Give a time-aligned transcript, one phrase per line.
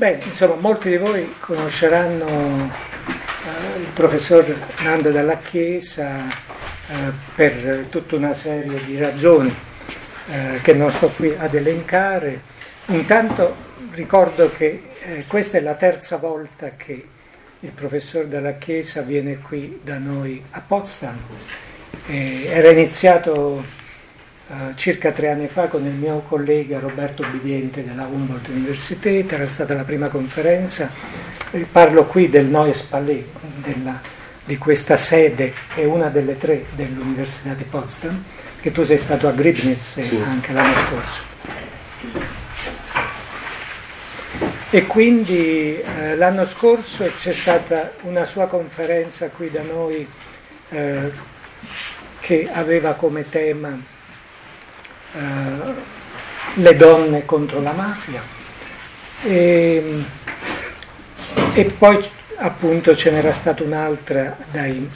[0.00, 4.46] Beh, insomma, molti di voi conosceranno eh, il professor
[4.82, 6.94] Nando Dalla Chiesa eh,
[7.34, 9.54] per tutta una serie di ragioni
[10.30, 12.40] eh, che non sto qui ad elencare.
[12.86, 13.54] Intanto
[13.90, 17.06] ricordo che eh, questa è la terza volta che
[17.60, 21.18] il professor Dalla Chiesa viene qui da noi a Potsdam.
[22.06, 23.62] era iniziato
[24.50, 29.46] Uh, circa tre anni fa con il mio collega Roberto Bidiente della Humboldt Universität, era
[29.46, 30.90] stata la prima conferenza,
[31.52, 33.26] e parlo qui del Neues Palais,
[33.62, 34.00] della,
[34.44, 38.24] di questa sede, è una delle tre dell'Università di Potsdam,
[38.60, 40.20] che tu sei stato a Gribnitz sì.
[40.20, 41.22] anche l'anno scorso.
[44.70, 50.04] E quindi eh, l'anno scorso c'è stata una sua conferenza qui da noi
[50.70, 51.12] eh,
[52.18, 53.98] che aveva come tema
[55.14, 55.98] eh,
[56.54, 58.22] le donne contro la mafia
[59.22, 60.04] e,
[61.54, 62.02] e poi
[62.36, 64.88] appunto ce n'era stata un'altra dai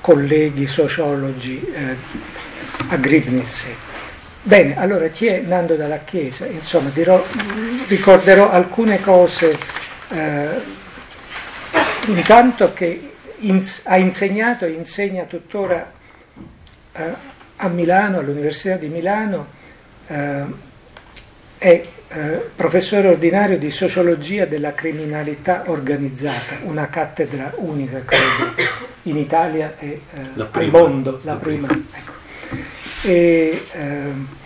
[0.00, 1.96] colleghi sociologi eh,
[2.88, 3.64] a Gribnitz.
[4.44, 6.46] Bene, allora chi è Nando dalla Chiesa?
[6.46, 7.24] Insomma, dirò,
[7.86, 9.56] ricorderò alcune cose,
[10.08, 10.60] eh,
[12.08, 15.92] intanto che in, ha insegnato e insegna tuttora
[16.92, 17.14] eh,
[17.62, 19.46] a Milano, all'Università di Milano,
[20.08, 20.44] eh,
[21.58, 28.54] è eh, professore ordinario di sociologia della criminalità organizzata, una cattedra unica, credo,
[29.02, 31.68] in Italia e eh, al mondo, la, la prima.
[31.68, 31.84] prima.
[31.92, 32.12] Ecco.
[33.04, 34.40] E, eh,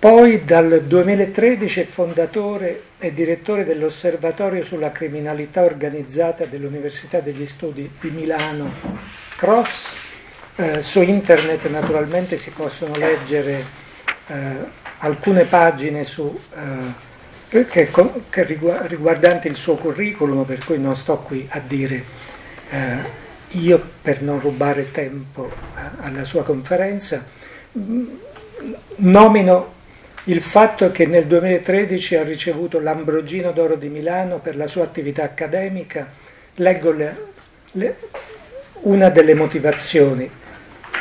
[0.00, 8.10] poi dal 2013 è fondatore e direttore dell'Osservatorio sulla criminalità organizzata dell'Università degli Studi di
[8.10, 8.72] Milano,
[9.36, 10.10] CROSS,
[10.56, 13.64] eh, su internet naturalmente si possono leggere
[14.26, 14.34] eh,
[14.98, 17.90] alcune pagine su, eh, che,
[18.28, 22.04] che riguardanti il suo curriculum, per cui non sto qui a dire
[22.70, 27.24] eh, io per non rubare tempo eh, alla sua conferenza,
[27.78, 28.06] mm,
[28.96, 29.80] nomino
[30.24, 35.24] il fatto che nel 2013 ha ricevuto l'Ambrogino d'Oro di Milano per la sua attività
[35.24, 36.08] accademica,
[36.54, 37.24] leggo le,
[37.72, 37.96] le,
[38.82, 40.30] una delle motivazioni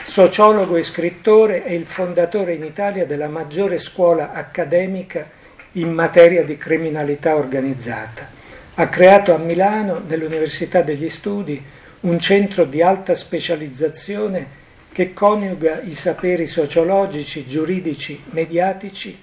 [0.04, 5.30] Sociologo e scrittore, è il fondatore in Italia della maggiore scuola accademica
[5.74, 8.28] in materia di criminalità organizzata.
[8.76, 11.64] Ha creato a Milano, nell'Università degli Studi,
[12.02, 14.60] un centro di alta specializzazione
[14.92, 19.18] che coniuga i saperi sociologici, giuridici, mediatici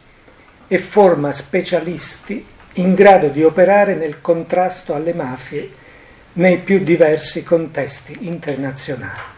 [0.67, 5.69] e forma specialisti in grado di operare nel contrasto alle mafie
[6.35, 9.37] nei più diversi contesti internazionali.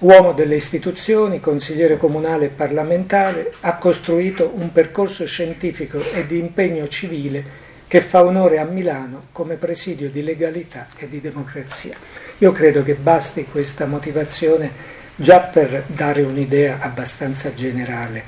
[0.00, 6.88] Uomo delle istituzioni, consigliere comunale e parlamentare, ha costruito un percorso scientifico e di impegno
[6.88, 11.96] civile che fa onore a Milano come presidio di legalità e di democrazia.
[12.38, 14.70] Io credo che basti questa motivazione
[15.16, 18.22] già per dare un'idea abbastanza generale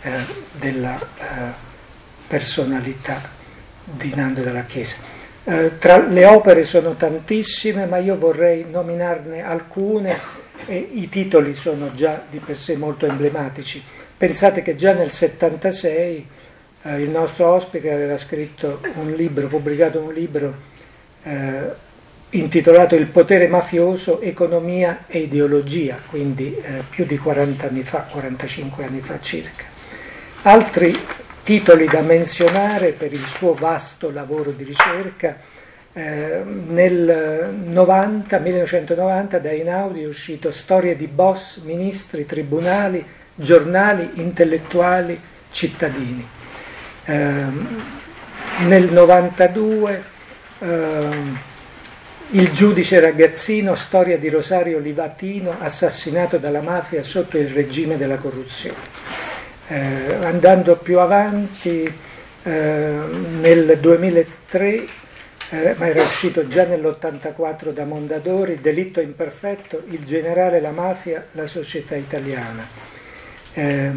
[0.00, 0.12] eh,
[0.52, 1.24] della eh,
[2.26, 3.20] personalità
[3.84, 4.96] di Nando della Chiesa.
[5.44, 11.94] Eh, tra le opere sono tantissime, ma io vorrei nominarne alcune e i titoli sono
[11.94, 13.82] già di per sé molto emblematici.
[14.16, 16.26] Pensate che già nel 76
[16.82, 20.54] eh, il nostro ospite aveva scritto un libro, pubblicato un libro
[21.24, 21.90] eh,
[22.30, 28.84] intitolato Il potere mafioso, economia e ideologia, quindi eh, più di 40 anni fa, 45
[28.84, 29.64] anni fa circa.
[30.42, 30.92] Altri
[31.42, 35.36] titoli da menzionare per il suo vasto lavoro di ricerca
[35.94, 43.04] eh, nel 90, 1990 da Einaudi è uscito Storie di boss, ministri, tribunali,
[43.34, 45.20] giornali, intellettuali,
[45.50, 46.26] cittadini.
[47.04, 47.44] Eh,
[48.66, 50.02] nel 92
[50.60, 51.08] eh,
[52.30, 59.00] il giudice ragazzino, storia di Rosario Livatino, assassinato dalla mafia sotto il regime della corruzione.
[59.68, 61.92] Eh, andando più avanti,
[62.44, 62.94] eh,
[63.40, 64.88] nel 2003 eh,
[65.76, 71.94] ma era uscito già nell'84 da Mondadori, Delitto imperfetto, Il generale, la mafia, la società
[71.94, 72.66] italiana.
[73.52, 73.90] Eh,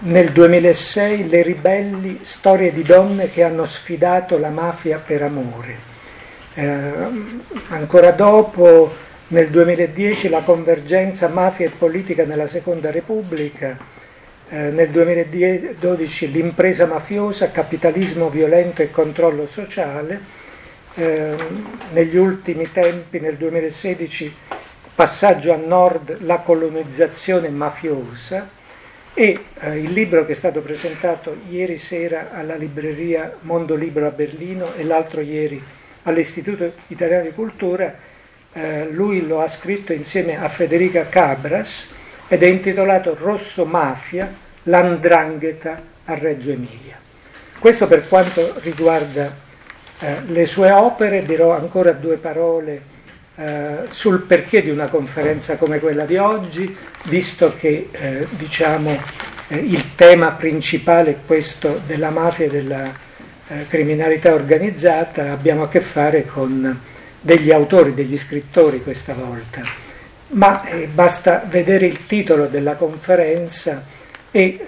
[0.00, 5.88] nel 2006 Le ribelli, storie di donne che hanno sfidato la mafia per amore.
[6.54, 6.92] Eh,
[7.68, 8.92] ancora dopo,
[9.28, 13.76] nel 2010, La convergenza mafia e politica nella Seconda Repubblica.
[14.48, 20.39] Eh, nel 2012 l'impresa mafiosa, capitalismo violento e controllo sociale,
[21.00, 21.34] eh,
[21.92, 24.34] negli ultimi tempi, nel 2016,
[24.94, 28.48] passaggio a nord, la colonizzazione mafiosa,
[29.14, 34.10] e eh, il libro che è stato presentato ieri sera alla libreria Mondo Libro a
[34.10, 35.60] Berlino e l'altro ieri
[36.02, 37.94] all'Istituto Italiano di Cultura,
[38.52, 41.88] eh, lui lo ha scritto insieme a Federica Cabras
[42.28, 44.32] ed è intitolato Rosso Mafia,
[44.64, 46.98] l'andrangheta a Reggio Emilia.
[47.58, 49.48] Questo per quanto riguarda
[50.00, 52.82] eh, le sue opere, dirò ancora due parole
[53.36, 58.98] eh, sul perché di una conferenza come quella di oggi, visto che eh, diciamo,
[59.48, 62.84] eh, il tema principale è questo della mafia e della
[63.48, 66.80] eh, criminalità organizzata, abbiamo a che fare con
[67.20, 69.62] degli autori, degli scrittori questa volta.
[70.32, 73.84] Ma basta vedere il titolo della conferenza
[74.30, 74.64] e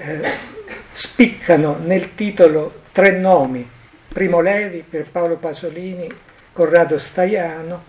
[0.91, 3.67] spiccano nel titolo tre nomi,
[4.13, 6.07] Primo Levi, Pierpaolo Pasolini,
[6.53, 7.83] Corrado Staiano,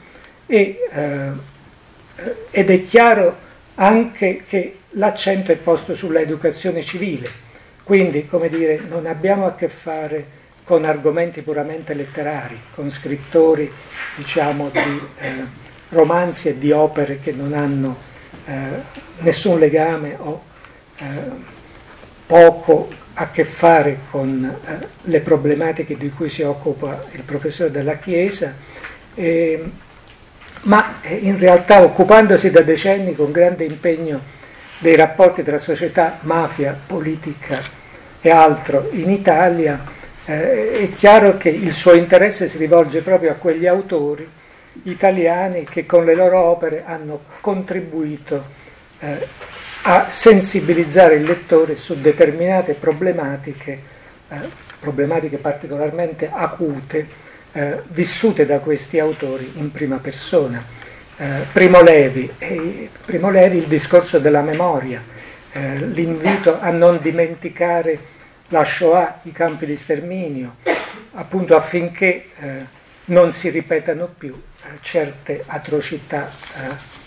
[0.45, 1.31] e, eh,
[2.51, 3.37] ed è chiaro
[3.75, 7.29] anche che l'accento è posto sulla educazione civile,
[7.83, 13.69] quindi come dire, non abbiamo a che fare con argomenti puramente letterari, con scrittori
[14.15, 17.97] diciamo di eh, romanzi e di opere che non hanno
[18.45, 18.53] eh,
[19.19, 20.43] nessun legame o
[20.97, 21.03] eh,
[22.25, 27.97] poco a che fare con eh, le problematiche di cui si occupa il professore della
[27.97, 28.53] Chiesa,
[29.15, 29.63] eh,
[30.63, 34.19] ma in realtà occupandosi da decenni con grande impegno
[34.79, 37.59] dei rapporti tra società, mafia, politica
[38.21, 39.81] e altro in Italia,
[40.25, 44.27] eh, è chiaro che il suo interesse si rivolge proprio a quegli autori
[44.83, 48.43] italiani che con le loro opere hanno contribuito
[48.99, 49.27] eh,
[49.85, 53.79] a sensibilizzare il lettore su determinate problematiche,
[54.29, 54.37] eh,
[54.79, 57.21] problematiche particolarmente acute,
[57.51, 60.63] eh, vissute da questi autori in prima persona.
[61.17, 62.31] Eh, Primo, Levi,
[63.05, 65.01] Primo Levi, il discorso della memoria,
[65.51, 68.11] eh, l'invito a non dimenticare
[68.47, 70.55] la Shoah, i campi di sterminio,
[71.13, 72.65] appunto affinché eh,
[73.05, 76.31] non si ripetano più eh, certe atrocità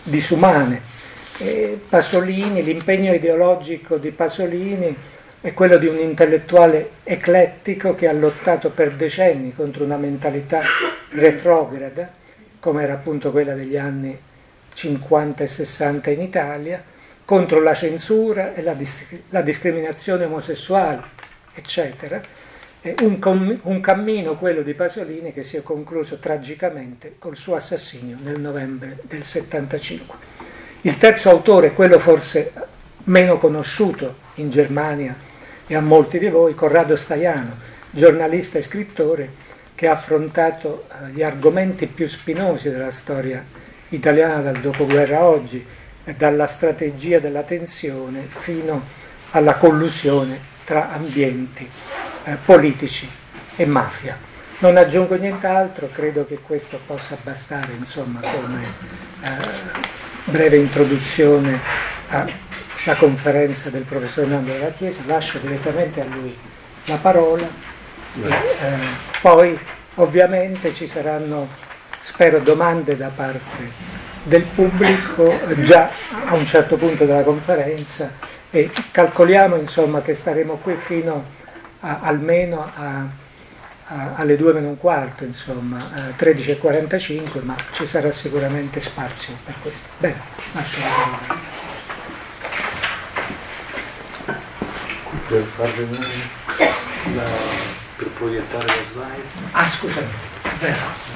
[0.02, 0.95] disumane
[1.38, 4.96] e Pasolini, l'impegno ideologico di Pasolini
[5.40, 10.62] è quello di un intellettuale eclettico che ha lottato per decenni contro una mentalità
[11.10, 12.10] retrograda,
[12.58, 14.18] come era appunto quella degli anni
[14.72, 16.82] 50 e 60 in Italia,
[17.24, 21.02] contro la censura e la, dis- la discriminazione omosessuale,
[21.54, 22.20] eccetera.
[23.02, 28.16] Un, com- un cammino, quello di Pasolini, che si è concluso tragicamente col suo assassinio
[28.22, 30.35] nel novembre del 75.
[30.86, 32.52] Il terzo autore, quello forse
[33.06, 35.16] meno conosciuto in Germania
[35.66, 37.56] e a molti di voi, Corrado Staiano,
[37.90, 39.30] giornalista e scrittore
[39.74, 43.44] che ha affrontato eh, gli argomenti più spinosi della storia
[43.88, 45.66] italiana dal dopoguerra a oggi,
[46.16, 48.84] dalla strategia della tensione fino
[49.32, 51.68] alla collusione tra ambienti
[52.26, 53.10] eh, politici
[53.56, 54.16] e mafia.
[54.58, 58.62] Non aggiungo nient'altro, credo che questo possa bastare insomma, come
[59.24, 61.58] eh, breve introduzione
[62.08, 66.36] alla conferenza del professor Nando della Chiesa, lascio direttamente a lui
[66.86, 67.48] la parola.
[68.22, 68.78] E, eh,
[69.20, 69.58] poi
[69.96, 71.48] ovviamente ci saranno,
[72.00, 75.32] spero, domande da parte del pubblico
[75.62, 75.90] già
[76.26, 78.10] a un certo punto della conferenza.
[78.50, 81.24] E calcoliamo insomma che staremo qui fino
[81.80, 83.04] a, almeno a
[83.88, 89.86] alle 2 meno un quarto, insomma, eh, 13.45, ma ci sarà sicuramente spazio per questo.
[89.98, 90.20] Bene,
[90.52, 91.54] lascio la parola.
[95.28, 95.44] Per
[97.96, 99.28] per proiettare la slide.
[99.52, 100.06] Ah, scusami,
[100.58, 101.14] vero.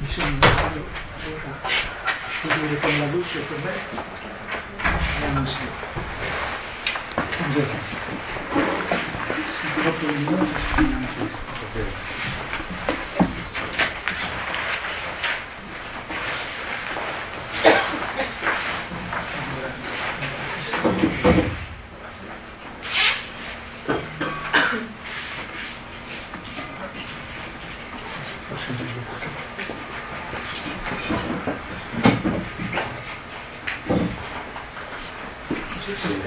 [0.00, 0.38] Bisogna
[2.60, 3.72] vedere con la luce com'è.
[5.20, 5.58] Vediamo se.
[7.38, 8.11] Buongiorno
[9.82, 11.50] proprio in modo spinano questo.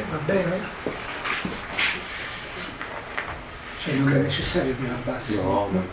[0.10, 0.85] Va bene?
[4.00, 5.36] Non è necessario la abbassi.
[5.36, 5.84] No, no.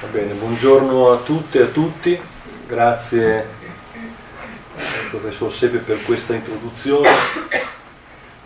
[0.00, 2.20] Va bene, buongiorno a tutte e a tutti,
[2.66, 3.46] grazie
[4.76, 7.08] al professor Sepe per questa introduzione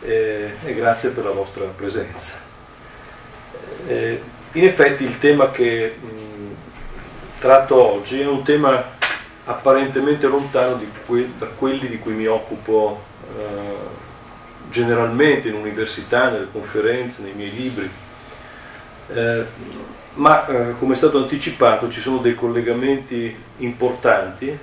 [0.03, 2.35] e, e grazie per la vostra presenza.
[3.87, 6.55] E, in effetti il tema che mh,
[7.41, 8.97] tratto oggi è un tema
[9.45, 13.03] apparentemente lontano que- da quelli di cui mi occupo
[13.37, 14.07] eh,
[14.71, 17.91] generalmente in università, nelle conferenze, nei miei libri.
[19.13, 19.45] Eh,
[20.15, 24.59] ma eh, come è stato anticipato ci sono dei collegamenti importanti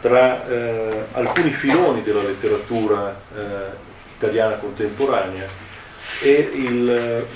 [0.00, 3.40] tra eh, alcuni filoni della letteratura eh,
[4.16, 5.46] italiana contemporanea
[6.22, 7.26] e il,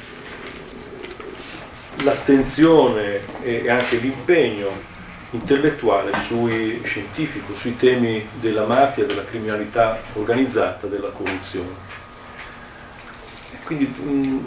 [2.03, 4.93] l'attenzione e anche l'impegno
[5.31, 11.84] intellettuale sui scientifico, sui temi della mafia, della criminalità organizzata, della corruzione.
[13.65, 14.45] Quindi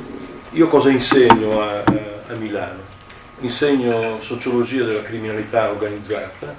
[0.52, 1.84] io cosa insegno a,
[2.28, 2.82] a Milano?
[3.40, 6.54] Insegno sociologia della criminalità organizzata,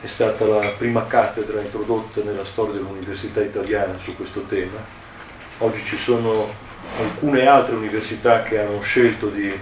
[0.00, 4.78] è stata la prima cattedra introdotta nella storia dell'università italiana su questo tema.
[5.58, 6.48] Oggi ci sono
[6.98, 9.52] alcune altre università che hanno scelto di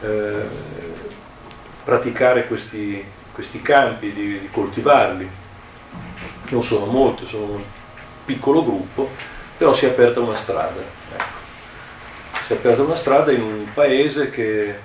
[0.00, 0.42] eh,
[1.84, 5.28] praticare questi, questi campi, di, di, coltivarli.
[6.48, 7.62] Non sono molte, sono un
[8.24, 9.10] piccolo gruppo,
[9.58, 11.00] però si è aperta una strada.
[11.12, 11.40] Ecco.
[12.46, 14.76] Si è aperta una strada in un paese che eh,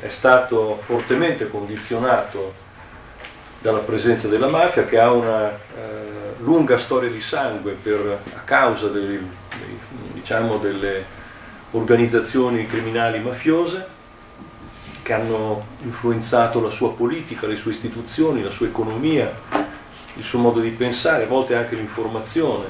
[0.00, 2.54] è stato fortemente condizionato
[3.60, 8.88] dalla presenza della mafia, che ha una eh, lunga storia di sangue per, a causa
[8.88, 9.78] dei, dei,
[10.12, 11.04] diciamo, delle
[11.70, 14.00] organizzazioni criminali mafiose
[15.02, 19.32] che hanno influenzato la sua politica, le sue istituzioni, la sua economia,
[20.14, 22.66] il suo modo di pensare, a volte anche l'informazione,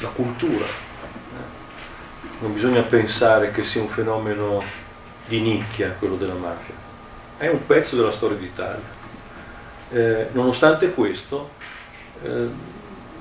[0.00, 0.64] la cultura.
[2.46, 4.62] Non bisogna pensare che sia un fenomeno
[5.26, 6.74] di nicchia quello della mafia,
[7.38, 8.84] è un pezzo della storia d'Italia.
[9.90, 11.50] Eh, nonostante questo,
[12.22, 12.46] eh,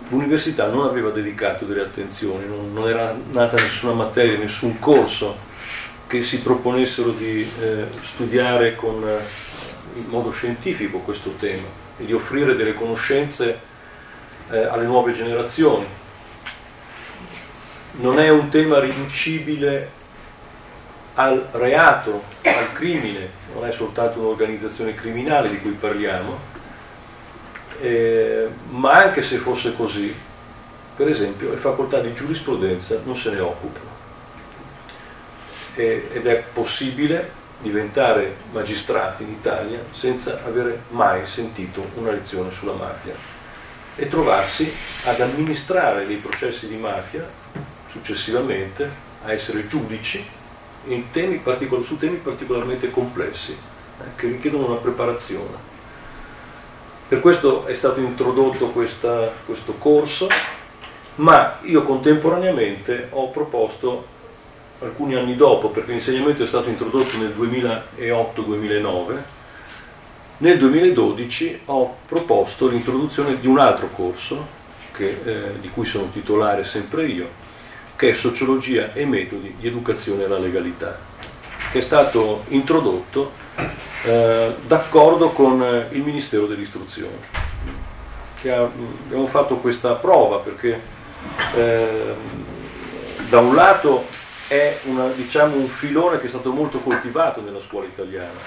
[0.09, 5.35] l'università non aveva dedicato delle attenzioni, non, non era nata nessuna materia, nessun corso
[6.05, 11.65] che si proponessero di eh, studiare con, eh, in modo scientifico questo tema
[11.97, 13.59] e di offrire delle conoscenze
[14.51, 16.03] eh, alle nuove generazioni.
[17.97, 19.89] Non è un tema riducibile
[21.15, 26.37] al reato, al crimine, non è soltanto un'organizzazione criminale di cui parliamo,
[27.79, 30.13] eh, ma anche se fosse così,
[30.95, 33.93] per esempio, le facoltà di giurisprudenza non se ne occupano.
[35.75, 43.13] Ed è possibile diventare magistrati in Italia senza avere mai sentito una lezione sulla mafia
[43.95, 44.71] e trovarsi
[45.05, 47.27] ad amministrare dei processi di mafia
[47.95, 48.91] successivamente,
[49.23, 50.23] a essere giudici
[51.11, 51.41] temi
[51.81, 55.73] su temi particolarmente complessi eh, che richiedono una preparazione.
[57.07, 60.27] Per questo è stato introdotto questa, questo corso,
[61.15, 64.13] ma io contemporaneamente ho proposto
[64.79, 69.17] alcuni anni dopo, perché l'insegnamento è stato introdotto nel 2008-2009,
[70.37, 76.65] nel 2012 ho proposto l'introduzione di un altro corso, che, eh, di cui sono titolare
[76.65, 77.43] sempre io,
[77.95, 80.97] che è Sociologia e metodi di educazione alla legalità,
[81.71, 83.31] che è stato introdotto
[84.03, 87.43] eh, d'accordo con eh, il Ministero dell'Istruzione.
[88.43, 90.79] Ha, abbiamo fatto questa prova perché
[91.55, 92.13] eh,
[93.27, 94.05] da un lato
[94.47, 98.37] è una, diciamo, un filone che è stato molto coltivato nella scuola italiana.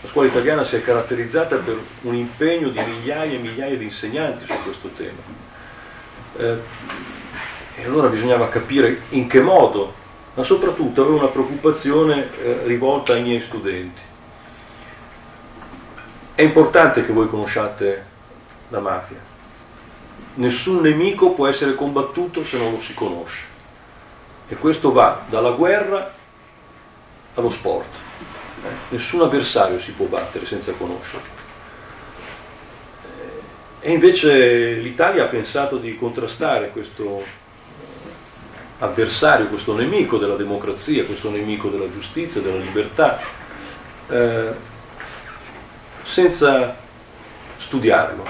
[0.00, 4.44] La scuola italiana si è caratterizzata per un impegno di migliaia e migliaia di insegnanti
[4.46, 5.22] su questo tema.
[6.38, 6.58] Eh,
[7.76, 9.94] e allora bisognava capire in che modo,
[10.34, 14.00] ma soprattutto avevo una preoccupazione eh, rivolta ai miei studenti.
[16.34, 18.04] È importante che voi conosciate
[18.68, 19.18] la mafia.
[20.34, 23.44] Nessun nemico può essere combattuto se non lo si conosce.
[24.48, 26.12] E questo va dalla guerra
[27.34, 27.88] allo sport.
[28.88, 31.44] Nessun avversario si può battere senza conoscerlo.
[33.80, 37.44] E invece l'Italia ha pensato di contrastare questo
[38.78, 43.18] avversario, questo nemico della democrazia, questo nemico della giustizia, della libertà,
[44.08, 44.54] eh,
[46.02, 46.76] senza
[47.56, 48.24] studiarlo,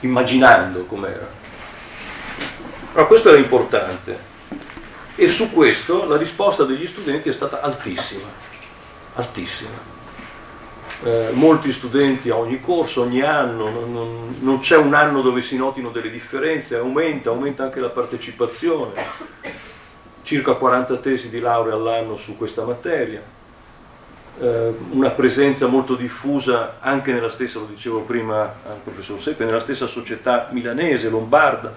[0.00, 1.42] immaginando com'era.
[2.92, 4.32] Allora questo era importante
[5.16, 8.26] e su questo la risposta degli studenti è stata altissima,
[9.14, 9.93] altissima.
[11.02, 15.42] Eh, molti studenti a ogni corso, ogni anno, non, non, non, c'è un anno dove
[15.42, 18.92] si notino delle differenze, aumenta, aumenta anche la partecipazione,
[20.22, 23.20] circa 40 tesi di laurea all'anno su questa materia,
[24.40, 29.60] eh, una presenza molto diffusa anche nella stessa, lo dicevo prima al professor Seppe, nella
[29.60, 31.72] stessa società milanese, lombarda,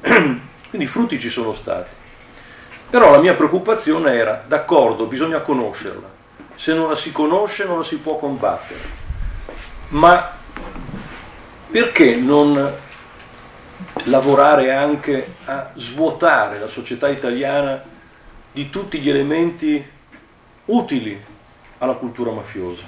[0.00, 0.38] quindi
[0.70, 1.90] i frutti ci sono stati.
[2.88, 6.13] Però la mia preoccupazione era, d'accordo, bisogna conoscerla.
[6.54, 9.02] Se non la si conosce non la si può combattere.
[9.88, 10.30] ma
[11.70, 12.72] perché non
[14.04, 17.82] lavorare anche a svuotare la società italiana
[18.52, 19.84] di tutti gli elementi
[20.66, 21.20] utili
[21.78, 22.84] alla cultura mafiosa?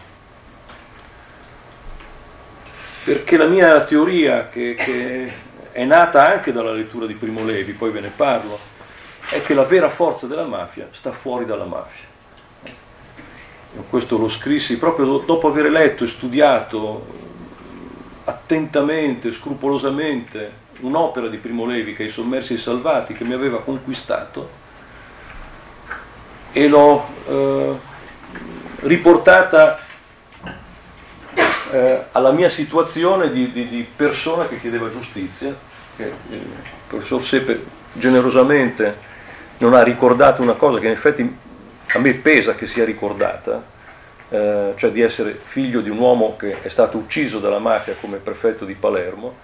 [3.04, 5.32] Perché la mia teoria, che, che
[5.72, 8.58] è nata anche dalla lettura di Primo Levi, poi ve ne parlo,
[9.30, 12.04] è che la vera forza della mafia sta fuori dalla mafia.
[13.88, 17.06] Questo lo scrissi proprio dopo aver letto e studiato
[18.24, 23.60] attentamente, scrupolosamente un'opera di Primo Levi che è I Sommersi e Salvati, che mi aveva
[23.60, 24.64] conquistato,
[26.52, 27.74] e l'ho eh,
[28.80, 29.78] riportata
[31.70, 35.54] eh, alla mia situazione di, di, di, persona che chiedeva giustizia,
[35.96, 36.40] che il
[36.88, 39.14] professor Seppe generosamente
[39.58, 41.36] non ha ricordato una cosa che in effetti
[41.96, 43.62] a me pesa che sia ricordata,
[44.28, 48.18] eh, cioè di essere figlio di un uomo che è stato ucciso dalla mafia come
[48.18, 49.34] prefetto di Palermo,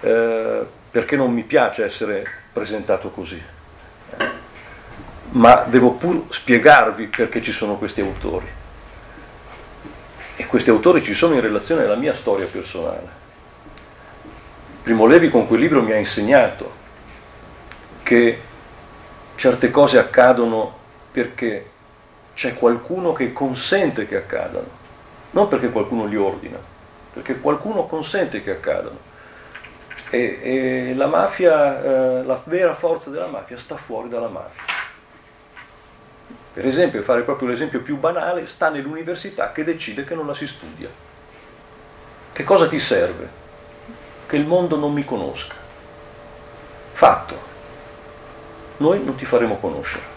[0.00, 3.40] eh, perché non mi piace essere presentato così.
[5.32, 8.46] Ma devo pur spiegarvi perché ci sono questi autori.
[10.36, 13.22] E questi autori ci sono in relazione alla mia storia personale.
[14.82, 16.82] Primo Levi con quel libro mi ha insegnato
[18.02, 18.40] che
[19.36, 21.72] certe cose accadono perché
[22.34, 24.66] c'è qualcuno che consente che accadano,
[25.30, 26.58] non perché qualcuno li ordina,
[27.12, 29.12] perché qualcuno consente che accadano.
[30.10, 34.62] E, e la mafia, eh, la vera forza della mafia sta fuori dalla mafia.
[36.52, 40.46] Per esempio, fare proprio l'esempio più banale, sta nell'università che decide che non la si
[40.46, 40.88] studia.
[42.32, 43.28] Che cosa ti serve?
[44.26, 45.54] Che il mondo non mi conosca.
[46.92, 47.52] Fatto.
[48.76, 50.13] Noi non ti faremo conoscere.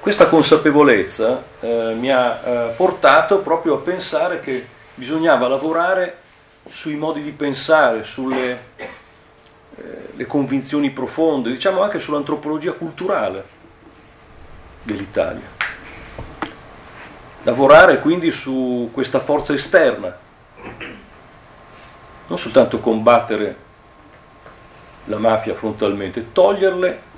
[0.00, 6.16] Questa consapevolezza eh, mi ha eh, portato proprio a pensare che bisognava lavorare
[6.66, 8.64] sui modi di pensare, sulle
[9.76, 13.44] eh, convinzioni profonde, diciamo anche sull'antropologia culturale
[14.82, 15.46] dell'Italia.
[17.42, 20.16] Lavorare quindi su questa forza esterna,
[22.26, 23.56] non soltanto combattere
[25.04, 27.08] la mafia frontalmente, toglierle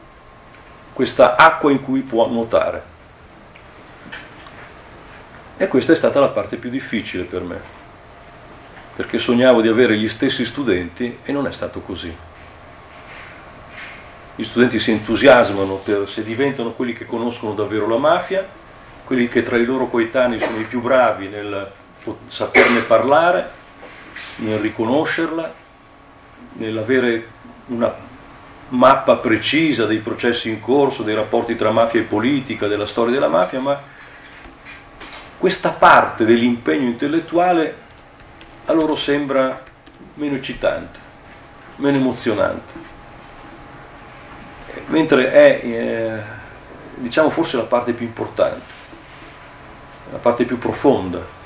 [0.93, 2.91] questa acqua in cui può nuotare.
[5.57, 7.61] E questa è stata la parte più difficile per me,
[8.97, 12.15] perché sognavo di avere gli stessi studenti e non è stato così.
[14.35, 18.45] Gli studenti si entusiasmano per, se diventano quelli che conoscono davvero la mafia,
[19.05, 21.71] quelli che tra i loro coetanei sono i più bravi nel
[22.29, 23.51] saperne parlare,
[24.37, 25.53] nel riconoscerla,
[26.55, 27.29] nell'avere
[27.67, 28.11] una
[28.73, 33.29] mappa precisa dei processi in corso, dei rapporti tra mafia e politica, della storia della
[33.29, 33.81] mafia, ma
[35.39, 37.77] questa parte dell'impegno intellettuale
[38.67, 39.63] a loro sembra
[40.15, 40.99] meno eccitante,
[41.77, 42.73] meno emozionante,
[44.87, 46.23] mentre è, eh,
[46.95, 48.81] diciamo, forse la parte più importante,
[50.13, 51.41] la parte più profonda.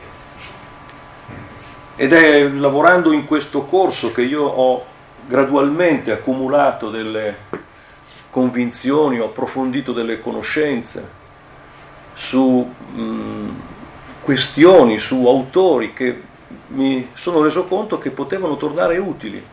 [1.97, 4.95] Ed è lavorando in questo corso che io ho
[5.27, 7.37] gradualmente accumulato delle
[8.31, 11.25] convinzioni, ho approfondito delle conoscenze
[12.15, 13.49] su mh,
[14.23, 16.23] questioni, su autori che
[16.69, 19.45] mi sono reso conto che potevano tornare utili.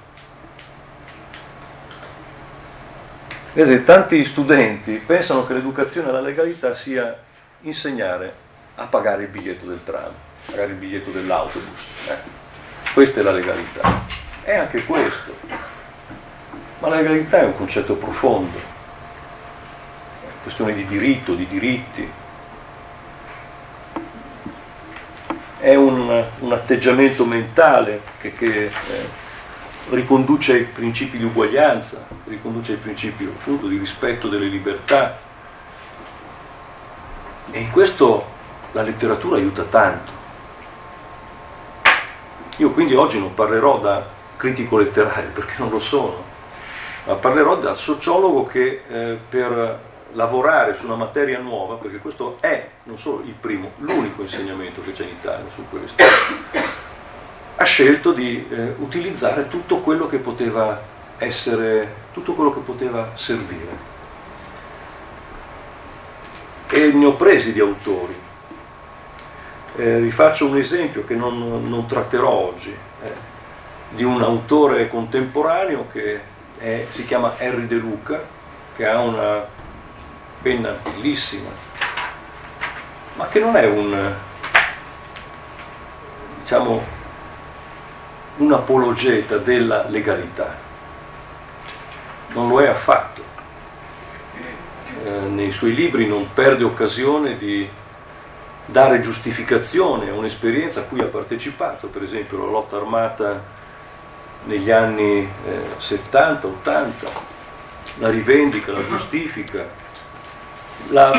[3.53, 7.15] Vedete, tanti studenti pensano che l'educazione alla legalità sia
[7.61, 8.33] insegnare
[8.75, 10.11] a pagare il biglietto del tram,
[10.47, 11.87] pagare il biglietto dell'autobus.
[12.07, 12.17] Eh.
[12.93, 14.05] Questa è la legalità.
[14.41, 15.35] È anche questo.
[16.83, 22.11] Ma la legalità è un concetto profondo, è questione di diritto, di diritti.
[25.59, 28.71] È un, un atteggiamento mentale che, che eh,
[29.91, 35.17] riconduce ai principi di uguaglianza, riconduce ai principi appunto di rispetto delle libertà.
[37.49, 38.27] E in questo
[38.73, 40.11] la letteratura aiuta tanto.
[42.57, 46.31] Io quindi oggi non parlerò da critico letterario, perché non lo sono,
[47.05, 49.79] ma parlerò da sociologo che eh, per
[50.13, 54.93] lavorare su una materia nuova, perché questo è non solo il primo, l'unico insegnamento che
[54.93, 56.03] c'è in Italia su questo,
[57.55, 60.79] ha scelto di eh, utilizzare tutto quello che poteva
[61.17, 63.91] essere, tutto quello che poteva servire.
[66.69, 68.21] E ne ho presi di autori.
[69.75, 72.75] Eh, vi faccio un esempio che non, non tratterò oggi.
[73.03, 73.31] Eh
[73.93, 76.19] di un autore contemporaneo che
[76.63, 78.23] è, si chiama Henry De Luca,
[78.77, 79.45] che ha una
[80.41, 81.49] penna bellissima,
[83.15, 84.13] ma che non è un,
[86.41, 86.81] diciamo,
[88.37, 90.55] un apologeta della legalità.
[92.29, 93.21] Non lo è affatto.
[95.03, 97.69] Eh, nei suoi libri non perde occasione di
[98.67, 103.52] dare giustificazione a un'esperienza a cui ha partecipato, per esempio la lotta armata
[104.45, 107.09] negli anni eh, 70, 80,
[107.99, 109.65] la rivendica, la giustifica,
[110.89, 111.11] la,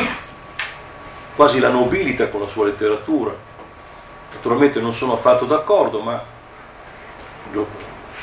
[1.35, 3.33] quasi la nobilita con la sua letteratura.
[4.33, 6.21] Naturalmente non sono affatto d'accordo, ma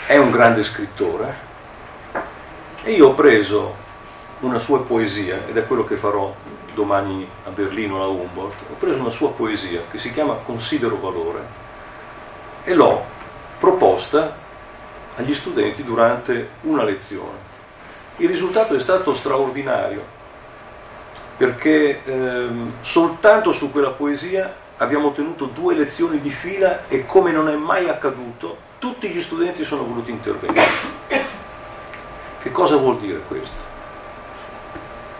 [0.07, 1.51] è un grande scrittore
[2.85, 3.81] e io ho preso
[4.41, 6.35] una sua poesia, ed è quello che farò
[6.75, 11.61] domani a Berlino alla Humboldt, ho preso una sua poesia che si chiama Considero valore
[12.65, 13.05] e l'ho
[13.61, 14.42] proposta
[15.17, 17.51] agli studenti durante una lezione.
[18.17, 20.21] Il risultato è stato straordinario
[21.37, 27.49] perché ehm, soltanto su quella poesia abbiamo ottenuto due lezioni di fila e come non
[27.49, 30.91] è mai accaduto tutti gli studenti sono voluti intervenire.
[32.43, 33.71] Che cosa vuol dire questo?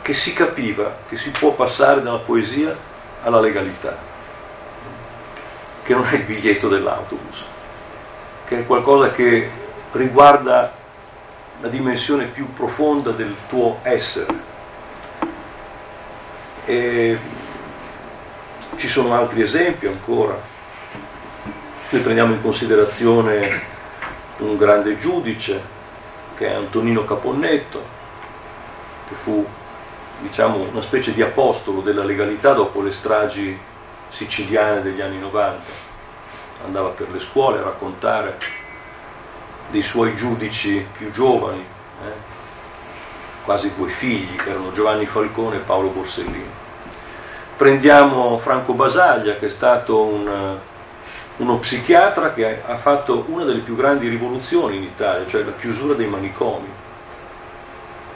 [0.03, 2.77] Che si capiva che si può passare dalla poesia
[3.23, 3.97] alla legalità,
[5.85, 7.45] che non è il biglietto dell'autobus,
[8.47, 9.49] che è qualcosa che
[9.93, 10.73] riguarda
[11.61, 14.51] la dimensione più profonda del tuo essere.
[16.65, 17.19] E
[18.77, 20.37] ci sono altri esempi ancora.
[21.91, 23.71] Noi prendiamo in considerazione
[24.39, 25.61] un grande giudice
[26.37, 27.85] che è Antonino Caponnetto,
[29.09, 29.47] che fu
[30.21, 33.59] diciamo, una specie di apostolo della legalità dopo le stragi
[34.09, 35.91] siciliane degli anni 90.
[36.65, 38.62] Andava per le scuole a raccontare
[39.71, 41.65] dei suoi giudici più giovani,
[42.05, 42.31] eh?
[43.45, 46.61] quasi due figli, che erano Giovanni Falcone e Paolo Borsellino.
[47.57, 50.61] Prendiamo Franco Basaglia, che è stato un
[51.37, 55.95] uno psichiatra che ha fatto una delle più grandi rivoluzioni in Italia, cioè la chiusura
[55.95, 56.69] dei manicomi,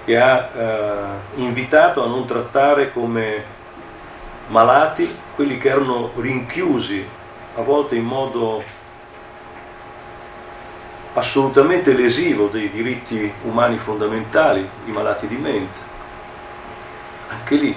[0.04, 3.54] che ha eh, invitato a non trattare come
[4.48, 7.06] malati quelli che erano rinchiusi,
[7.56, 8.62] a volte in modo
[11.16, 15.80] assolutamente lesivo dei diritti umani fondamentali, i malati di mente.
[17.28, 17.76] Anche lì,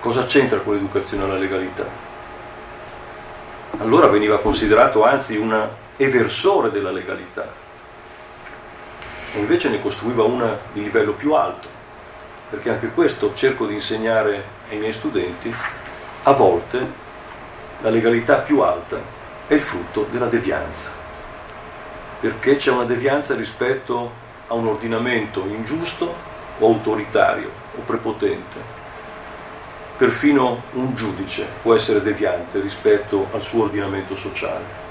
[0.00, 2.04] cosa c'entra con l'educazione alla legalità?
[3.78, 7.46] allora veniva considerato anzi un eversore della legalità
[9.32, 11.68] e invece ne costruiva una di livello più alto,
[12.48, 15.54] perché anche questo cerco di insegnare ai miei studenti,
[16.22, 17.04] a volte
[17.82, 18.98] la legalità più alta
[19.46, 20.90] è il frutto della devianza,
[22.20, 26.14] perché c'è una devianza rispetto a un ordinamento ingiusto
[26.58, 28.84] o autoritario o prepotente
[29.96, 34.84] perfino un giudice può essere deviante rispetto al suo ordinamento sociale.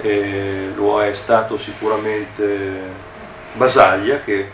[0.00, 3.04] E lo è stato sicuramente
[3.54, 4.50] Basaglia che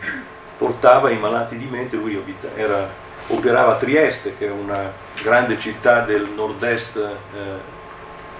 [0.56, 2.22] portava i malati di mente, lui
[2.54, 2.88] era,
[3.28, 7.10] operava a Trieste, che è una grande città del nord-est eh,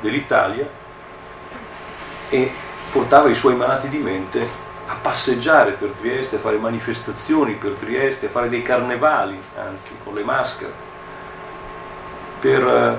[0.00, 0.68] dell'Italia,
[2.32, 2.50] e
[2.90, 4.48] portava i suoi malati di mente
[4.86, 10.14] a passeggiare per Trieste, a fare manifestazioni per Trieste, a fare dei carnevali, anzi, con
[10.14, 10.72] le maschere,
[12.40, 12.98] per eh,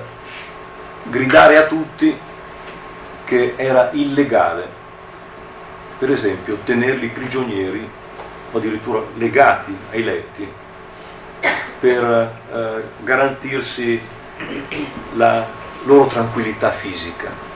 [1.10, 2.15] gridare a tutti
[3.26, 4.67] che era illegale,
[5.98, 7.89] per esempio, tenerli prigionieri
[8.52, 10.52] o addirittura legati ai letti
[11.80, 12.04] per
[12.54, 14.00] eh, garantirsi
[15.15, 15.46] la
[15.86, 17.52] loro tranquillità fisica.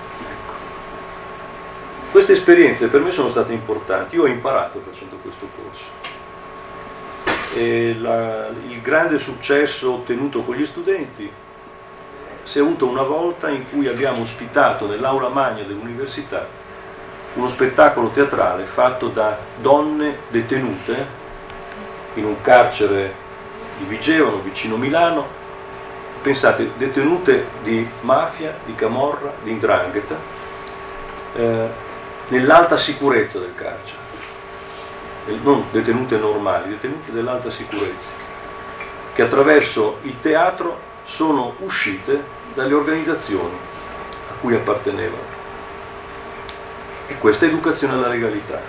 [2.11, 6.05] Queste esperienze per me sono state importanti, io ho imparato facendo questo corso.
[7.99, 11.31] La, il grande successo ottenuto con gli studenti
[12.43, 16.47] si è avuto una volta in cui abbiamo ospitato nell'aula magna dell'università
[17.33, 21.25] uno spettacolo teatrale fatto da donne detenute
[22.15, 23.13] in un carcere
[23.77, 25.25] di Vigevano, vicino Milano,
[26.21, 30.15] pensate, detenute di mafia, di camorra, di indrangheta,
[31.35, 31.67] eh,
[32.29, 34.05] nell'alta sicurezza del carcere,
[35.43, 38.09] non detenute normali, detenute dell'alta sicurezza,
[39.13, 43.55] che attraverso il teatro sono uscite dalle organizzazioni
[44.29, 45.35] a cui appartenevano.
[47.07, 48.59] E questa è educazione alla legalità.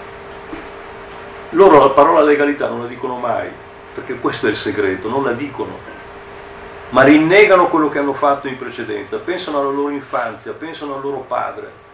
[1.51, 3.49] Loro la parola legalità non la dicono mai,
[3.95, 5.77] perché questo è il segreto, non la dicono,
[6.91, 11.25] ma rinnegano quello che hanno fatto in precedenza, pensano alla loro infanzia, pensano al loro
[11.27, 11.87] padre,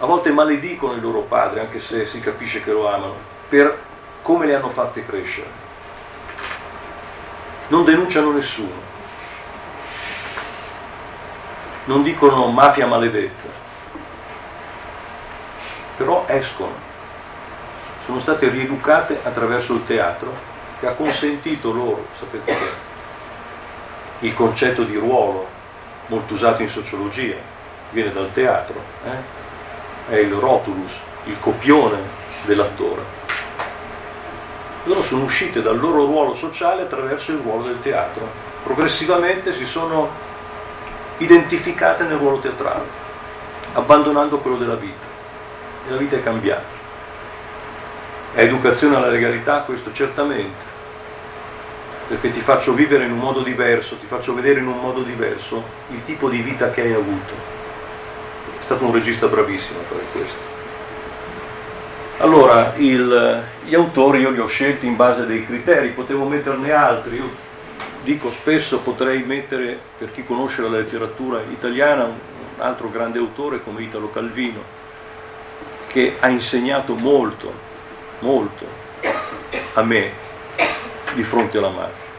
[0.00, 3.16] a volte maledicono il loro padre, anche se si capisce che lo amano,
[3.48, 3.78] per
[4.22, 5.58] come le hanno fatte crescere.
[7.68, 8.88] Non denunciano nessuno.
[11.90, 13.48] non dicono mafia maledetta,
[15.96, 16.88] però escono.
[18.04, 20.32] Sono state rieducate attraverso il teatro
[20.78, 25.48] che ha consentito loro, sapete che il concetto di ruolo,
[26.06, 27.36] molto usato in sociologia,
[27.90, 29.39] viene dal teatro, eh?
[30.08, 30.92] È il rotulus,
[31.24, 31.98] il copione
[32.44, 33.18] dell'attore.
[34.84, 38.26] Loro sono uscite dal loro ruolo sociale attraverso il ruolo del teatro.
[38.64, 40.08] Progressivamente si sono
[41.18, 42.86] identificate nel ruolo teatrale,
[43.74, 45.06] abbandonando quello della vita.
[45.86, 46.78] E la vita è cambiata.
[48.32, 50.64] È educazione alla legalità questo certamente,
[52.08, 55.62] perché ti faccio vivere in un modo diverso, ti faccio vedere in un modo diverso
[55.90, 57.59] il tipo di vita che hai avuto.
[58.70, 60.38] Stato un regista bravissimo a fare questo.
[62.18, 66.70] Allora, il, gli autori io li ho scelti in base a dei criteri, potevo metterne
[66.70, 67.28] altri, io
[68.04, 72.14] dico spesso potrei mettere, per chi conosce la letteratura italiana, un
[72.58, 74.62] altro grande autore come Italo Calvino,
[75.88, 77.52] che ha insegnato molto,
[78.20, 78.64] molto
[79.72, 80.12] a me
[81.14, 82.09] di fronte alla mafia.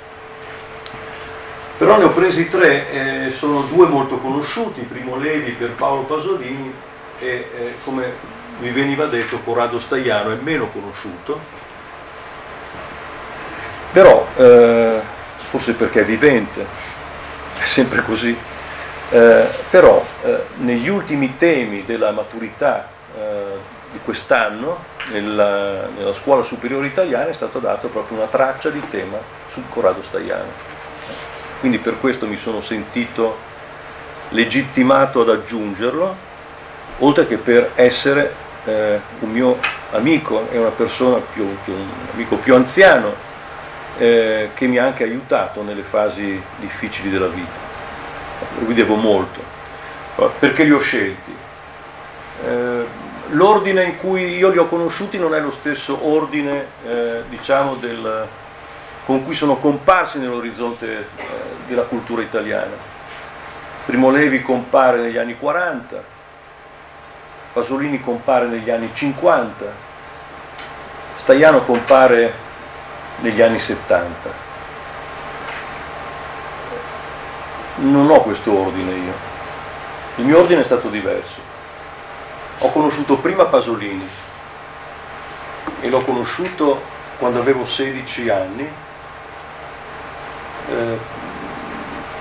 [1.82, 6.72] Però ne ho presi tre, eh, sono due molto conosciuti, Primo Levi per Paolo Pasolini
[7.18, 8.14] e eh, come
[8.60, 11.40] mi veniva detto Corrado Staiano è meno conosciuto,
[13.92, 15.02] però eh,
[15.38, 16.64] forse perché è vivente,
[17.58, 18.38] è sempre così,
[19.10, 23.58] eh, però eh, negli ultimi temi della maturità eh,
[23.92, 29.18] di quest'anno nella, nella, scuola superiore italiana è stata data proprio una traccia di tema
[29.48, 30.71] su Corrado Staiano.
[31.62, 33.38] Quindi per questo mi sono sentito
[34.30, 36.16] legittimato ad aggiungerlo,
[36.98, 38.34] oltre che per essere
[38.66, 39.58] eh, un mio
[39.92, 43.14] amico, è una persona più, più un amico più anziano
[44.00, 47.70] eh, che mi ha anche aiutato nelle fasi difficili della vita.
[48.66, 49.40] Cui devo molto.
[50.40, 51.36] Perché li ho scelti?
[52.44, 52.86] Eh,
[53.30, 58.28] l'ordine in cui io li ho conosciuti non è lo stesso ordine, eh, diciamo, del,
[59.12, 61.06] con cui sono comparsi nell'orizzonte eh,
[61.68, 62.72] della cultura italiana.
[63.86, 66.02] Primo Levi compare negli anni 40,
[67.52, 69.66] Pasolini compare negli anni 50,
[71.16, 72.34] Staiano compare
[73.18, 74.30] negli anni 70.
[77.80, 79.14] Non ho questo ordine io,
[80.16, 81.42] il mio ordine è stato diverso.
[82.60, 84.08] Ho conosciuto prima Pasolini
[85.82, 86.82] e l'ho conosciuto
[87.18, 88.81] quando avevo 16 anni,
[90.70, 90.98] eh,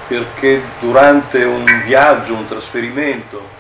[0.07, 3.59] perché durante un viaggio, un trasferimento,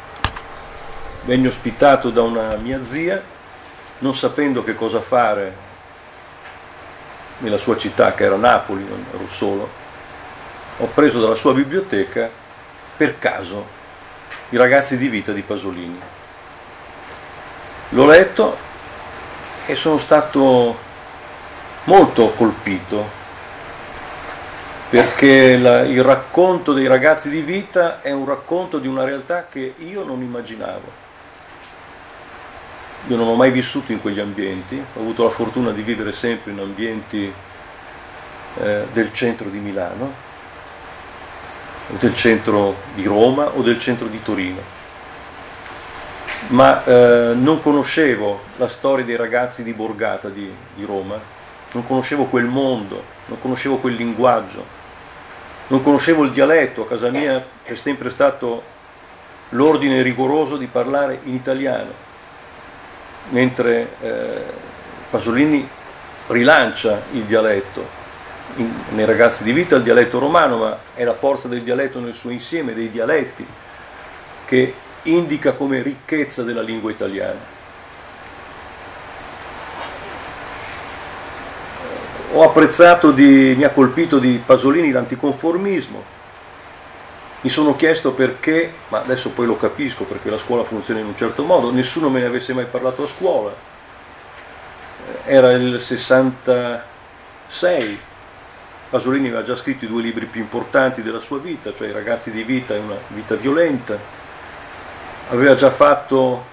[1.22, 3.22] Venni ospitato da una mia zia,
[3.98, 5.54] non sapendo che cosa fare
[7.38, 9.68] nella sua città, che era Napoli, non ero solo,
[10.78, 12.28] ho preso dalla sua biblioteca,
[12.96, 13.66] per caso,
[14.48, 16.00] i ragazzi di vita di Pasolini.
[17.90, 18.56] L'ho letto
[19.66, 20.78] e sono stato
[21.84, 23.18] molto colpito
[24.90, 29.74] perché la, il racconto dei ragazzi di vita è un racconto di una realtà che
[29.78, 31.08] io non immaginavo.
[33.06, 36.50] Io non ho mai vissuto in quegli ambienti, ho avuto la fortuna di vivere sempre
[36.50, 37.32] in ambienti
[38.58, 40.12] eh, del centro di Milano,
[41.92, 44.78] o del centro di Roma o del centro di Torino.
[46.48, 51.18] Ma eh, non conoscevo la storia dei ragazzi di Borgata di, di Roma,
[51.72, 54.78] non conoscevo quel mondo, non conoscevo quel linguaggio,
[55.70, 58.62] non conoscevo il dialetto, a casa mia è sempre stato
[59.50, 62.08] l'ordine rigoroso di parlare in italiano
[63.30, 64.42] mentre eh,
[65.10, 65.68] Pasolini
[66.28, 67.98] rilancia il dialetto
[68.56, 72.14] in, nei ragazzi di vita il dialetto romano, ma è la forza del dialetto nel
[72.14, 73.46] suo insieme, dei dialetti,
[74.44, 77.58] che indica come ricchezza della lingua italiana.
[82.32, 86.04] Ho apprezzato, di, mi ha colpito di Pasolini l'anticonformismo,
[87.40, 91.16] mi sono chiesto perché, ma adesso poi lo capisco perché la scuola funziona in un
[91.16, 93.52] certo modo, nessuno me ne avesse mai parlato a scuola.
[95.24, 97.98] Eh, era il 66,
[98.90, 102.30] Pasolini aveva già scritto i due libri più importanti della sua vita, cioè I ragazzi
[102.30, 103.98] di vita e una vita violenta.
[105.30, 106.49] Aveva già fatto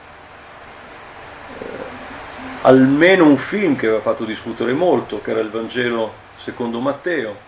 [2.62, 7.46] almeno un film che aveva fatto discutere molto, che era il Vangelo secondo Matteo.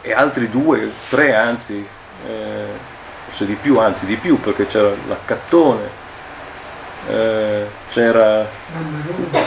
[0.00, 1.84] E altri due, tre anzi,
[2.26, 2.66] eh,
[3.24, 5.88] forse di più, anzi di più, perché c'era l'Accattone,
[7.08, 8.46] eh, c'era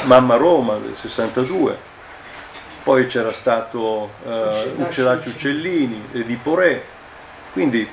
[0.04, 1.78] Mamma Roma del 62,
[2.84, 6.08] poi c'era stato eh, Uccellacci Uccellini.
[6.12, 6.84] Di Poré,
[7.54, 7.88] quindi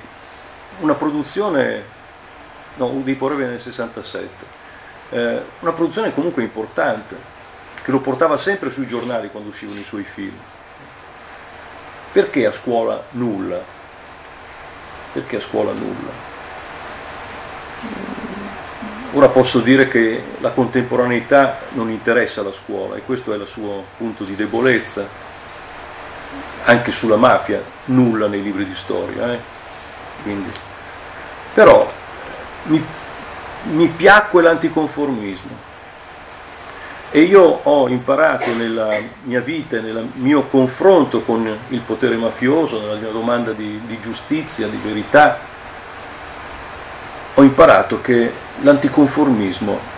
[0.81, 1.85] una produzione,
[2.75, 4.56] no, Udipo Re nel 67,
[5.11, 7.35] eh, una produzione comunque importante,
[7.83, 10.37] che lo portava sempre sui giornali quando uscivano i suoi film.
[12.12, 13.61] Perché a scuola nulla?
[15.12, 16.35] Perché a scuola nulla?
[19.12, 23.85] Ora posso dire che la contemporaneità non interessa la scuola e questo è il suo
[23.97, 25.07] punto di debolezza,
[26.64, 29.33] anche sulla mafia, nulla nei libri di storia.
[29.33, 29.38] Eh?
[30.23, 30.51] Quindi,
[31.55, 31.90] però
[32.64, 32.85] mi,
[33.72, 35.74] mi piacque l'anticonformismo
[37.11, 42.96] e io ho imparato nella mia vita, nel mio confronto con il potere mafioso, nella
[42.96, 45.38] mia domanda di, di giustizia, di verità,
[47.35, 49.94] ho imparato che l'anticonformismo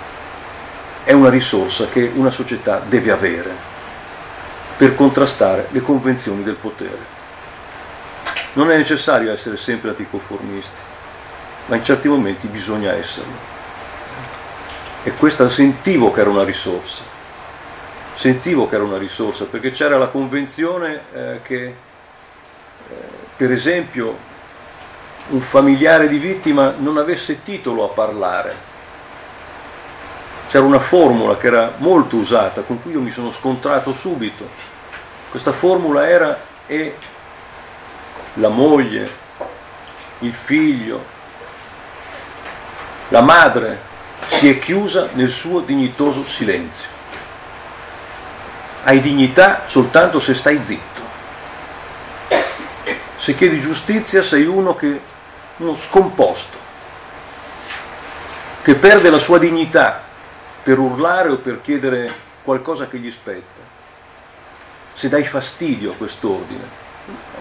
[1.02, 3.50] è una risorsa che una società deve avere
[4.76, 7.16] per contrastare le convenzioni del potere.
[8.52, 10.83] Non è necessario essere sempre anticonformisti,
[11.66, 13.57] ma in certi momenti bisogna esserlo.
[15.09, 17.03] E questa sentivo che era una risorsa.
[18.14, 21.75] Sentivo che era una risorsa perché c'era la convenzione eh, che, eh,
[23.35, 24.14] per esempio,
[25.29, 28.55] un familiare di vittima non avesse titolo a parlare.
[30.47, 34.47] C'era una formula che era molto usata, con cui io mi sono scontrato subito.
[35.31, 36.97] Questa formula era e
[38.35, 39.11] la moglie,
[40.18, 41.03] il figlio,
[43.09, 43.88] la madre
[44.29, 46.88] si è chiusa nel suo dignitoso silenzio.
[48.85, 51.01] Hai dignità soltanto se stai zitto.
[53.17, 55.01] Se chiedi giustizia sei uno che
[55.57, 56.57] uno scomposto,
[58.62, 60.05] che perde la sua dignità
[60.62, 62.12] per urlare o per chiedere
[62.45, 63.61] qualcosa che gli spetta.
[64.93, 66.87] Se dai fastidio a quest'ordine,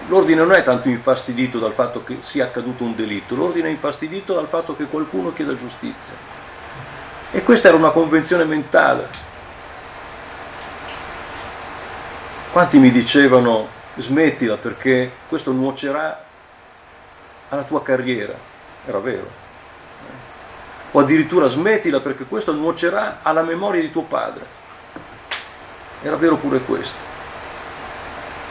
[0.08, 4.34] l'ordine non è tanto infastidito dal fatto che sia accaduto un delitto, l'ordine è infastidito
[4.34, 6.37] dal fatto che qualcuno chieda giustizia.
[7.30, 9.26] E questa era una convenzione mentale.
[12.50, 16.24] Quanti mi dicevano smettila perché questo nuocerà
[17.50, 18.34] alla tua carriera,
[18.86, 19.46] era vero.
[20.92, 24.44] O addirittura smettila perché questo nuocerà alla memoria di tuo padre.
[26.02, 26.96] Era vero pure questo.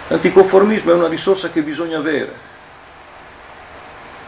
[0.09, 2.31] L'anticonformismo è una risorsa che bisogna avere,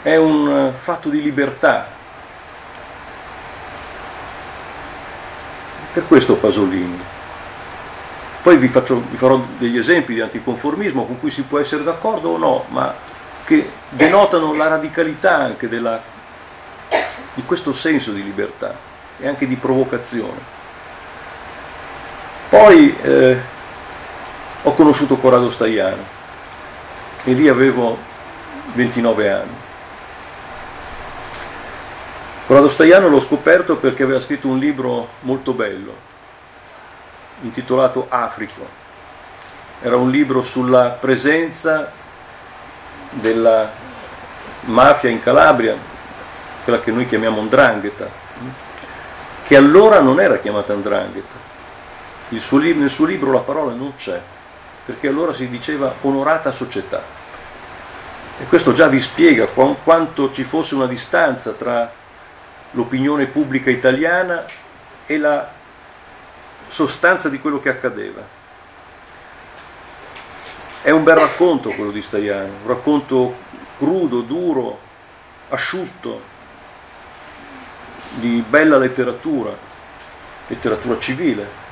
[0.02, 1.98] è un fatto di libertà.
[5.94, 7.00] Per questo Pasolini.
[8.42, 12.30] Poi vi, faccio, vi farò degli esempi di anticonformismo con cui si può essere d'accordo
[12.30, 12.96] o no, ma
[13.44, 16.02] che denotano la radicalità anche della,
[17.34, 18.76] di questo senso di libertà
[19.18, 20.58] e anche di provocazione.
[22.50, 23.38] Poi eh,
[24.64, 26.04] ho conosciuto Corrado Staiano
[27.24, 27.98] e lì avevo
[28.74, 29.59] 29 anni.
[32.50, 35.94] Corrado Staiano l'ho scoperto perché aveva scritto un libro molto bello,
[37.42, 38.68] intitolato Africo.
[39.84, 41.92] Era un libro sulla presenza
[43.12, 43.70] della
[44.62, 45.76] mafia in Calabria,
[46.64, 48.10] quella che noi chiamiamo Ndrangheta,
[49.46, 51.36] che allora non era chiamata Ndrangheta.
[52.38, 54.20] Suo, nel suo libro la parola non c'è,
[54.88, 57.04] perché allora si diceva onorata società.
[58.40, 61.99] E questo già vi spiega quanto ci fosse una distanza tra
[62.72, 64.46] l'opinione pubblica italiana
[65.06, 65.52] e la
[66.68, 68.38] sostanza di quello che accadeva.
[70.82, 73.36] È un bel racconto quello di Staiano, un racconto
[73.78, 74.80] crudo, duro,
[75.50, 76.22] asciutto,
[78.16, 79.52] di bella letteratura,
[80.48, 81.68] letteratura civile.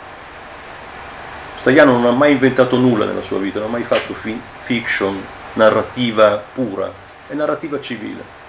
[1.56, 6.38] Staiano non ha mai inventato nulla nella sua vita, non ha mai fatto fiction, narrativa
[6.38, 6.92] pura,
[7.28, 8.46] è narrativa civile.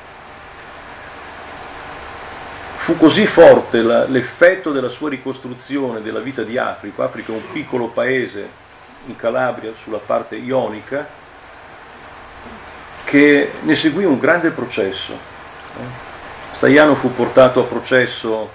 [2.89, 7.53] Fu così forte la, l'effetto della sua ricostruzione della vita di Africa, Africa è un
[7.53, 8.49] piccolo paese
[9.05, 11.07] in Calabria, sulla parte ionica,
[13.05, 15.19] che ne seguì un grande processo.
[16.51, 18.51] Staiano fu portato a processo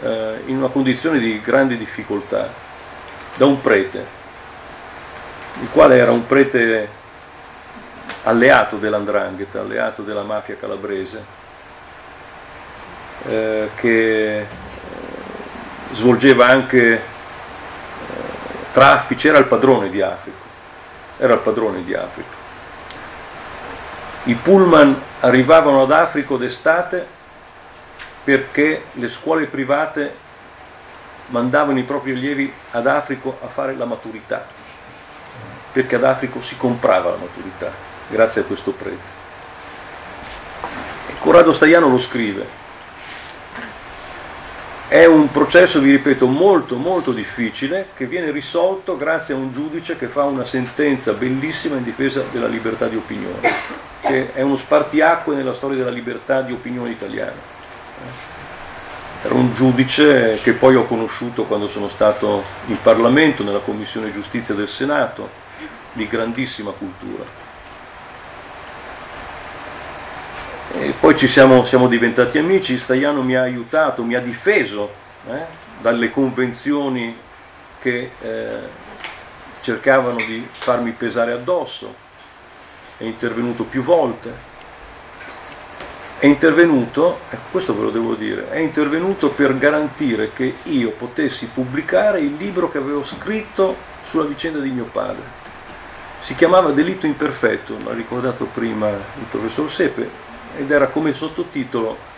[0.00, 2.50] eh, in una condizione di grande difficoltà
[3.36, 4.06] da un prete,
[5.60, 6.88] il quale era un prete
[8.24, 11.44] alleato dell'andrangheta, alleato della mafia calabrese,
[13.26, 14.46] eh, che eh,
[15.92, 17.14] svolgeva anche
[18.72, 20.36] traffici, era il padrone di Africa,
[21.16, 22.44] era il padrone di Africa.
[24.24, 27.06] I pullman arrivavano ad Africa d'estate
[28.22, 30.14] perché le scuole private
[31.28, 34.44] mandavano i propri allievi ad Africa a fare la maturità,
[35.72, 37.70] perché ad Africa si comprava la maturità,
[38.08, 39.14] grazie a questo prete.
[41.18, 42.64] Corrado Staiano lo scrive.
[44.88, 49.98] È un processo, vi ripeto, molto molto difficile che viene risolto grazie a un giudice
[49.98, 53.40] che fa una sentenza bellissima in difesa della libertà di opinione,
[54.00, 57.54] che è uno spartiacque nella storia della libertà di opinione italiana.
[59.24, 64.54] Era un giudice che poi ho conosciuto quando sono stato in Parlamento, nella Commissione Giustizia
[64.54, 65.28] del Senato,
[65.94, 67.45] di grandissima cultura.
[70.78, 74.92] E poi ci siamo, siamo, diventati amici, Staiano mi ha aiutato, mi ha difeso
[75.26, 75.46] eh,
[75.80, 77.16] dalle convenzioni
[77.80, 78.58] che eh,
[79.60, 81.94] cercavano di farmi pesare addosso,
[82.98, 84.30] è intervenuto più volte,
[86.18, 87.20] è intervenuto,
[87.50, 92.70] questo ve lo devo dire, è intervenuto per garantire che io potessi pubblicare il libro
[92.70, 95.44] che avevo scritto sulla vicenda di mio padre.
[96.20, 100.25] Si chiamava Delitto imperfetto, l'ha ricordato prima il professor Sepe,
[100.56, 102.14] ed era come sottotitolo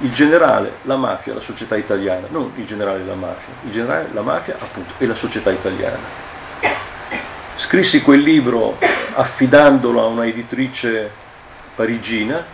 [0.00, 4.08] il generale, la mafia, la società italiana, non il generale e la mafia, il generale,
[4.12, 6.26] la mafia appunto e la società italiana.
[7.56, 8.78] Scrissi quel libro
[9.14, 11.10] affidandolo a una editrice
[11.74, 12.44] parigina,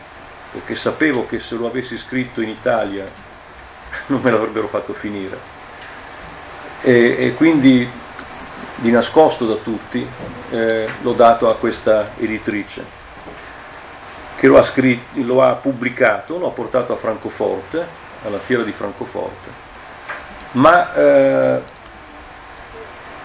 [0.51, 3.05] perché sapevo che se lo avessi scritto in Italia
[4.07, 5.53] non me l'avrebbero fatto finire.
[6.81, 7.87] E, e quindi
[8.77, 10.07] di nascosto da tutti
[10.51, 13.03] eh, l'ho dato a questa editrice
[14.45, 17.87] che lo ha, scritto, lo ha pubblicato, lo ha portato a Francoforte,
[18.27, 19.49] alla fiera di Francoforte,
[20.53, 21.63] ma eh,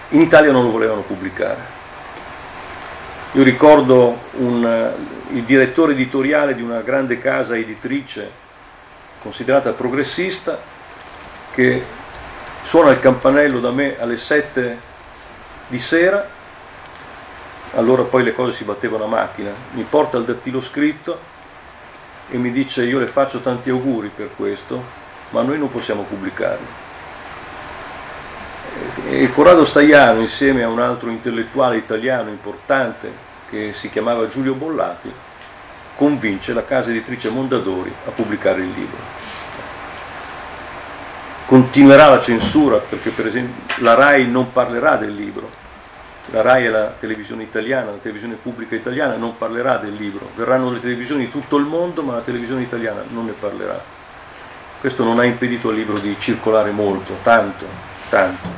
[0.08, 1.58] in Italia non lo volevano pubblicare.
[3.32, 4.94] Io ricordo un,
[5.32, 8.30] il direttore editoriale di una grande casa editrice
[9.20, 10.58] considerata progressista
[11.52, 11.84] che
[12.62, 14.78] suona il campanello da me alle 7
[15.66, 16.26] di sera
[17.74, 21.18] allora poi le cose si battevano a macchina, mi porta il dattilo scritto
[22.28, 24.82] e mi dice io le faccio tanti auguri per questo,
[25.30, 26.88] ma noi non possiamo pubblicarlo.
[29.08, 35.12] E Corrado Staiano, insieme a un altro intellettuale italiano importante che si chiamava Giulio Bollati,
[35.96, 38.98] convince la casa editrice Mondadori a pubblicare il libro.
[41.46, 45.50] Continuerà la censura perché per esempio la RAI non parlerà del libro,
[46.30, 50.70] la RAI è la televisione italiana, la televisione pubblica italiana non parlerà del libro, verranno
[50.70, 53.82] le televisioni di tutto il mondo, ma la televisione italiana non ne parlerà.
[54.78, 57.66] Questo non ha impedito al libro di circolare molto, tanto,
[58.08, 58.48] tanto,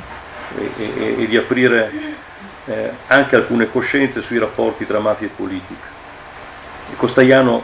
[0.57, 1.91] e, e, e di aprire
[2.67, 5.87] eh, anche alcune coscienze sui rapporti tra mafia e politica.
[6.91, 7.63] E Costaiano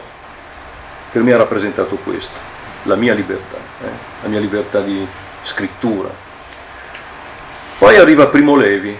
[1.11, 2.37] per me ha rappresentato questo,
[2.83, 3.89] la mia libertà, eh,
[4.23, 5.07] la mia libertà di
[5.43, 6.09] scrittura.
[7.77, 8.97] Poi arriva Primo Levi,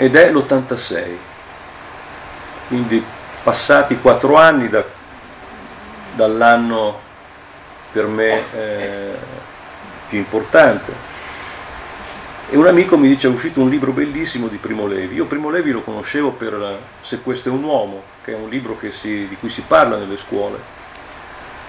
[0.00, 1.04] ed è l'86.
[2.68, 3.04] Quindi
[3.42, 4.82] passati quattro anni da,
[6.14, 6.98] dall'anno
[7.92, 9.14] per me eh,
[10.08, 11.08] più importante.
[12.48, 15.16] E un amico mi dice è uscito un libro bellissimo di Primo Levi.
[15.16, 18.78] Io Primo Levi lo conoscevo per Se questo è un uomo, che è un libro
[18.88, 20.58] si, di cui si parla nelle scuole,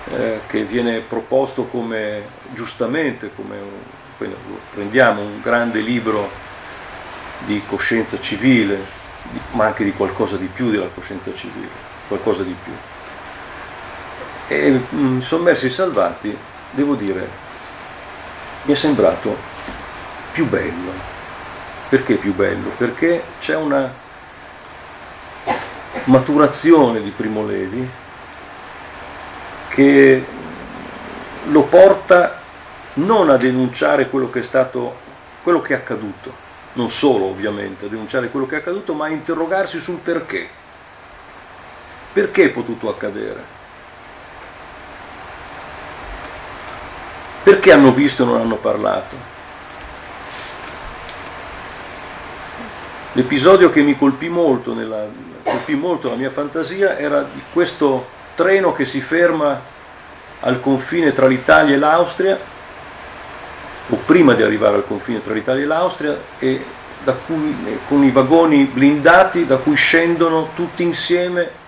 [0.09, 2.23] eh, che viene proposto come
[2.53, 4.33] giustamente, come un,
[4.71, 6.40] prendiamo un grande libro
[7.45, 8.79] di coscienza civile,
[9.51, 11.69] ma anche di qualcosa di più della coscienza civile,
[12.07, 12.73] qualcosa di più.
[14.47, 16.37] E mm, sommersi e salvati,
[16.71, 17.29] devo dire,
[18.63, 19.37] mi è sembrato
[20.31, 21.09] più bello.
[21.89, 22.69] Perché più bello?
[22.69, 23.93] Perché c'è una
[26.05, 27.89] maturazione di Primo Levi
[29.67, 30.25] che
[31.45, 32.39] lo porta
[32.93, 34.97] non a denunciare quello che è stato,
[35.43, 36.33] quello che è accaduto,
[36.73, 40.49] non solo ovviamente a denunciare quello che è accaduto, ma a interrogarsi sul perché.
[42.13, 43.59] Perché è potuto accadere?
[47.43, 49.39] Perché hanno visto e non hanno parlato?
[53.13, 55.05] L'episodio che mi colpì molto, nella,
[55.43, 59.59] colpì molto la mia fantasia era di questo treno che si ferma
[60.41, 62.39] al confine tra l'Italia e l'Austria
[63.91, 66.63] o prima di arrivare al confine tra l'Italia e l'Austria, e
[67.25, 71.59] cui, eh, con i vagoni blindati da cui scendono tutti insieme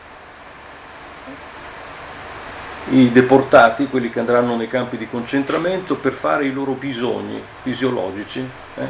[2.92, 8.48] i deportati, quelli che andranno nei campi di concentramento, per fare i loro bisogni fisiologici
[8.76, 8.88] eh,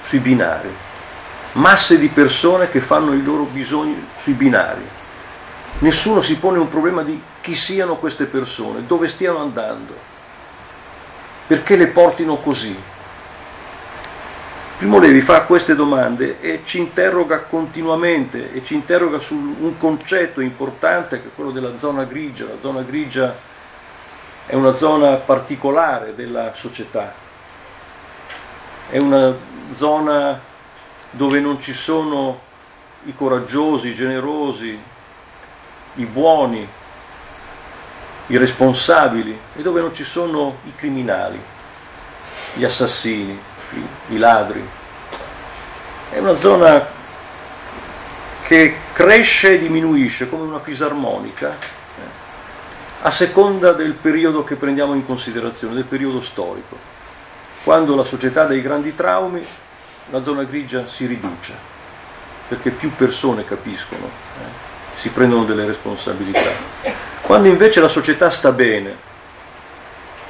[0.00, 0.74] sui binari.
[1.52, 4.86] Masse di persone che fanno i loro bisogni sui binari.
[5.80, 10.07] Nessuno si pone un problema di chi siano queste persone, dove stiano andando
[11.48, 12.78] perché le portino così?
[14.76, 20.40] Primo Levi fa queste domande e ci interroga continuamente e ci interroga su un concetto
[20.42, 22.44] importante che è quello della zona grigia.
[22.44, 23.34] La zona grigia
[24.46, 27.12] è una zona particolare della società,
[28.90, 29.34] è una
[29.72, 30.38] zona
[31.10, 32.40] dove non ci sono
[33.06, 34.78] i coraggiosi, i generosi,
[35.94, 36.68] i buoni,
[38.28, 41.40] i responsabili e dove non ci sono i criminali,
[42.54, 43.38] gli assassini
[43.72, 44.66] i, i ladri.
[46.10, 46.86] È una zona
[48.42, 52.02] che cresce e diminuisce come una fisarmonica eh,
[53.02, 56.76] a seconda del periodo che prendiamo in considerazione, del periodo storico.
[57.62, 59.44] Quando la società dei grandi traumi,
[60.10, 61.54] la zona grigia si riduce,
[62.48, 64.44] perché più persone capiscono, eh,
[64.94, 66.50] si prendono delle responsabilità.
[67.28, 68.96] Quando invece la società sta bene,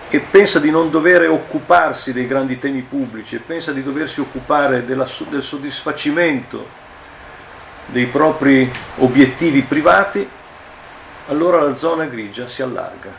[0.08, 4.84] e pensa di non dover occuparsi dei grandi temi pubblici e pensa di doversi occupare
[4.84, 6.66] della, del soddisfacimento
[7.86, 10.28] dei propri obiettivi privati,
[11.28, 13.12] allora la zona grigia si allarga.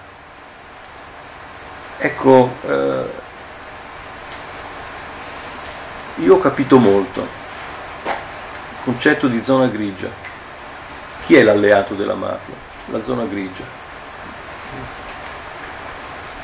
[1.99, 3.05] Ecco, eh,
[6.15, 10.09] io ho capito molto il concetto di zona grigia.
[11.23, 12.68] Chi è l'alleato della mafia?
[12.91, 13.63] La zona grigia.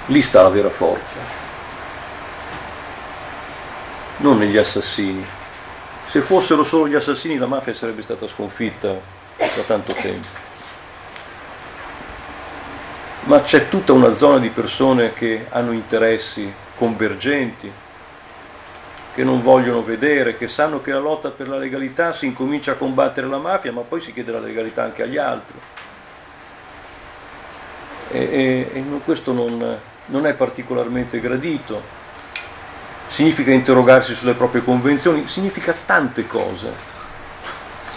[0.07, 1.19] Lì sta la vera forza,
[4.17, 5.25] non negli assassini.
[6.05, 8.95] Se fossero solo gli assassini la mafia sarebbe stata sconfitta
[9.37, 10.27] da tanto tempo.
[13.23, 17.71] Ma c'è tutta una zona di persone che hanno interessi convergenti,
[19.15, 22.75] che non vogliono vedere, che sanno che la lotta per la legalità si incomincia a
[22.75, 25.57] combattere la mafia, ma poi si chiede la legalità anche agli altri.
[28.11, 31.81] E, e, e questo non, non è particolarmente gradito,
[33.07, 36.93] significa interrogarsi sulle proprie convenzioni, significa tante cose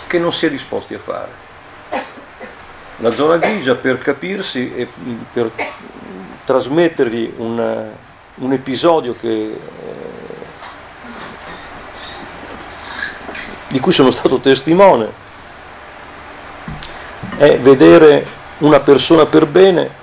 [0.07, 1.47] che non si è disposti a fare.
[2.97, 4.89] La zona grigia, per capirsi e
[5.33, 5.53] per
[6.45, 7.87] trasmettervi un,
[8.35, 9.59] un episodio che, eh,
[13.69, 15.27] di cui sono stato testimone,
[17.37, 18.27] è vedere
[18.59, 19.98] una persona per bene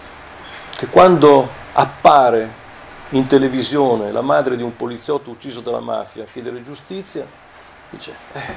[0.85, 2.63] che quando appare
[3.09, 7.25] in televisione la madre di un poliziotto ucciso dalla mafia a chiedere giustizia,
[7.89, 8.53] dice, eh,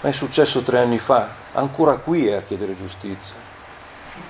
[0.00, 3.34] ma è successo tre anni fa, ancora qui è a chiedere giustizia.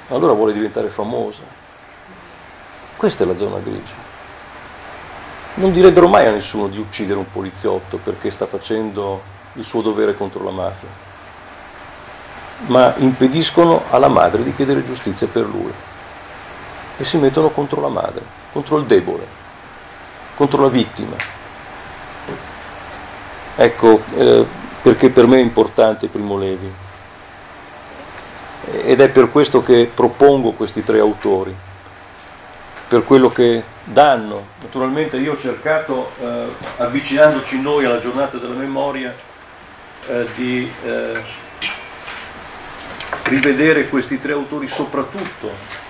[0.08, 1.42] Allora vuole diventare famosa.
[2.96, 4.12] Questa è la zona grigia.
[5.54, 10.16] Non direbbero mai a nessuno di uccidere un poliziotto perché sta facendo il suo dovere
[10.16, 10.88] contro la mafia,
[12.66, 15.72] ma impediscono alla madre di chiedere giustizia per lui
[16.97, 18.22] e si mettono contro la madre,
[18.53, 19.26] contro il debole,
[20.36, 21.16] contro la vittima.
[23.57, 24.47] Ecco eh,
[24.82, 26.72] perché per me è importante Primo Levi.
[28.82, 31.55] Ed è per questo che propongo questi tre autori,
[32.88, 34.47] per quello che danno.
[34.61, 36.47] Naturalmente io ho cercato, eh,
[36.78, 39.14] avvicinandoci noi alla giornata della memoria,
[40.07, 41.22] eh, di eh,
[43.24, 45.82] rivedere questi tre autori soprattutto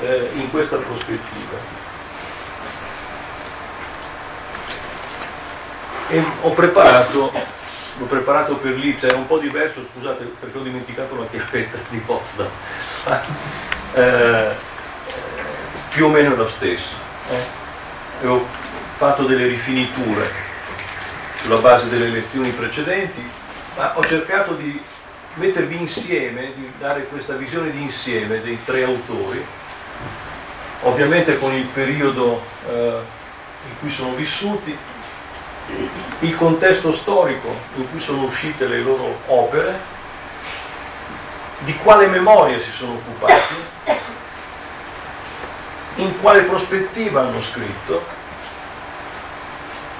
[0.00, 1.84] eh, in questa prospettiva.
[6.08, 7.32] E ho preparato,
[7.98, 11.78] l'ho preparato per lì, cioè è un po' diverso, scusate perché ho dimenticato la chiavetta
[11.88, 12.48] di Potsdam,
[13.94, 14.54] eh,
[15.90, 17.04] più o meno lo stesso.
[17.28, 18.26] Eh.
[18.26, 18.46] ho
[18.96, 20.30] fatto delle rifiniture
[21.34, 23.28] sulla base delle lezioni precedenti,
[23.76, 24.80] ma ho cercato di
[25.34, 29.44] mettervi insieme, di dare questa visione di insieme dei tre autori
[30.86, 32.98] ovviamente con il periodo eh,
[33.68, 34.76] in cui sono vissuti,
[36.20, 39.94] il contesto storico in cui sono uscite le loro opere,
[41.60, 43.54] di quale memoria si sono occupati,
[45.96, 48.14] in quale prospettiva hanno scritto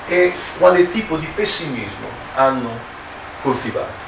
[0.07, 2.79] e quale tipo di pessimismo hanno
[3.43, 4.05] coltivato.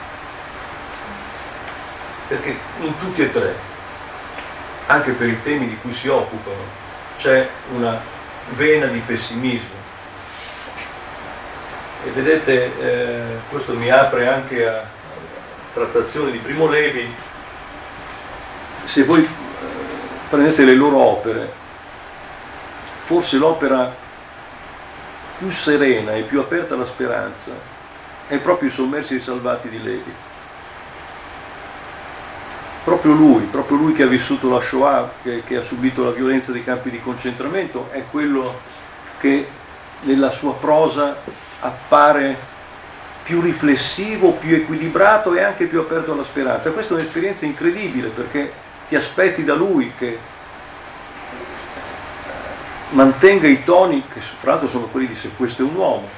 [2.28, 3.67] Perché in tutti e tre
[4.88, 6.56] anche per i temi di cui si occupano,
[7.18, 8.00] c'è una
[8.50, 9.76] vena di pessimismo.
[12.04, 14.84] E vedete, eh, questo mi apre anche a
[15.74, 17.14] trattazione di Primo Levi,
[18.84, 19.28] se voi eh,
[20.30, 21.52] prendete le loro opere,
[23.04, 23.94] forse l'opera
[25.36, 27.52] più serena e più aperta alla speranza
[28.26, 30.12] è proprio i sommersi e i salvati di Levi
[32.88, 36.52] proprio lui, proprio lui che ha vissuto la Shoah, che, che, ha subito la violenza
[36.52, 38.60] dei campi di concentramento, è quello
[39.18, 39.46] che
[40.00, 41.18] nella sua prosa
[41.60, 42.56] appare
[43.24, 46.70] più riflessivo, più equilibrato e anche più aperto alla speranza.
[46.70, 48.50] Questa è un'esperienza incredibile perché
[48.88, 50.18] ti aspetti da lui che
[52.90, 56.08] mantenga i toni, che fra l'altro sono quelli di se questo è un uomo,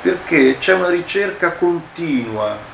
[0.00, 2.69] perché c'è una ricerca continua,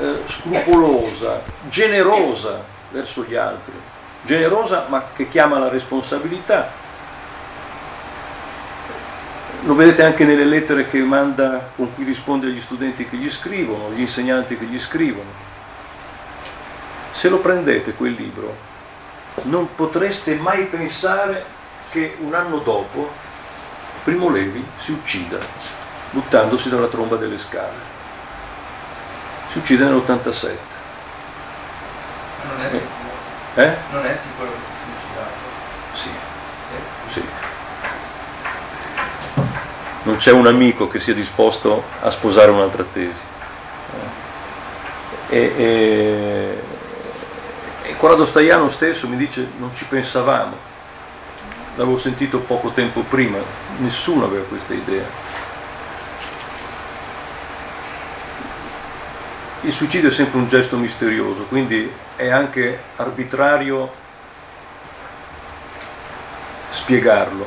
[0.00, 3.74] eh, scrupolosa, generosa verso gli altri,
[4.22, 6.88] generosa ma che chiama la responsabilità.
[9.64, 13.88] Lo vedete anche nelle lettere che manda, con cui risponde agli studenti che gli scrivono,
[13.88, 15.28] agli insegnanti che gli scrivono.
[17.10, 18.56] Se lo prendete quel libro,
[19.42, 21.44] non potreste mai pensare
[21.90, 23.10] che un anno dopo
[24.02, 25.38] Primo Levi si uccida
[26.10, 27.89] buttandosi dalla tromba delle scale.
[29.50, 30.56] Si uccide nell'87.
[32.46, 32.88] Non è sicuro.
[33.56, 33.76] Eh?
[33.90, 34.72] Non è sicuro che si
[35.12, 35.24] sia
[35.92, 36.10] Sì,
[37.08, 37.08] suicidato.
[37.08, 37.24] sì.
[40.02, 43.22] Non c'è un amico che sia disposto a sposare un'altra tesi.
[45.28, 46.62] E, e,
[47.82, 50.56] e Corrado Staiano stesso mi dice non ci pensavamo,
[51.76, 53.38] l'avevo sentito poco tempo prima,
[53.78, 55.04] nessuno aveva questa idea.
[59.62, 63.92] Il suicidio è sempre un gesto misterioso, quindi è anche arbitrario
[66.70, 67.46] spiegarlo.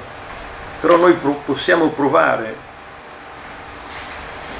[0.80, 2.55] Però noi pro- possiamo provare,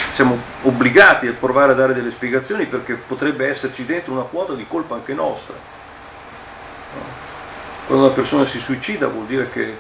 [0.10, 4.66] siamo obbligati a provare a dare delle spiegazioni perché potrebbe esserci dentro una quota di
[4.68, 5.54] colpa anche nostra.
[7.86, 9.78] Quando una persona si suicida vuol dire che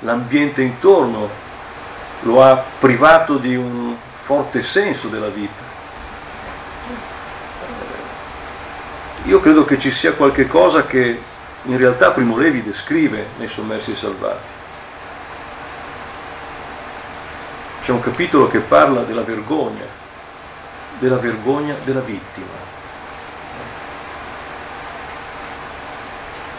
[0.00, 1.30] l'ambiente intorno
[2.20, 5.73] lo ha privato di un forte senso della vita.
[9.24, 11.18] Io credo che ci sia qualche cosa che
[11.62, 14.52] in realtà Primo Levi descrive nei Sommersi Salvati.
[17.82, 19.86] C'è un capitolo che parla della vergogna,
[20.98, 22.72] della vergogna della vittima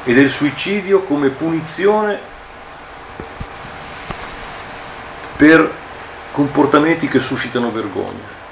[0.04, 2.20] e del suicidio come punizione
[5.36, 5.72] per
[6.32, 8.45] comportamenti che suscitano vergogna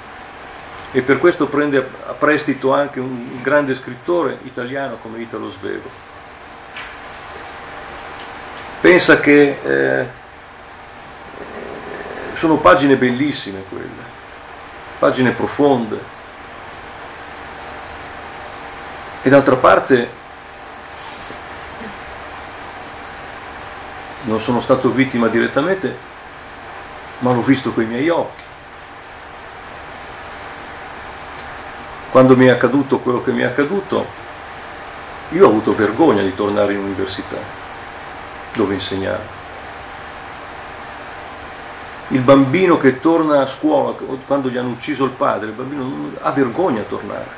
[0.96, 5.90] e per questo prende a prestito anche un grande scrittore italiano come Italo Svevo.
[8.80, 10.08] Pensa che eh,
[12.34, 13.88] sono pagine bellissime quelle,
[15.00, 16.12] pagine profonde.
[19.24, 20.10] E d'altra parte
[24.26, 25.98] non sono stato vittima direttamente,
[27.20, 28.43] ma l'ho visto con i miei occhi.
[32.14, 34.06] Quando mi è accaduto quello che mi è accaduto,
[35.30, 37.38] io ho avuto vergogna di tornare in università,
[38.54, 39.24] dove insegnare.
[42.10, 43.96] Il bambino che torna a scuola
[44.28, 47.30] quando gli hanno ucciso il padre, il bambino ha vergogna a tornare.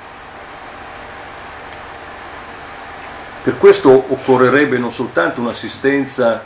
[3.43, 6.43] Per questo occorrerebbe non soltanto un'assistenza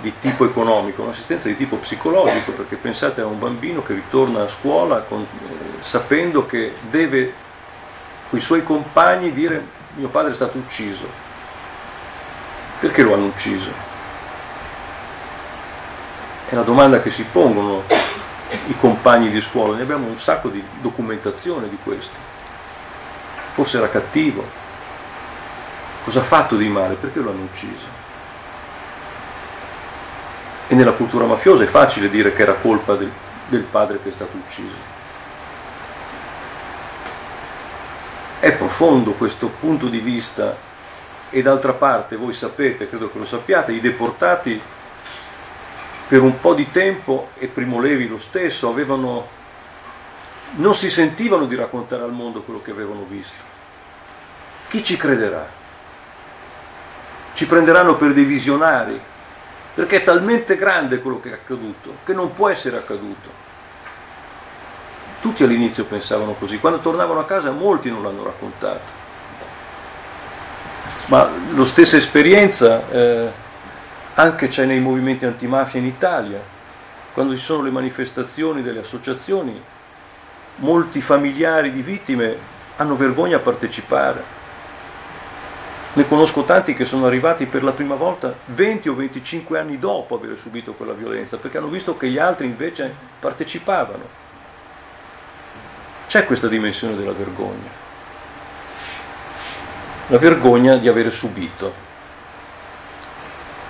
[0.00, 4.46] di tipo economico, un'assistenza di tipo psicologico, perché pensate a un bambino che ritorna a
[4.46, 7.32] scuola con, eh, sapendo che deve
[8.28, 11.26] con i suoi compagni dire mio padre è stato ucciso.
[12.78, 13.70] Perché lo hanno ucciso?
[16.48, 17.82] È la domanda che si pongono
[18.66, 22.16] i compagni di scuola, ne abbiamo un sacco di documentazione di questo.
[23.52, 24.46] Forse era cattivo.
[26.04, 26.94] Cosa ha fatto di male?
[26.94, 27.97] Perché lo hanno ucciso?
[30.68, 33.10] E nella cultura mafiosa è facile dire che era colpa del,
[33.48, 34.96] del padre che è stato ucciso.
[38.38, 40.56] È profondo questo punto di vista
[41.30, 44.60] e d'altra parte voi sapete, credo che lo sappiate, i deportati
[46.08, 49.28] per un po' di tempo, e Primo Levi lo stesso, avevano,
[50.52, 53.44] non si sentivano di raccontare al mondo quello che avevano visto.
[54.68, 55.46] Chi ci crederà?
[57.34, 58.98] Ci prenderanno per dei visionari,
[59.78, 63.30] perché è talmente grande quello che è accaduto che non può essere accaduto.
[65.20, 68.90] Tutti all'inizio pensavano così, quando tornavano a casa molti non l'hanno raccontato.
[71.06, 73.30] Ma la stessa esperienza eh,
[74.14, 76.40] anche c'è nei movimenti antimafia in Italia,
[77.12, 79.62] quando ci sono le manifestazioni delle associazioni,
[80.56, 82.36] molti familiari di vittime
[82.74, 84.37] hanno vergogna a partecipare.
[85.98, 90.14] Ne conosco tanti che sono arrivati per la prima volta 20 o 25 anni dopo
[90.14, 94.04] aver subito quella violenza, perché hanno visto che gli altri invece partecipavano.
[96.06, 97.68] C'è questa dimensione della vergogna.
[100.06, 101.74] La vergogna di avere subito.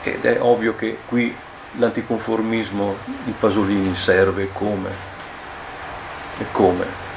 [0.03, 1.35] Ed è ovvio che qui
[1.79, 4.91] l'anticonformismo di Pasolini serve come.
[6.37, 7.08] E come.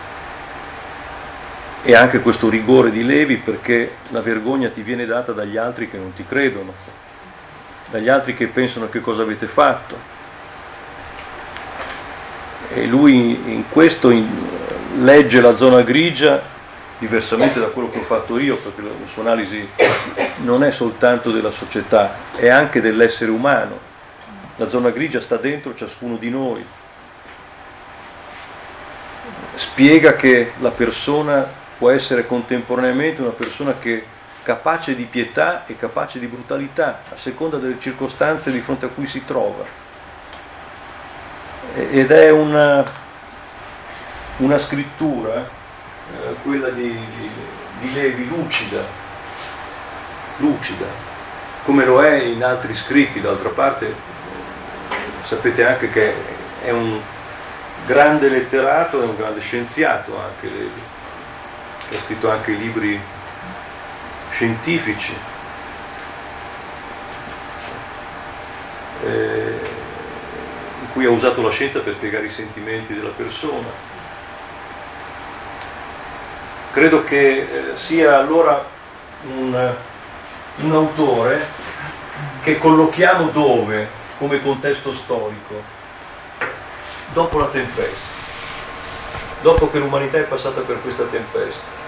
[1.84, 5.97] E anche questo rigore di Levi perché la vergogna ti viene data dagli altri che
[5.97, 6.73] non ti credono,
[7.89, 9.97] dagli altri che pensano che cosa avete fatto.
[12.73, 14.13] E lui in questo
[14.99, 16.41] legge la zona grigia
[16.99, 19.67] diversamente da quello che ho fatto io, perché la sua analisi
[20.43, 23.89] non è soltanto della società, è anche dell'essere umano.
[24.57, 26.63] La zona grigia sta dentro ciascuno di noi.
[29.55, 34.05] Spiega che la persona può essere contemporaneamente una persona che
[34.43, 39.07] capace di pietà e capace di brutalità, a seconda delle circostanze di fronte a cui
[39.07, 39.65] si trova.
[41.73, 42.86] Ed è una,
[44.38, 47.29] una scrittura eh, quella di, di,
[47.79, 48.84] di Levi lucida,
[50.38, 50.86] lucida,
[51.63, 53.91] come lo è in altri scritti, d'altra parte
[55.23, 56.13] sapete anche che
[56.63, 56.99] è un
[57.88, 60.90] grande letterato e un grande scienziato anche Levi,
[61.95, 62.99] ha scritto anche libri
[64.31, 65.15] scientifici.
[69.03, 69.59] Eh,
[70.81, 73.67] in cui ha usato la scienza per spiegare i sentimenti della persona.
[76.71, 78.63] Credo che eh, sia allora
[79.23, 79.73] un,
[80.57, 81.45] un autore
[82.43, 85.79] che collochiamo dove come contesto storico?
[87.13, 88.07] Dopo la tempesta,
[89.41, 91.80] dopo che l'umanità è passata per questa tempesta,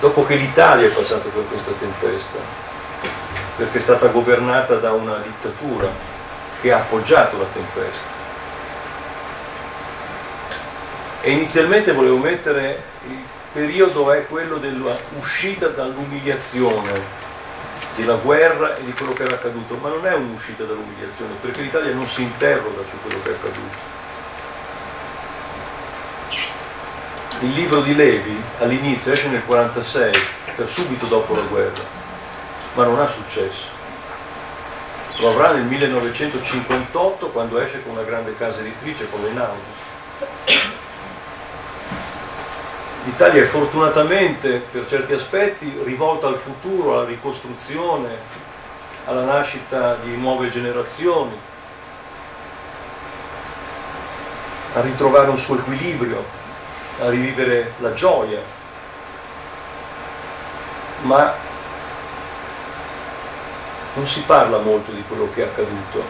[0.00, 2.38] dopo che l'Italia è passata per questa tempesta,
[3.56, 5.88] perché è stata governata da una dittatura
[6.60, 8.18] che ha appoggiato la tempesta.
[11.20, 13.18] E inizialmente volevo mettere il
[13.52, 17.18] periodo è quello dell'uscita dall'umiliazione
[17.96, 21.92] della guerra e di quello che era accaduto, ma non è un'uscita dall'umiliazione, perché l'Italia
[21.92, 23.99] non si interroga su quello che è accaduto.
[27.42, 30.12] Il libro di Levi all'inizio esce nel 1946,
[30.56, 31.80] cioè subito dopo la guerra,
[32.74, 33.68] ma non ha successo.
[35.20, 39.60] Lo avrà nel 1958 quando esce con una grande casa editrice, con l'Enaudi.
[43.04, 48.18] L'Italia è fortunatamente per certi aspetti rivolta al futuro, alla ricostruzione,
[49.06, 51.38] alla nascita di nuove generazioni,
[54.74, 56.39] a ritrovare un suo equilibrio,
[57.00, 58.40] a rivivere la gioia.
[61.02, 61.32] Ma
[63.94, 66.02] non si parla molto di quello che è accaduto.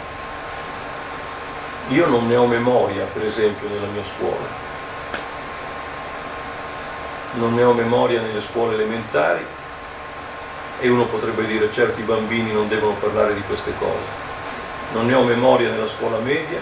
[1.88, 4.68] Io non ne ho memoria, per esempio, nella mia scuola
[7.32, 9.45] non ne ho memoria nelle scuole elementari
[10.80, 14.18] e uno potrebbe dire certi bambini non devono parlare di queste cose.
[14.93, 16.61] Non ne ho memoria nella scuola media,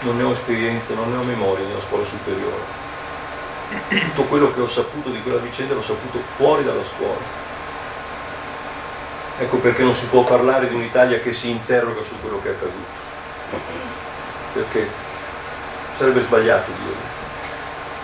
[0.00, 2.81] non ne ho esperienza, non ne ho memoria nella scuola superiore.
[3.88, 7.40] Tutto quello che ho saputo di quella vicenda l'ho saputo fuori dalla scuola.
[9.38, 12.52] Ecco perché non si può parlare di un'Italia che si interroga su quello che è
[12.52, 13.00] accaduto.
[14.52, 14.88] Perché
[15.94, 17.10] sarebbe sbagliato dirlo.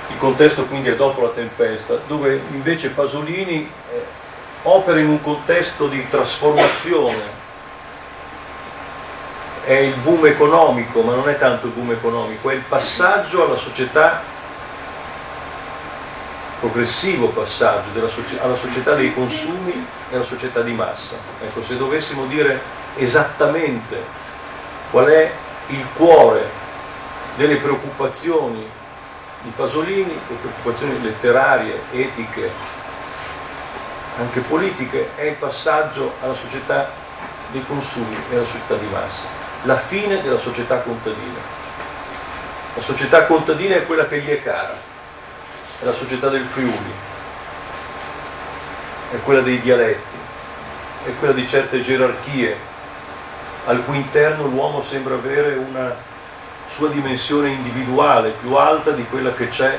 [0.08, 4.04] Il contesto quindi è dopo la tempesta, dove invece Pasolini eh,
[4.62, 7.36] opera in un contesto di trasformazione.
[9.64, 13.56] È il boom economico, ma non è tanto il boom economico, è il passaggio alla
[13.56, 14.22] società,
[16.60, 18.08] progressivo passaggio della,
[18.40, 21.16] alla società dei consumi e alla società di massa.
[21.40, 22.60] Ecco, se dovessimo dire
[22.96, 24.02] esattamente
[24.90, 25.32] qual è
[25.68, 26.48] il cuore
[27.36, 28.66] delle preoccupazioni
[29.42, 32.50] di Pasolini, le preoccupazioni letterarie, etiche,
[34.18, 36.90] anche politiche, è il passaggio alla società
[37.52, 39.26] dei consumi e alla società di massa,
[39.62, 41.56] la fine della società contadina.
[42.74, 44.76] La società contadina è quella che gli è cara,
[45.80, 46.92] è la società del Friuli,
[49.12, 50.16] è quella dei dialetti,
[51.04, 52.56] è quella di certe gerarchie
[53.66, 55.94] al cui interno l'uomo sembra avere una
[56.66, 59.78] sua dimensione individuale più alta di quella che c'è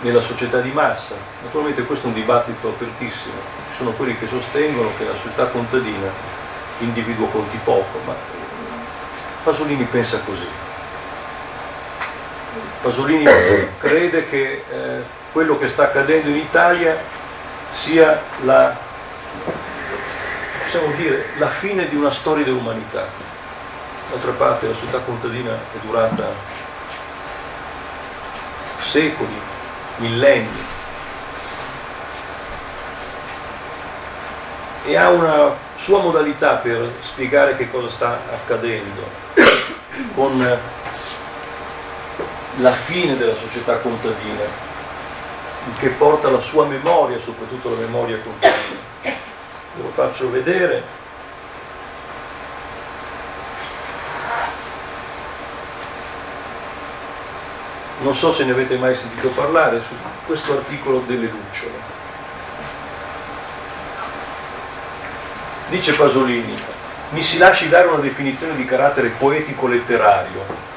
[0.00, 1.14] nella società di massa.
[1.42, 3.34] Naturalmente questo è un dibattito apertissimo,
[3.70, 6.10] ci sono quelli che sostengono che la società contadina
[6.78, 8.14] l'individuo conti poco, ma
[9.44, 10.48] Pasolini pensa così.
[12.82, 13.24] Pasolini
[13.78, 15.02] crede che eh,
[15.32, 16.98] quello che sta accadendo in Italia
[17.70, 18.76] sia la,
[20.96, 23.30] dire, la fine di una storia dell'umanità
[24.10, 26.28] D'altra parte la società contadina è durata
[28.76, 29.40] secoli,
[29.96, 30.80] millenni.
[34.84, 39.08] e ha una sua modalità per spiegare che cosa sta accadendo
[40.14, 40.58] con
[42.56, 44.44] la fine della società contadina,
[45.78, 48.80] che porta la sua memoria, soprattutto la memoria contadina.
[49.02, 51.00] Ve lo faccio vedere.
[58.00, 59.94] Non so se ne avete mai sentito parlare su
[60.26, 61.90] questo articolo delle lucciole.
[65.68, 66.54] Dice Pasolini,
[67.10, 70.71] mi si lasci dare una definizione di carattere poetico-letterario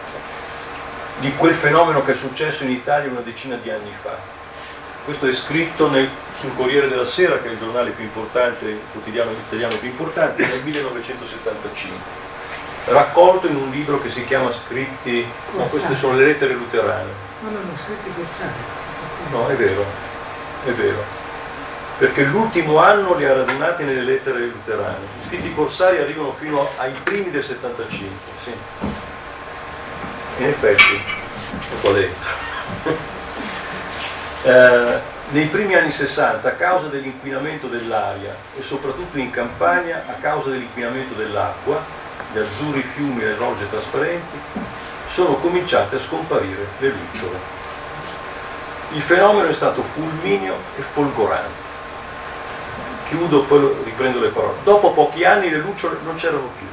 [1.20, 4.18] di quel fenomeno che è successo in Italia una decina di anni fa.
[5.06, 8.80] Questo è scritto nel, sul Corriere della Sera, che è il giornale più importante, il
[8.92, 12.00] quotidiano italiano più importante, nel 1975,
[12.86, 17.12] raccolto in un libro che si chiama Scritti, no, queste sono le lettere luterane.
[17.42, 18.52] No, no, no, scritti corsari.
[19.30, 19.86] No, è vero,
[20.66, 21.24] è vero
[21.98, 25.06] perché l'ultimo anno li ha radunati nelle lettere luterane.
[25.18, 28.10] Gli scritti corsari arrivano fino ai primi del 75,
[28.44, 28.52] sì.
[30.38, 31.02] In effetti,
[31.82, 32.26] ho detto.
[34.44, 40.50] eh, nei primi anni 60, a causa dell'inquinamento dell'aria e soprattutto in campagna, a causa
[40.50, 41.84] dell'inquinamento dell'acqua,
[42.32, 44.38] gli azzurri fiumi e le rogge trasparenti,
[45.08, 47.38] sono cominciate a scomparire le lucciole.
[48.92, 51.66] Il fenomeno è stato fulmineo e folgorante
[53.08, 54.58] chiudo, poi riprendo le parole.
[54.64, 56.68] Dopo pochi anni le lucciole non c'erano più.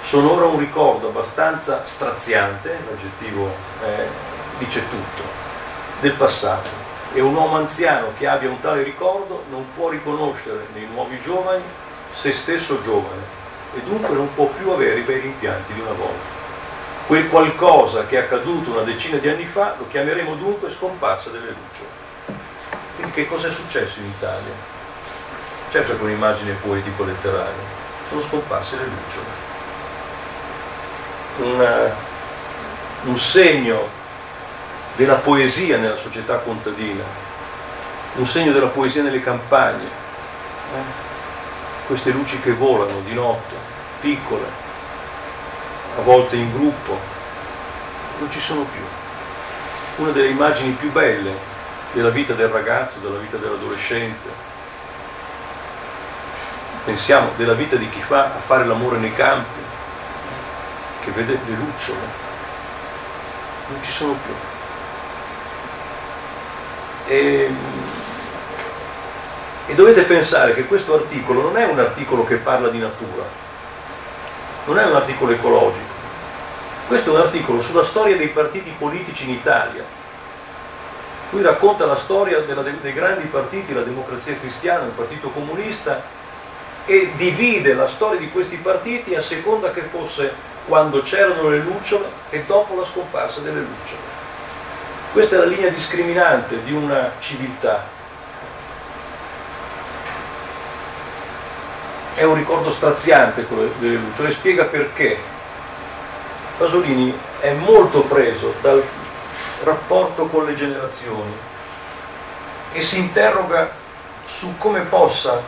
[0.00, 3.48] Sono ora un ricordo abbastanza straziante, l'aggettivo
[3.84, 4.06] eh,
[4.58, 5.22] dice tutto,
[6.00, 6.68] del passato.
[7.12, 11.62] E un uomo anziano che abbia un tale ricordo non può riconoscere nei nuovi giovani
[12.12, 13.38] se stesso giovane
[13.74, 16.38] e dunque non può più avere i bei rimpianti di una volta.
[17.06, 21.48] Quel qualcosa che è accaduto una decina di anni fa lo chiameremo dunque scomparsa delle
[21.48, 22.38] lucciole.
[22.96, 24.78] Quindi che cosa è successo in Italia?
[25.70, 27.78] certo che un'immagine poetico-letteraria,
[28.08, 29.49] sono scomparse le lucciole.
[31.40, 31.90] Un,
[33.04, 33.88] un segno
[34.96, 37.02] della poesia nella società contadina,
[38.16, 41.08] un segno della poesia nelle campagne, eh?
[41.86, 43.54] queste luci che volano di notte,
[44.00, 44.44] piccole,
[45.96, 46.98] a volte in gruppo,
[48.18, 50.04] non ci sono più.
[50.04, 51.32] Una delle immagini più belle
[51.92, 54.28] della vita del ragazzo, della vita dell'adolescente,
[56.84, 59.69] pensiamo della vita di chi fa a fare l'amore nei campi,
[61.00, 61.98] che vede le lucciole,
[63.68, 64.34] non ci sono più.
[67.06, 67.50] E,
[69.66, 73.24] e dovete pensare che questo articolo non è un articolo che parla di natura,
[74.66, 75.98] non è un articolo ecologico,
[76.86, 79.84] questo è un articolo sulla storia dei partiti politici in Italia.
[81.30, 86.02] Lui racconta la storia della, dei grandi partiti, la democrazia cristiana, il partito comunista
[86.84, 90.34] e divide la storia di questi partiti a seconda che fosse
[90.66, 94.18] quando c'erano le lucciole e dopo la scomparsa delle lucciole.
[95.12, 97.98] Questa è la linea discriminante di una civiltà.
[102.14, 105.18] È un ricordo straziante quello delle lucciole e spiega perché.
[106.58, 108.82] Pasolini è molto preso dal
[109.62, 111.34] rapporto con le generazioni
[112.72, 113.70] e si interroga
[114.24, 115.42] su come possa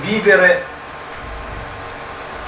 [0.00, 0.64] vivere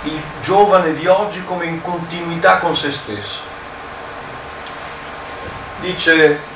[0.05, 3.41] il giovane di oggi come in continuità con se stesso.
[5.81, 6.51] Dice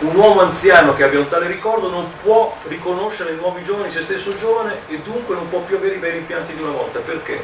[0.00, 4.00] un uomo anziano che abbia un tale ricordo non può riconoscere i nuovi giovani se
[4.00, 7.00] stesso giovane e dunque non può più avere i bei rimpianti di una volta.
[7.00, 7.42] Perché?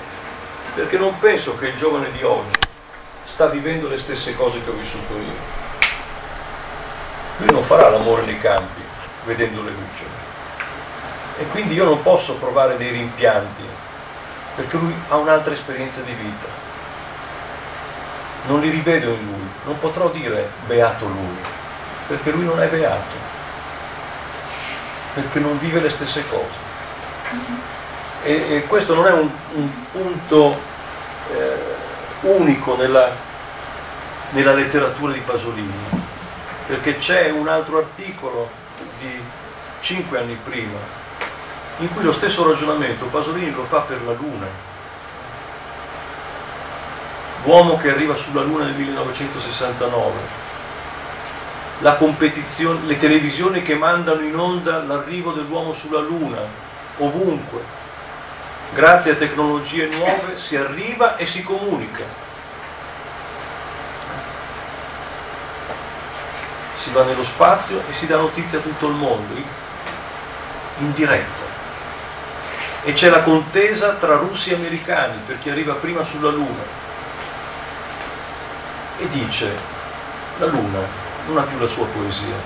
[0.74, 2.58] Perché non penso che il giovane di oggi
[3.24, 5.64] sta vivendo le stesse cose che ho vissuto io.
[7.38, 8.82] Lui non farà l'amore nei campi
[9.24, 10.24] vedendo le lucciole
[11.38, 13.62] e quindi io non posso provare dei rimpianti
[14.56, 16.46] perché lui ha un'altra esperienza di vita.
[18.46, 21.36] Non li rivedo in lui, non potrò dire beato lui,
[22.08, 23.14] perché lui non è beato,
[25.14, 26.64] perché non vive le stesse cose.
[28.22, 30.58] E, e questo non è un, un punto
[31.32, 31.74] eh,
[32.22, 33.10] unico nella,
[34.30, 36.04] nella letteratura di Pasolini,
[36.66, 38.48] perché c'è un altro articolo
[39.00, 39.20] di
[39.80, 41.04] cinque anni prima
[41.78, 44.74] in cui lo stesso ragionamento Pasolini lo fa per la Luna.
[47.44, 50.44] L'uomo che arriva sulla Luna nel 1969,
[51.80, 56.40] la competizione, le televisioni che mandano in onda l'arrivo dell'uomo sulla Luna,
[56.98, 57.84] ovunque.
[58.72, 62.02] Grazie a tecnologie nuove si arriva e si comunica.
[66.74, 69.34] Si va nello spazio e si dà notizia a tutto il mondo
[70.78, 71.55] in diretta.
[72.86, 76.62] E c'è la contesa tra russi e americani per chi arriva prima sulla Luna.
[78.98, 79.50] E dice,
[80.38, 80.78] la Luna
[81.26, 82.36] non ha più la sua poesia.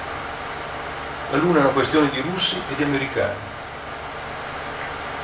[1.30, 3.36] La Luna è una questione di russi e di americani.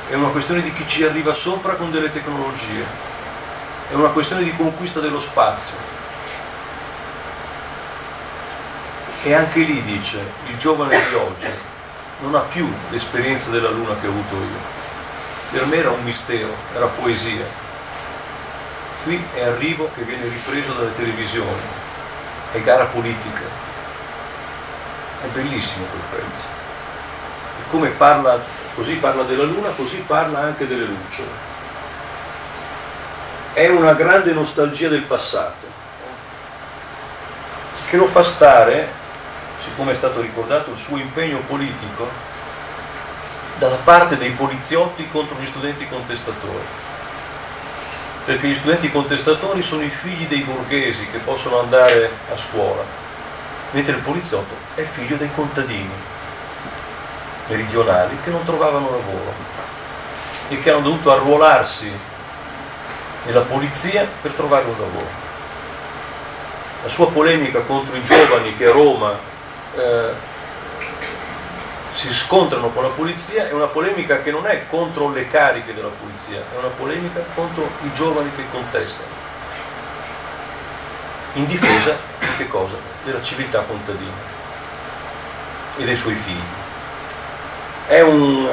[0.07, 2.85] È una questione di chi ci arriva sopra con delle tecnologie.
[3.89, 5.73] È una questione di conquista dello spazio
[9.23, 11.49] E anche lì dice, il giovane di oggi
[12.19, 14.76] non ha più l'esperienza della luna che ho avuto io.
[15.51, 17.45] Per me era un mistero, era poesia.
[19.03, 21.61] Qui è arrivo che viene ripreso dalle televisioni,
[22.51, 23.65] è gara politica.
[25.21, 26.43] È bellissimo quel pezzo.
[27.59, 28.39] E come parla,
[28.75, 31.45] così parla della luna, così parla anche delle lucciole.
[33.53, 35.65] È una grande nostalgia del passato,
[37.89, 39.05] che lo fa stare
[39.57, 42.07] siccome è stato ricordato il suo impegno politico
[43.57, 46.85] dalla parte dei poliziotti contro gli studenti contestatori.
[48.25, 52.83] Perché gli studenti contestatori sono i figli dei borghesi che possono andare a scuola,
[53.71, 56.15] mentre il poliziotto è figlio dei contadini
[57.47, 59.33] meridionali che non trovavano lavoro
[60.49, 61.89] e che hanno dovuto arruolarsi
[63.25, 65.25] nella polizia per trovare un lavoro.
[66.83, 69.17] La sua polemica contro i giovani che a Roma
[69.75, 70.35] eh,
[71.97, 75.89] si scontrano con la polizia è una polemica che non è contro le cariche della
[75.89, 79.09] polizia, è una polemica contro i giovani che contestano,
[81.33, 82.75] in difesa di che cosa?
[83.03, 84.35] Della civiltà contadina
[85.77, 86.37] e dei suoi figli.
[87.87, 88.47] È, un,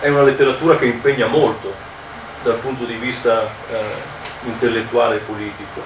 [0.00, 1.72] è una letteratura che impegna molto
[2.42, 5.80] dal punto di vista eh, intellettuale e politico.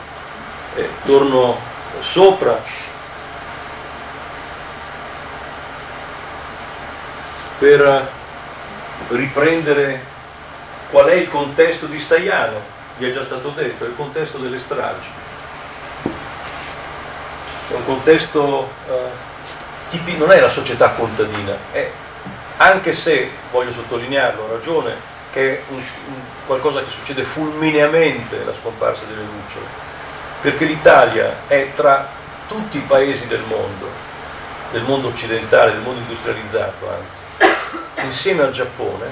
[0.75, 1.59] Eh, torno
[1.99, 2.63] sopra
[7.59, 8.11] per
[9.09, 10.13] riprendere
[10.91, 12.61] qual è il contesto di Staiano,
[12.99, 15.09] vi è già stato detto, è il contesto delle stragi.
[17.69, 18.93] È un contesto eh,
[19.91, 21.91] tipi, non è la società contadina, è,
[22.59, 24.95] anche se, voglio sottolinearlo, ha ragione,
[25.33, 29.67] che è un, un, qualcosa che succede fulmineamente la scomparsa delle lucciole,
[30.41, 32.09] perché l'Italia è tra
[32.47, 33.89] tutti i paesi del mondo,
[34.75, 37.47] del mondo occidentale, del mondo industrializzato anzi,
[38.05, 39.07] insieme al Giappone,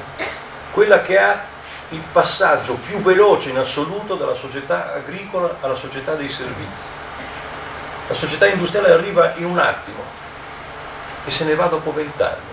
[0.73, 1.41] quella che ha
[1.91, 6.83] il passaggio più veloce in assoluto dalla società agricola alla società dei servizi.
[8.09, 10.03] La società industriale arriva in un attimo
[11.25, 12.51] e se ne va dopo vent'anni.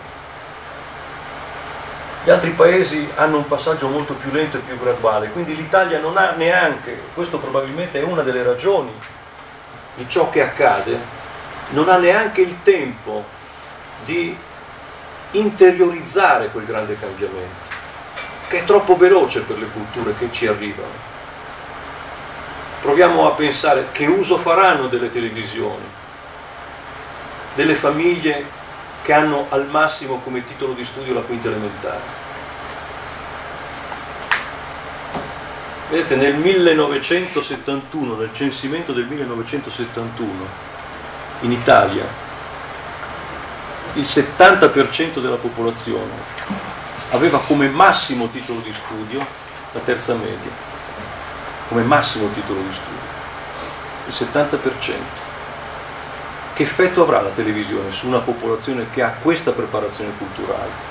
[2.25, 6.15] Gli altri paesi hanno un passaggio molto più lento e più graduale, quindi l'Italia non
[6.15, 8.93] ha neanche, questo probabilmente è una delle ragioni
[9.95, 11.17] di ciò che accade,
[11.69, 13.25] non ha neanche il tempo
[14.05, 14.35] di
[15.31, 17.75] interiorizzare quel grande cambiamento,
[18.47, 21.07] che è troppo veloce per le culture che ci arrivano.
[22.81, 25.85] Proviamo a pensare che uso faranno delle televisioni,
[27.53, 28.57] delle famiglie
[29.03, 32.27] che hanno al massimo come titolo di studio la quinta elementare.
[35.89, 40.67] Vedete, nel 1971, nel censimento del 1971,
[41.41, 42.05] in Italia,
[43.93, 46.11] il 70% della popolazione
[47.11, 49.25] aveva come massimo titolo di studio
[49.71, 50.51] la terza media,
[51.69, 53.07] come massimo titolo di studio,
[54.07, 55.27] il 70%.
[56.53, 60.87] Che effetto avrà la televisione su una popolazione che ha questa preparazione culturale?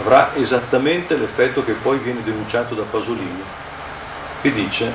[0.00, 3.44] Avrà esattamente l'effetto che poi viene denunciato da Pasolini,
[4.42, 4.92] che dice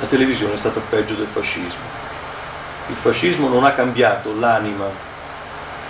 [0.00, 1.93] la televisione è stata peggio del fascismo.
[2.88, 4.86] Il fascismo non ha cambiato l'anima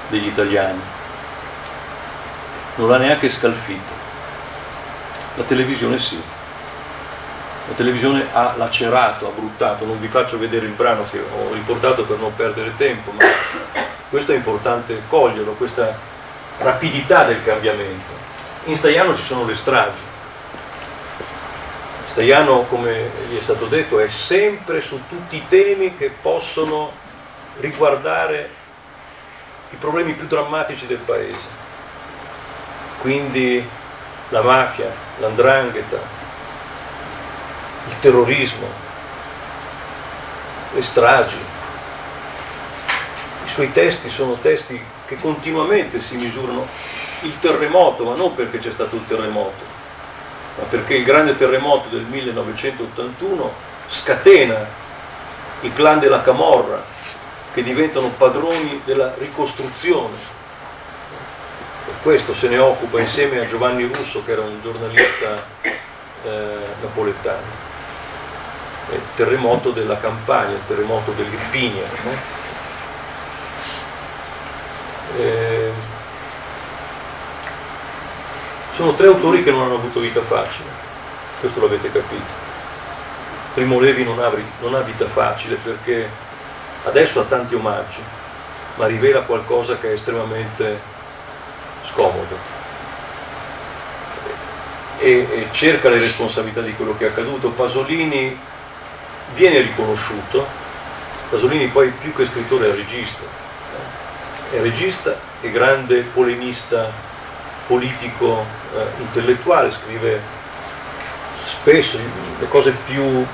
[0.08, 0.80] degli italiani.
[2.76, 3.92] Non l'ha neanche scalfita.
[5.34, 6.20] La televisione sì.
[7.66, 9.84] La televisione ha lacerato, ha bruttato.
[9.84, 13.24] Non vi faccio vedere il brano che ho riportato per non perdere tempo, ma
[14.08, 15.96] questo è importante coglierlo, questa
[16.58, 18.12] rapidità del cambiamento.
[18.64, 20.12] In Staiano ci sono le stragi.
[22.04, 26.92] Staiano, come vi è stato detto, è sempre su tutti i temi che possono
[27.60, 28.50] riguardare
[29.70, 31.62] i problemi più drammatici del paese.
[33.00, 33.66] Quindi
[34.28, 35.98] la mafia, l'andrangheta,
[37.86, 38.68] il terrorismo,
[40.72, 41.38] le stragi.
[43.44, 46.66] I suoi testi sono testi che continuamente si misurano
[47.22, 49.73] il terremoto, ma non perché c'è stato il terremoto,
[50.56, 53.52] ma perché il grande terremoto del 1981
[53.86, 54.82] scatena
[55.64, 56.82] il clan della Camorra,
[57.52, 60.32] che diventano padroni della ricostruzione.
[62.02, 65.46] questo se ne occupa insieme a Giovanni Russo che era un giornalista
[66.22, 67.62] eh, napoletano.
[68.90, 71.84] Il terremoto della Campania, il terremoto dell'Irpinia.
[72.02, 72.10] No?
[75.16, 75.43] Eh,
[78.74, 80.68] sono tre autori che non hanno avuto vita facile,
[81.38, 82.42] questo l'avete capito.
[83.54, 86.10] Primo Levi non ha, non ha vita facile perché
[86.82, 88.02] adesso ha tanti omaggi,
[88.74, 90.80] ma rivela qualcosa che è estremamente
[91.82, 92.36] scomodo
[94.98, 97.50] e, e cerca le responsabilità di quello che è accaduto.
[97.50, 98.36] Pasolini
[99.34, 100.44] viene riconosciuto,
[101.30, 103.22] Pasolini poi più che scrittore è regista,
[104.50, 107.12] è regista e grande polemista
[107.66, 108.44] politico
[108.74, 110.20] eh, intellettuale, scrive
[111.34, 111.98] spesso
[112.38, 113.26] le cose più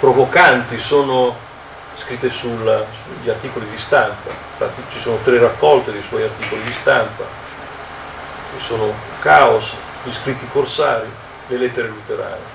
[0.00, 1.34] provocanti sono
[1.94, 6.72] scritte sul, sugli articoli di stampa, infatti ci sono tre raccolte dei suoi articoli di
[6.72, 7.24] stampa,
[8.52, 11.08] che sono Caos, gli scritti corsari,
[11.46, 12.52] le lettere luterane.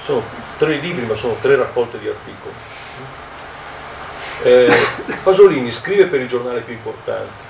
[0.00, 0.22] Sono
[0.58, 2.54] tre libri ma sono tre raccolte di articoli.
[4.42, 4.86] Eh,
[5.22, 7.43] Pasolini scrive per il giornale più importante,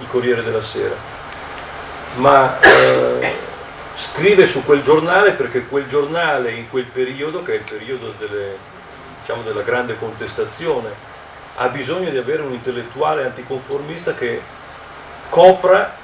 [0.00, 0.94] il Corriere della Sera,
[2.16, 3.34] ma eh,
[3.94, 8.56] scrive su quel giornale perché quel giornale in quel periodo, che è il periodo delle,
[9.20, 11.10] diciamo, della grande contestazione,
[11.56, 14.40] ha bisogno di avere un intellettuale anticonformista che
[15.28, 15.94] copra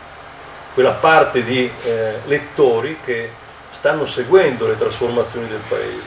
[0.74, 3.32] quella parte di eh, lettori che
[3.70, 6.07] stanno seguendo le trasformazioni del paese,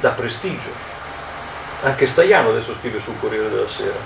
[0.00, 0.70] da prestigio.
[1.82, 3.96] Anche Staiano adesso scrive sul Corriere della Sera,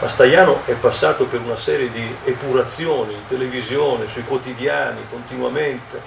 [0.00, 6.00] ma Staiano è passato per una serie di epurazioni in televisione, sui quotidiani, continuamente,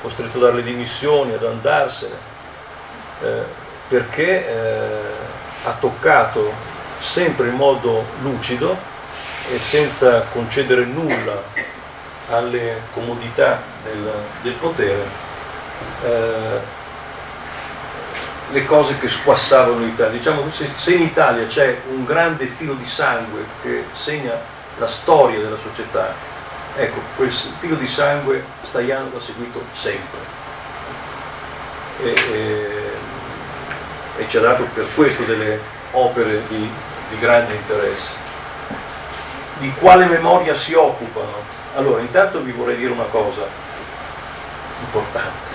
[0.00, 2.36] costretto a dare le dimissioni, ad andarsene.
[3.22, 5.00] Eh, perché eh,
[5.64, 6.52] ha toccato
[6.98, 8.76] sempre in modo lucido
[9.50, 11.42] e senza concedere nulla
[12.30, 14.12] alle comodità del,
[14.42, 15.06] del potere
[16.04, 16.76] eh,
[18.50, 20.12] le cose che squassavano l'Italia.
[20.12, 24.32] Diciamo se, se in Italia c'è un grande filo di sangue che segna
[24.78, 26.14] la storia della società,
[26.76, 30.36] ecco, quel filo di sangue Staiano l'ha seguito sempre.
[32.00, 32.90] E, e,
[34.18, 35.60] e ci ha dato per questo delle
[35.92, 36.70] opere di,
[37.10, 38.26] di grande interesse.
[39.58, 41.56] Di quale memoria si occupano?
[41.74, 43.46] Allora, intanto vi vorrei dire una cosa
[44.80, 45.47] importante.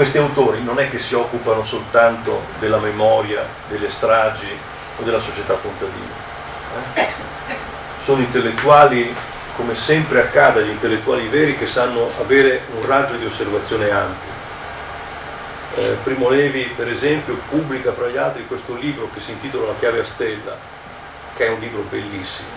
[0.00, 4.48] Questi autori non è che si occupano soltanto della memoria, delle stragi
[4.96, 6.14] o della società contadina.
[6.94, 7.06] Eh?
[7.98, 9.14] Sono intellettuali,
[9.56, 14.32] come sempre accade agli intellettuali veri, che sanno avere un raggio di osservazione ampio
[15.76, 19.78] eh, Primo Levi, per esempio, pubblica fra gli altri questo libro che si intitola La
[19.78, 20.56] chiave a stella,
[21.34, 22.48] che è un libro bellissimo.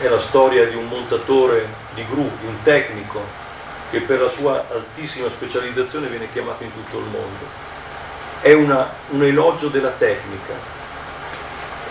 [0.00, 3.42] Eh, è la storia di un montatore di gru, di un tecnico,
[3.94, 7.46] che per la sua altissima specializzazione viene chiamato in tutto il mondo.
[8.40, 10.54] È una, un elogio della tecnica,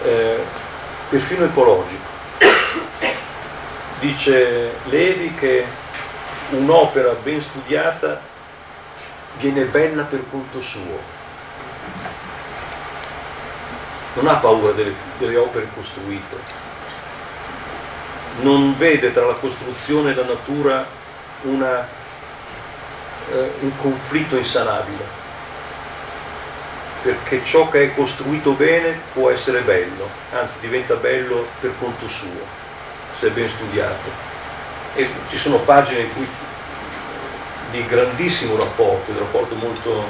[0.03, 0.43] eh,
[1.07, 2.11] perfino ecologico.
[4.01, 5.65] Dice Levi che
[6.49, 8.19] un'opera ben studiata
[9.37, 10.99] viene bella per conto suo.
[14.15, 16.35] Non ha paura delle, delle opere costruite,
[18.41, 21.01] non vede tra la costruzione e la natura
[21.43, 21.87] una,
[23.31, 25.21] eh, un conflitto insanabile,
[27.01, 32.45] perché ciò che è costruito bene può essere bello, anzi diventa bello per conto suo,
[33.13, 34.31] se ben studiato.
[34.95, 36.09] E ci sono pagine in
[37.73, 40.05] di grandissimo rapporto, di rapporto molto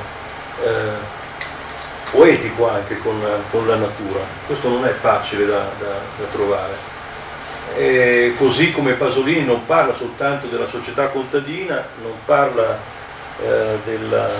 [0.61, 1.21] eh,
[2.11, 4.19] poetico anche con, con, la natura.
[4.45, 6.92] Questo non è facile da, da, da trovare.
[7.75, 12.77] E così come Pasolini non parla soltanto della società contadina, non parla
[13.41, 14.33] eh, della, eh,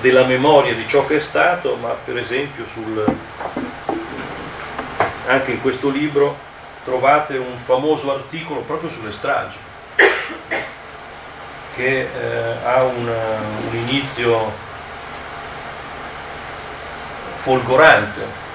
[0.00, 3.04] della, memoria di ciò che è stato, ma per esempio sul,
[5.26, 6.38] anche in questo libro
[6.84, 9.58] trovate un famoso articolo proprio sulle stragi
[11.74, 13.08] che eh, ha un,
[13.70, 14.52] un inizio
[17.36, 18.48] folgorante.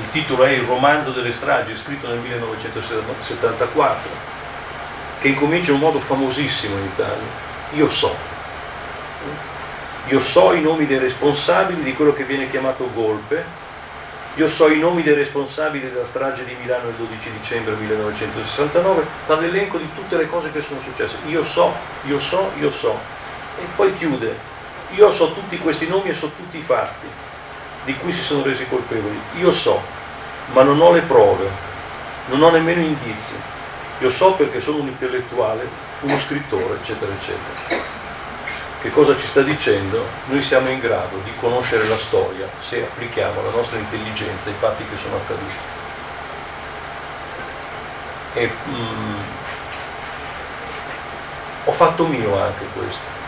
[0.00, 4.10] Il titolo è Il romanzo delle stragi, scritto nel 1974,
[5.20, 7.48] che incomincia in un modo famosissimo in Italia.
[7.72, 8.16] Io so,
[10.06, 13.44] io so i nomi dei responsabili di quello che viene chiamato golpe,
[14.36, 19.38] io so i nomi dei responsabili della strage di Milano il 12 dicembre 1969, fa
[19.38, 21.16] l'elenco di tutte le cose che sono successe.
[21.26, 21.74] Io so,
[22.06, 22.98] io so, io so.
[23.58, 24.48] E poi chiude.
[24.92, 27.28] Io so tutti questi nomi e so tutti i fatti
[27.84, 29.20] di cui si sono resi colpevoli.
[29.36, 29.98] Io so.
[30.52, 31.48] ma non ho le prove,
[32.26, 33.34] non ho nemmeno indizi.
[34.00, 35.68] Io so perché sono un intellettuale,
[36.00, 37.88] uno scrittore, eccetera, eccetera.
[38.80, 40.06] Che cosa ci sta dicendo?
[40.26, 44.84] Noi siamo in grado di conoscere la storia se applichiamo la nostra intelligenza ai fatti
[44.88, 45.54] che sono accaduti.
[48.32, 49.20] E, mm,
[51.64, 53.18] ho fatto mio anche questo.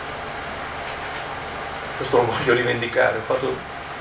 [1.97, 3.17] Questo lo voglio rivendicare.
[3.19, 3.55] Ho fatto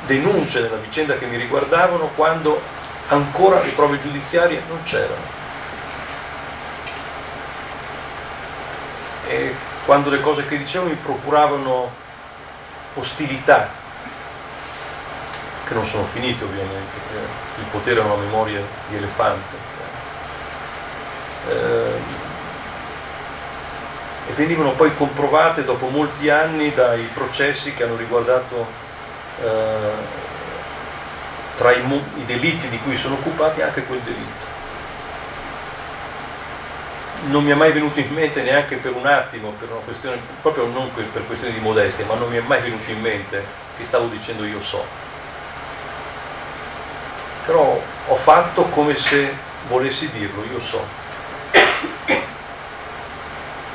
[0.07, 2.61] denunce nella vicenda che mi riguardavano quando
[3.09, 5.41] ancora le prove giudiziarie non c'erano.
[9.29, 9.55] E
[9.85, 11.91] quando le cose che dicevo mi procuravano
[12.95, 13.71] ostilità,
[15.67, 16.97] che non sono finite ovviamente,
[17.59, 19.71] il potere è una memoria di elefante.
[21.49, 22.21] Eh,
[24.29, 28.82] e venivano poi comprovate dopo molti anni dai processi che hanno riguardato
[29.43, 30.21] eh,
[31.57, 31.83] tra i,
[32.17, 34.51] i delitti di cui sono occupati anche quel delitto.
[37.25, 40.67] Non mi è mai venuto in mente neanche per un attimo, per una questione, proprio
[40.67, 43.45] non per questione di modestia, ma non mi è mai venuto in mente
[43.77, 44.85] che stavo dicendo io so.
[47.47, 49.33] Però ho fatto come se
[49.69, 51.01] volessi dirlo, io so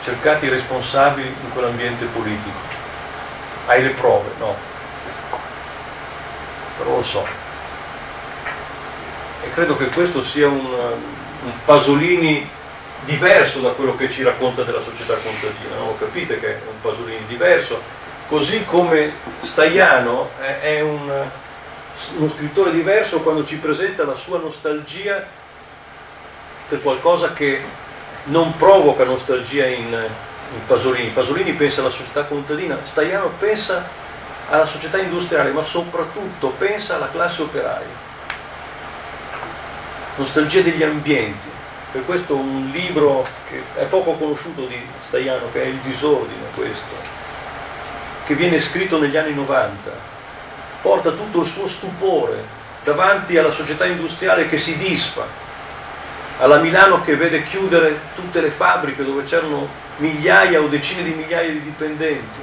[0.08, 2.58] cercati i responsabili in quell'ambiente politico.
[3.66, 4.30] Hai le prove?
[4.40, 4.56] No.
[6.78, 7.26] Però lo so.
[9.44, 12.50] E credo che questo sia un, un Pasolini
[13.06, 15.76] diverso da quello che ci racconta della società contadina.
[15.78, 15.96] No?
[15.98, 17.82] Capite che è un Pasolini diverso.
[18.28, 20.32] Così come Staiano
[20.62, 21.10] è, un,
[22.18, 25.26] uno scrittore diverso quando ci presenta la sua nostalgia
[26.68, 27.62] per qualcosa che
[28.26, 31.10] non provoca nostalgia in, in Pasolini.
[31.10, 33.88] Pasolini pensa alla società contadina, Staiano pensa
[34.50, 38.06] alla società industriale, ma soprattutto pensa alla classe operaia.
[40.16, 41.56] Nostalgia degli ambienti.
[41.92, 46.96] Per questo un libro che è poco conosciuto di Staiano, che è Il disordine questo,
[48.26, 49.92] che viene scritto negli anni 90,
[50.82, 55.26] porta tutto il suo stupore davanti alla società industriale che si disfa,
[56.40, 59.68] alla Milano che vede chiudere tutte le fabbriche dove c'erano
[59.98, 62.40] migliaia o decine di migliaia di dipendenti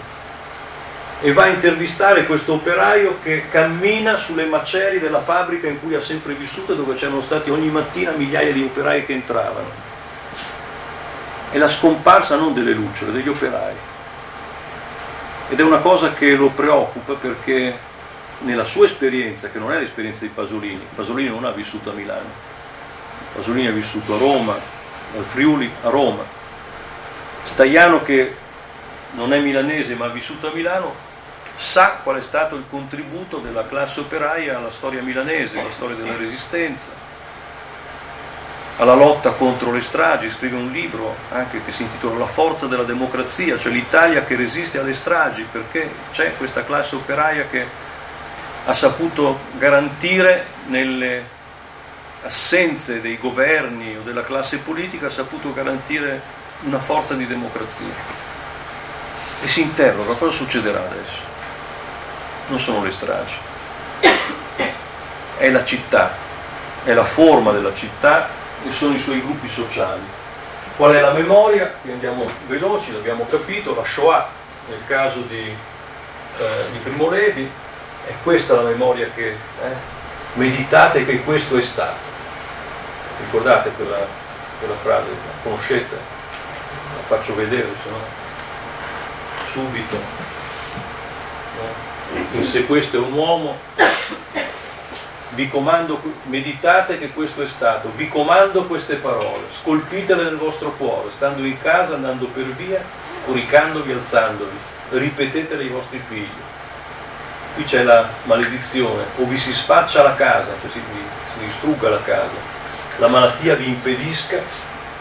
[1.24, 6.01] e va a intervistare questo operaio che cammina sulle macerie della fabbrica in cui ha
[6.01, 9.70] sempre vissuto dove c'erano stati ogni mattina migliaia di operai che entravano.
[11.51, 13.74] È la scomparsa non delle lucciole, degli operai.
[15.48, 17.74] Ed è una cosa che lo preoccupa perché
[18.40, 22.28] nella sua esperienza, che non è l'esperienza di Pasolini, Pasolini non ha vissuto a Milano,
[23.34, 26.22] Pasolini ha vissuto a Roma, al Friuli, a Roma.
[27.44, 28.36] Staiano che
[29.12, 31.03] non è milanese ma ha vissuto a Milano,
[31.56, 36.16] sa qual è stato il contributo della classe operaia alla storia milanese, alla storia della
[36.16, 36.90] resistenza,
[38.78, 42.82] alla lotta contro le stragi, scrive un libro anche che si intitola La forza della
[42.82, 47.82] democrazia, cioè l'Italia che resiste alle stragi, perché c'è questa classe operaia che
[48.66, 51.32] ha saputo garantire nelle
[52.22, 56.20] assenze dei governi o della classe politica ha saputo garantire
[56.62, 58.22] una forza di democrazia.
[59.43, 61.34] E si interroga cosa succederà adesso.
[62.46, 63.34] Non sono le stragi,
[65.38, 66.14] è la città,
[66.84, 68.28] è la forma della città
[68.66, 70.02] e sono i suoi gruppi sociali.
[70.76, 71.72] Qual è la memoria?
[71.80, 74.28] Qui andiamo veloci, l'abbiamo capito, la Shoah
[74.68, 75.56] nel caso di,
[76.38, 77.50] eh, di Primo Levi,
[78.06, 79.74] è questa la memoria che eh,
[80.34, 82.12] meditate che questo è stato.
[83.20, 84.06] Ricordate quella,
[84.58, 85.08] quella frase?
[85.08, 85.94] La conoscete?
[86.96, 88.22] La faccio vedere, se no
[89.54, 90.23] subito.
[92.40, 93.56] Se questo è un uomo,
[95.34, 101.10] vi comando, meditate che questo è stato, vi comando queste parole, scolpitele nel vostro cuore,
[101.10, 102.82] stando in casa, andando per via,
[103.26, 104.56] coricandovi, alzandovi,
[104.90, 106.28] ripetetele ai vostri figli.
[107.54, 112.02] Qui c'è la maledizione, o vi si spaccia la casa, cioè si, si distrugga la
[112.02, 112.52] casa,
[112.98, 114.40] la malattia vi impedisca,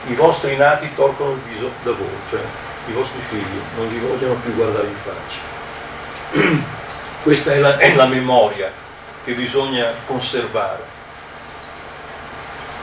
[0.08, 2.42] i vostri nati torcono il viso da voi, cioè
[2.88, 6.72] i vostri figli non vi vogliono più guardare in faccia.
[7.24, 8.70] Questa è la, è la memoria
[9.24, 10.84] che bisogna conservare.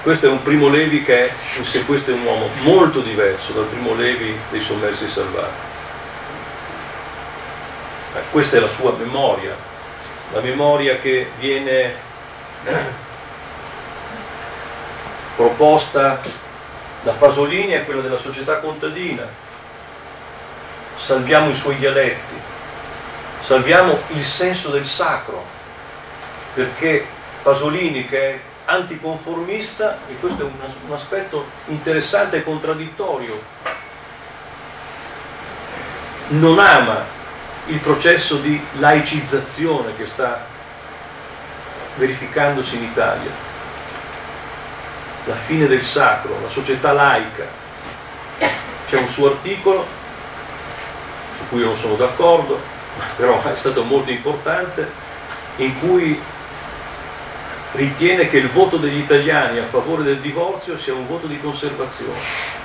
[0.02, 3.66] Questo è un primo Levi che è, se questo è un uomo molto diverso dal
[3.66, 5.68] primo Levi dei sommersi salvati.
[8.14, 9.54] Eh, questa è la sua memoria,
[10.32, 11.94] la memoria che viene
[15.36, 16.18] proposta
[17.02, 19.28] da Pasolini è quella della società contadina.
[20.94, 22.34] Salviamo i suoi dialetti,
[23.40, 25.44] salviamo il senso del sacro,
[26.54, 27.06] perché
[27.42, 30.52] Pasolini, che è anticonformista, e questo è un,
[30.86, 33.42] un aspetto interessante e contraddittorio,
[36.28, 37.18] non ama
[37.66, 40.46] il processo di laicizzazione che sta
[41.96, 43.30] verificandosi in Italia,
[45.24, 47.58] la fine del sacro, la società laica.
[48.86, 49.86] C'è un suo articolo
[51.32, 52.69] su cui io non sono d'accordo,
[53.16, 54.90] però è stato molto importante,
[55.56, 56.20] in cui
[57.72, 62.58] ritiene che il voto degli italiani a favore del divorzio sia un voto di conservazione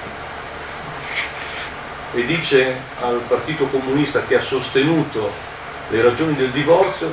[2.15, 5.31] e dice al Partito Comunista che ha sostenuto
[5.89, 7.11] le ragioni del divorzio,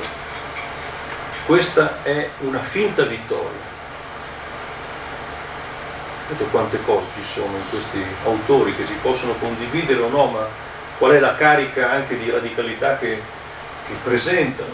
[1.45, 3.71] questa è una finta vittoria.
[6.29, 10.47] Vedete quante cose ci sono in questi autori che si possono condividere o no, ma
[11.03, 13.21] qual è la carica anche di radicalità che,
[13.87, 14.71] che presentano.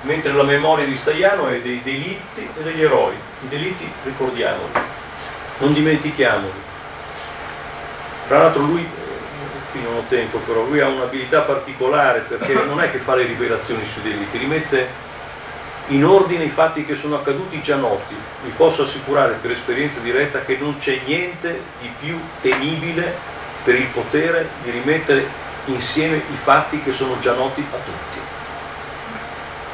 [0.00, 3.14] Mentre la memoria di Staiano è dei delitti e degli eroi.
[3.14, 4.72] I delitti ricordiamoli,
[5.58, 6.60] non dimentichiamoli.
[8.26, 8.84] Tra l'altro lui
[9.70, 13.26] qui non ho tempo, però lui ha un'abilità particolare perché non è che fa le
[13.26, 14.88] rivelazioni sui delitti, rimette
[15.88, 18.16] in ordine i fatti che sono accaduti già noti.
[18.42, 23.14] Vi posso assicurare per esperienza diretta che non c'è niente di più temibile
[23.62, 28.18] per il potere di rimettere insieme i fatti che sono già noti a tutti.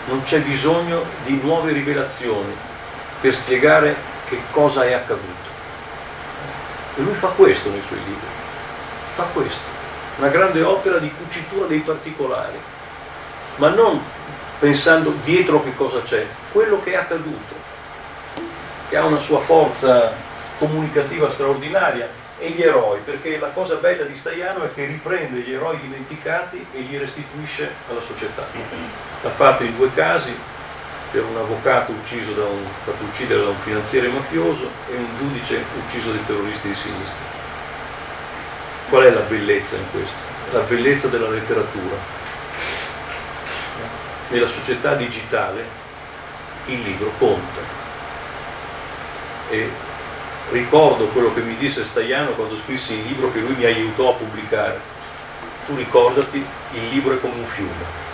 [0.07, 2.55] Non c'è bisogno di nuove rivelazioni
[3.21, 3.97] per spiegare
[4.27, 5.55] che cosa è accaduto.
[6.97, 8.27] E lui fa questo nei suoi libri,
[9.15, 9.75] fa questo
[10.19, 12.59] una grande opera di cucitura dei particolari,
[13.57, 14.03] ma non
[14.59, 17.55] pensando dietro che cosa c'è, quello che è accaduto,
[18.89, 20.13] che ha una sua forza
[20.59, 22.09] comunicativa straordinaria,
[22.39, 26.67] e gli eroi, perché la cosa bella di Staiano è che riprende gli eroi dimenticati
[26.73, 28.47] e li restituisce alla società.
[29.23, 30.35] L'ha fatto in due casi,
[31.11, 35.65] per un avvocato ucciso da un, fatto uccidere da un finanziere mafioso e un giudice
[35.85, 37.25] ucciso dai terroristi di sinistra.
[38.91, 40.15] Qual è la bellezza in questo?
[40.53, 41.97] La bellezza della letteratura.
[44.29, 45.65] Nella società digitale
[46.67, 47.61] il libro conta.
[49.49, 49.71] E
[50.51, 54.15] ricordo quello che mi disse Staiano quando scrissi il libro che lui mi aiutò a
[54.15, 54.81] pubblicare.
[55.67, 58.05] Tu ricordati, il libro è come un fiume.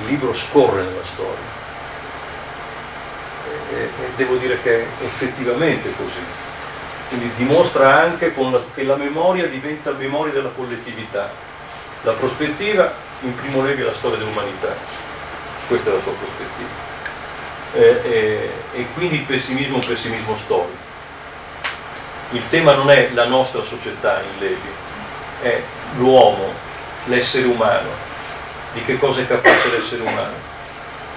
[0.00, 1.56] Il libro scorre nella storia.
[3.70, 6.46] E, e devo dire che è effettivamente così
[7.08, 11.30] quindi dimostra anche la, che la memoria diventa memoria della collettività.
[12.02, 14.76] La prospettiva, in primo luogo, è la storia dell'umanità,
[15.66, 16.96] questa è la sua prospettiva.
[17.74, 20.86] Eh, eh, e quindi il pessimismo è un pessimismo storico.
[22.30, 24.68] Il tema non è la nostra società in Levi,
[25.42, 25.62] è
[25.96, 26.52] l'uomo,
[27.04, 27.88] l'essere umano,
[28.72, 30.46] di che cosa è capace l'essere umano.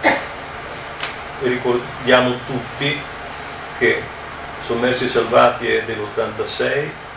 [0.04, 3.00] E ricordiamo tutti
[3.78, 4.02] che
[4.62, 6.58] Sommersi e Salvati è dell'86,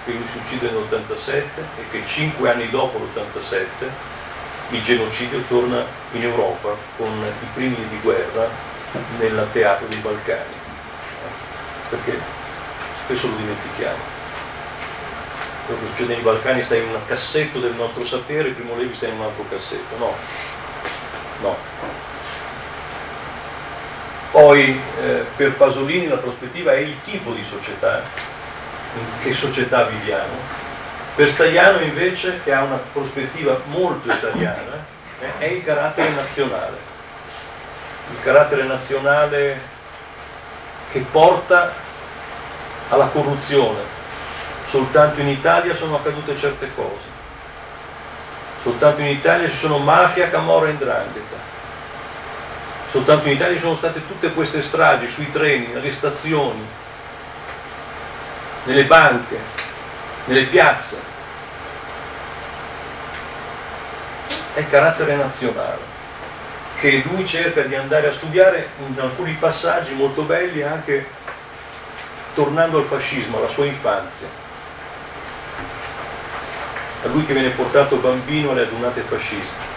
[0.05, 1.33] che lui si uccide nell'87
[1.79, 4.13] e che cinque anni dopo l'87
[4.71, 8.49] il genocidio torna in Europa con i primi di guerra
[9.19, 10.55] nel teatro dei Balcani,
[11.89, 12.19] perché
[13.05, 14.13] spesso lo dimentichiamo.
[15.67, 19.07] Quello che succede nei Balcani sta in un cassetto del nostro sapere, primo Levi sta
[19.07, 20.15] in un altro cassetto, no,
[21.41, 21.57] no,
[24.35, 28.03] poi eh, per Pasolini la prospettiva è il tipo di società,
[28.97, 30.35] in che società viviamo.
[31.15, 34.85] Per Stagliano invece, che ha una prospettiva molto italiana,
[35.21, 36.94] eh, è il carattere nazionale.
[38.11, 39.61] Il carattere nazionale
[40.91, 41.73] che porta
[42.89, 43.81] alla corruzione.
[44.63, 47.13] Soltanto in Italia sono accadute certe cose.
[48.63, 51.37] Soltanto in Italia ci sono mafia, camorra e indrangheta
[52.95, 56.65] Soltanto in Italia ci sono state tutte queste stragi sui treni, nelle stazioni,
[58.63, 59.37] nelle banche,
[60.27, 60.97] nelle piazze.
[64.55, 65.94] È il carattere nazionale
[66.91, 71.07] che lui cerca di andare a studiare in alcuni passaggi molto belli anche
[72.35, 74.27] tornando al fascismo, alla sua infanzia.
[77.03, 79.73] A lui che viene portato bambino alle adunate fasciste.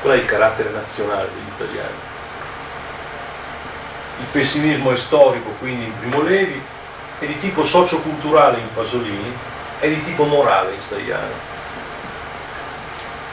[0.00, 2.10] Qual è il carattere nazionale degli italiani?
[4.18, 6.62] il pessimismo è storico, quindi in Primo Levi,
[7.18, 9.36] è di tipo socioculturale in Pasolini,
[9.80, 11.32] è di tipo morale in Stagliano,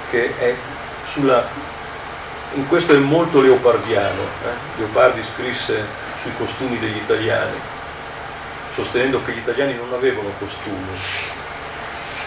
[0.10, 0.56] che è
[1.04, 1.69] sulla...
[2.54, 4.22] in questo è molto leopardiano.
[4.22, 4.78] Eh?
[4.80, 5.86] Leopardi scrisse
[6.16, 7.58] sui costumi degli italiani,
[8.72, 10.98] sostenendo che gli italiani non avevano costumi,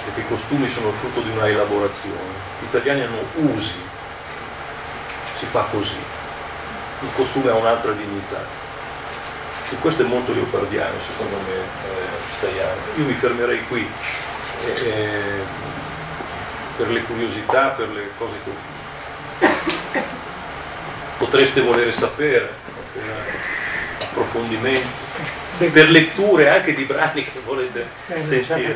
[0.05, 2.51] perché i costumi sono frutto di una elaborazione.
[2.61, 3.81] Gli italiani hanno usi,
[5.39, 6.20] si fa così
[7.03, 8.61] il costume ha un'altra dignità.
[9.70, 12.81] E questo è molto leopardiano, secondo me, eh, Staiano.
[12.97, 13.89] Io mi fermerei qui.
[14.65, 15.70] Eh, eh,
[16.77, 18.51] per le curiosità, per le cose che
[21.23, 22.51] potreste volere sapere,
[22.93, 23.03] per
[24.01, 24.89] approfondimenti,
[25.70, 28.74] per letture anche di brani che volete eh, sentire.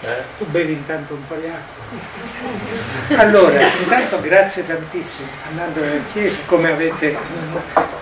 [0.00, 0.22] Eh?
[0.36, 3.22] Tu bevi intanto un po' di acqua.
[3.22, 7.16] Allora, intanto grazie tantissimo, andando nella chiesa, come avete,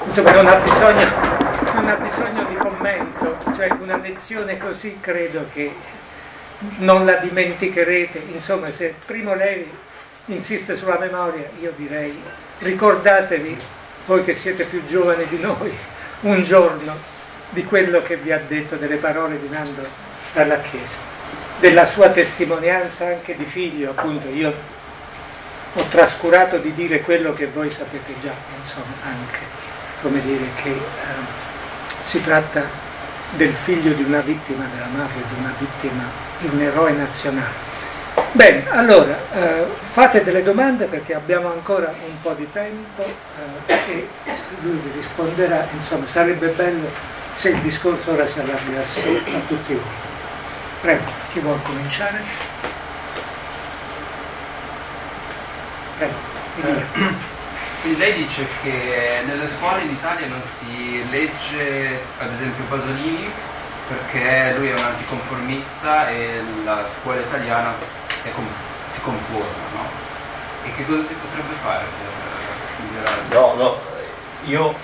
[0.07, 1.11] insomma non ha bisogno,
[1.75, 5.71] non ha bisogno di commento, cioè una lezione così credo che
[6.79, 9.71] non la dimenticherete, insomma se Primo Levi
[10.27, 12.21] insiste sulla memoria, io direi
[12.59, 15.73] ricordatevi, voi che siete più giovani di noi,
[16.21, 16.95] un giorno
[17.51, 19.87] di quello che vi ha detto, delle parole di Nando
[20.33, 21.13] dalla Chiesa
[21.63, 24.53] della sua testimonianza anche di figlio, appunto io
[25.75, 29.39] ho trascurato di dire quello che voi sapete già, insomma, anche,
[30.03, 30.81] come dire che eh,
[32.01, 32.65] si tratta
[33.37, 36.03] del figlio di una vittima della mafia, di una vittima,
[36.41, 37.71] di un eroe nazionale.
[38.35, 43.05] Bene, allora eh, fate delle domande perché abbiamo ancora un po' di tempo
[43.67, 44.09] eh, e
[44.63, 46.89] lui vi risponderà, insomma sarebbe bello
[47.35, 49.83] se il discorso ora si allargasse a tutti voi.
[50.81, 52.21] Prego, chi vuole cominciare?
[55.99, 56.15] Prego.
[56.63, 63.31] Eh, lei dice che nelle scuole in Italia non si legge ad esempio Pasolini
[63.89, 68.01] perché lui è un anticonformista e la scuola italiana
[68.31, 69.89] si conforma, no?
[70.65, 73.23] E che cosa si potrebbe fare per migliorare?
[73.31, 73.79] No, no,
[74.45, 74.75] io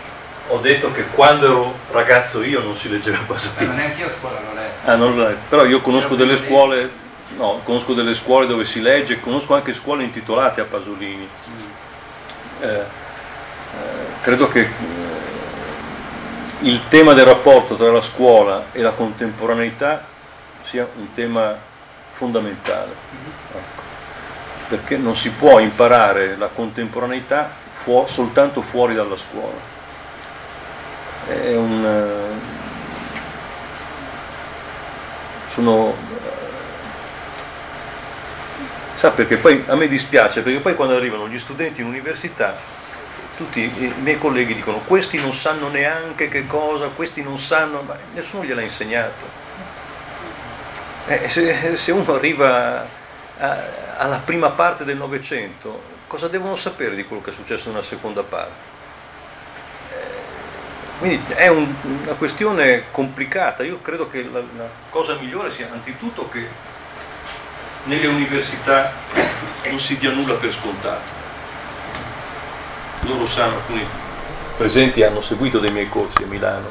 [0.48, 3.64] ho detto che quando ero ragazzo io non si leggeva Pasolini.
[3.64, 4.90] Eh, ma neanche io a scuola l'ho letto.
[4.90, 5.40] Ah, non l'ho letto.
[5.48, 6.90] Però io conosco delle scuole,
[7.36, 11.28] no, conosco delle scuole dove si legge, conosco anche scuole intitolate a Pasolini.
[11.50, 12.62] Mm.
[12.62, 12.84] Eh, eh,
[14.22, 14.68] credo che eh,
[16.60, 20.04] il tema del rapporto tra la scuola e la contemporaneità
[20.62, 21.56] sia un tema
[22.18, 22.94] fondamentale.
[23.14, 23.62] Mm-hmm.
[23.62, 23.82] Ecco.
[24.68, 29.76] Perché non si può imparare la contemporaneità fu- soltanto fuori dalla scuola
[31.28, 32.38] un, eh,
[35.50, 35.94] sono
[38.94, 42.56] sa perché poi a me dispiace perché poi quando arrivano gli studenti in università
[43.36, 47.96] tutti i miei colleghi dicono questi non sanno neanche che cosa questi non sanno ma
[48.14, 49.37] nessuno gliel'ha insegnato
[51.08, 52.86] eh, se, se, uno arriva
[53.38, 53.56] a,
[53.96, 58.22] alla prima parte del Novecento cosa devono sapere di quello che è successo nella seconda
[58.22, 58.76] parte?
[60.98, 66.28] Quindi è un, una questione complicata, io credo che la, la, cosa migliore sia anzitutto
[66.28, 66.44] che
[67.84, 68.92] nelle università
[69.68, 71.16] non si dia nulla per scontato.
[73.02, 73.86] Loro sanno, alcuni
[74.56, 76.68] presenti hanno seguito dei miei corsi a Milano,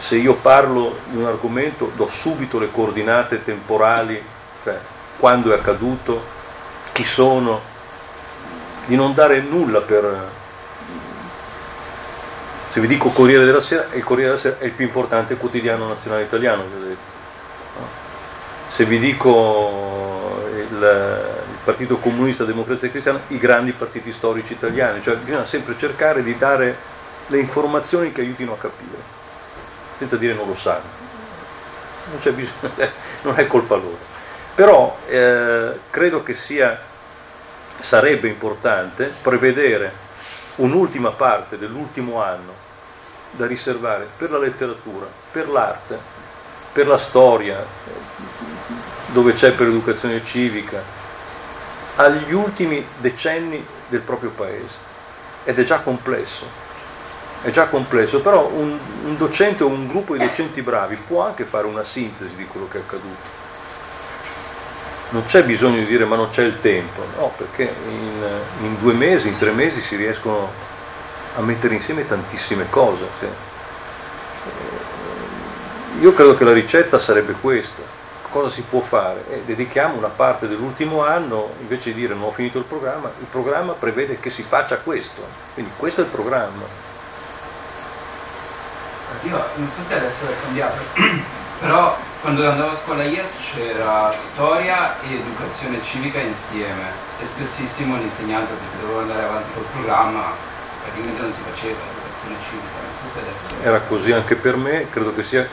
[0.00, 4.20] se io parlo di un argomento do subito le coordinate temporali,
[4.62, 4.78] cioè
[5.18, 6.24] quando è accaduto,
[6.92, 7.60] chi sono,
[8.86, 10.28] di non dare nulla per
[12.68, 15.86] se vi dico Corriere della Sera, il Corriere della Sera è il più importante quotidiano
[15.86, 16.96] nazionale italiano, vi
[18.68, 25.44] se vi dico il, Partito Comunista Democrazia Cristiana, i grandi partiti storici italiani, cioè bisogna
[25.44, 26.76] sempre cercare di dare
[27.26, 29.18] le informazioni che aiutino a capire,
[30.00, 30.88] senza dire non lo sanno,
[32.10, 32.72] non c'è bisogno,
[33.22, 33.98] non è colpa loro.
[34.54, 36.80] Però eh, credo che sia,
[37.78, 39.92] sarebbe importante prevedere
[40.56, 42.54] un'ultima parte dell'ultimo anno
[43.32, 45.98] da riservare per la letteratura, per l'arte,
[46.72, 47.62] per la storia,
[49.08, 50.82] dove c'è per l'educazione civica,
[51.96, 54.88] agli ultimi decenni del proprio paese.
[55.44, 56.46] Ed è già complesso,
[57.42, 61.44] è già complesso, però un, un docente o un gruppo di docenti bravi può anche
[61.44, 63.38] fare una sintesi di quello che è accaduto
[65.10, 68.24] non c'è bisogno di dire ma non c'è il tempo, no, perché in,
[68.62, 70.50] in, due mesi, in tre mesi si riescono
[71.36, 73.04] a mettere insieme tantissime cose.
[73.18, 73.26] Sì.
[76.00, 77.82] Io credo che la ricetta sarebbe questa.
[78.30, 79.24] Cosa si può fare?
[79.28, 83.26] Eh, dedichiamo una parte dell'ultimo anno, invece di dire non ho finito il programma, il
[83.28, 85.20] programma prevede che si faccia questo.
[85.54, 86.88] Quindi questo è il programma.
[89.22, 90.80] Io non so se adesso è cambiato.
[91.60, 93.22] Però quando andavo a scuola io
[93.52, 100.32] c'era storia e educazione civica insieme e spessissimo l'insegnante perché dovevo andare avanti col programma
[100.82, 101.78] praticamente non si faceva
[102.20, 103.62] educazione civica, non so se adesso...
[103.62, 105.48] Era così anche per me, credo che sia...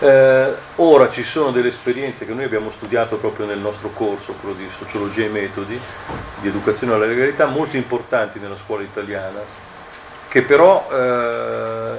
[0.00, 4.54] Eh, ora ci sono delle esperienze che noi abbiamo studiato proprio nel nostro corso, quello
[4.54, 5.80] di sociologia e metodi,
[6.40, 9.40] di educazione alla legalità, molto importanti nella scuola italiana,
[10.28, 11.96] che però eh,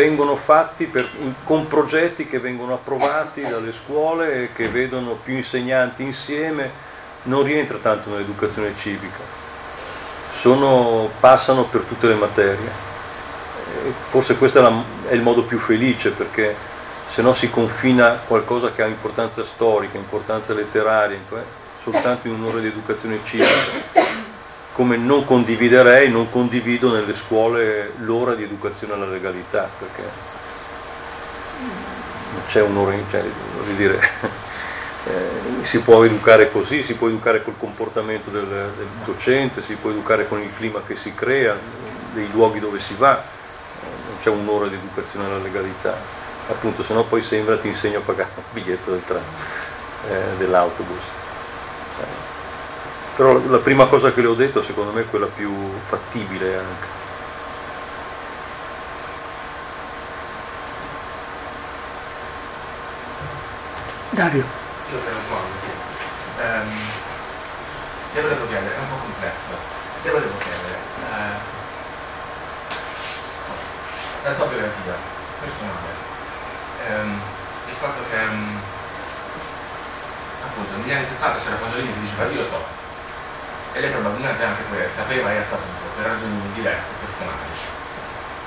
[0.00, 1.06] vengono fatti per,
[1.44, 6.88] con progetti che vengono approvati dalle scuole e che vedono più insegnanti insieme,
[7.24, 9.18] non rientra tanto nell'educazione civica,
[10.30, 12.88] Sono, passano per tutte le materie.
[14.08, 14.72] Forse questo è, la,
[15.06, 16.56] è il modo più felice perché
[17.06, 21.18] se no si confina qualcosa che ha importanza storica, importanza letteraria,
[21.82, 24.19] soltanto in un'ora di educazione civica
[24.80, 30.02] come non condividerei, non condivido nelle scuole l'ora di educazione alla legalità, perché
[31.58, 33.22] non c'è un'ora, cioè,
[33.58, 34.00] voglio dire,
[35.04, 39.90] eh, si può educare così, si può educare col comportamento del, del, docente, si può
[39.90, 41.58] educare con il clima che si crea,
[42.14, 45.94] dei luoghi dove si va, eh, non c'è un'ora di educazione alla legalità,
[46.48, 49.24] appunto se no poi sembra ti insegno a pagare il biglietto del treno,
[50.08, 51.19] eh, dell'autobus.
[53.20, 55.52] Però la prima cosa che le ho detto secondo me è quella più
[55.86, 56.86] fattibile anche.
[64.08, 64.38] Dario.
[64.40, 65.70] Io te lo sguardo, sì.
[66.40, 66.72] Um,
[68.14, 69.52] le volevo chiedere, è un po' complesso,
[70.02, 71.36] le volevo chiedere, eh,
[74.22, 74.94] la sua biografia
[75.40, 75.92] personale,
[76.88, 77.20] um,
[77.68, 78.60] il fatto che um,
[80.42, 82.79] appunto negli anni 70 c'era Pasolini che diceva io lo so,
[83.72, 87.50] e lei probabilmente anche questo sapeva e ha saputo per ragioni dirette, personali.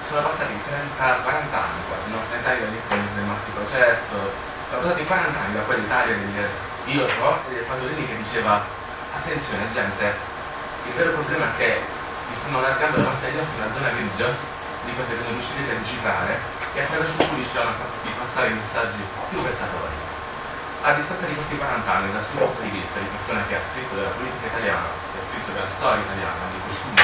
[0.07, 2.19] Sono passati 30, 40 anni quasi, no?
[2.29, 4.15] 30 anni dall'inizio del maxi processo,
[4.69, 6.49] sono passati 40 anni da quell'Italia del
[6.85, 8.59] io so e del Pasolini che diceva
[9.15, 10.03] attenzione gente,
[10.83, 11.79] il vero problema è che
[12.27, 14.27] vi stanno allargando davanti agli occhi una zona grigia
[14.83, 16.39] di queste che non riuscirete a decifrare
[16.73, 20.12] e attraverso cui riusciranno a farvi passare i messaggi più vessatori.
[20.83, 23.63] A distanza di questi 40 anni, dal suo punto di vista, di persona che ha
[23.71, 24.91] scritto della politica italiana,
[25.31, 26.99] scritto della storia italiana, di costumi,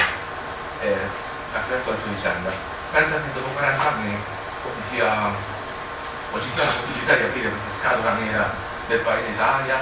[0.84, 1.08] eh,
[1.56, 2.52] attraverso la sua vicenda.
[2.92, 7.72] Pensa che dopo 40 anni ci sia, o ci sia una possibilità di aprire questa
[7.80, 8.52] scatola nera
[8.92, 9.78] del paese Italia,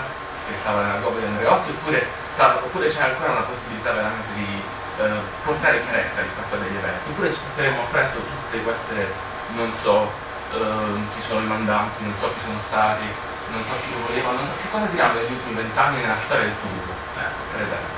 [0.46, 2.00] che stava nella gobba di Andreotti, oppure,
[2.38, 4.62] stava, oppure c'è ancora una possibilità veramente di
[5.02, 9.10] eh, portare chiarezza rispetto a degli eventi, oppure ci porteremo appresso tutte queste,
[9.58, 10.06] non so,
[10.54, 13.10] eh, chi sono i mandanti, non so chi sono stati,
[13.52, 16.44] non so chi lo voleva, non so che cosa diranno negli ultimi vent'anni nella storia
[16.44, 17.98] del futuro, eh, per esempio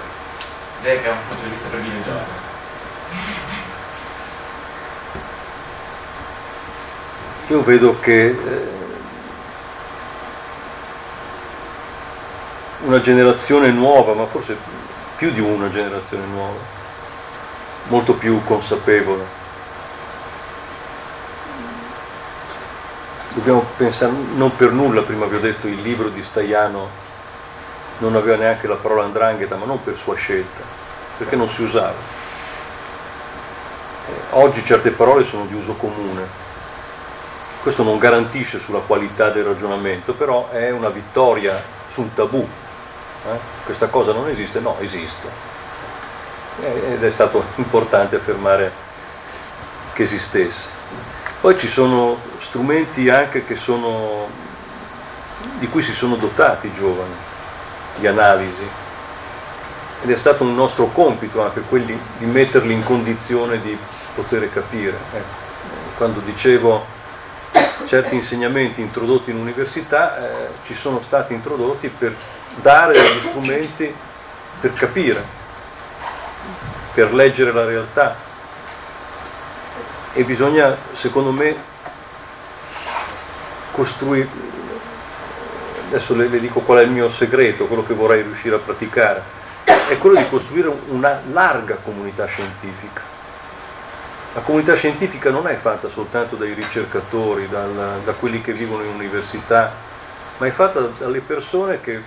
[0.82, 2.48] lei che ha un punto di vista privilegiato.
[7.48, 8.68] Io vedo che eh,
[12.84, 14.56] una generazione nuova, ma forse
[15.18, 16.58] più di una generazione nuova,
[17.88, 19.39] molto più consapevole.
[23.34, 26.90] Dobbiamo pensare, non per nulla, prima vi ho detto, il libro di Staiano
[28.00, 30.62] non aveva neanche la parola andrangheta, ma non per sua scelta,
[31.18, 31.94] perché non si usava.
[34.08, 36.48] Eh, oggi certe parole sono di uso comune.
[37.62, 42.48] Questo non garantisce sulla qualità del ragionamento, però è una vittoria sul tabù.
[43.26, 43.40] Eh?
[43.64, 44.60] Questa cosa non esiste?
[44.60, 45.28] No, esiste.
[46.62, 48.72] Eh, ed è stato importante affermare
[49.94, 50.79] che esistesse.
[51.42, 54.28] Poi ci sono strumenti anche sono,
[55.58, 57.14] di cui si sono dotati i giovani
[57.96, 58.68] di analisi
[60.02, 63.78] ed è stato un nostro compito anche quelli di metterli in condizione di
[64.16, 64.98] poter capire.
[65.14, 65.48] Ecco.
[65.96, 66.86] Quando dicevo
[67.86, 72.16] certi insegnamenti introdotti in università eh, ci sono stati introdotti per
[72.56, 73.94] dare degli strumenti
[74.60, 75.24] per capire,
[76.94, 78.28] per leggere la realtà
[80.14, 81.56] e bisogna secondo me
[83.72, 84.28] costruire
[85.90, 89.22] adesso le, le, dico qual è il mio segreto, quello che vorrei riuscire a praticare,
[89.64, 93.02] è quello di costruire una larga comunità scientifica.
[94.34, 98.94] La comunità scientifica non è fatta soltanto dai ricercatori, dal, da quelli che vivono in
[98.94, 99.74] università,
[100.38, 102.00] ma è fatta dalle persone che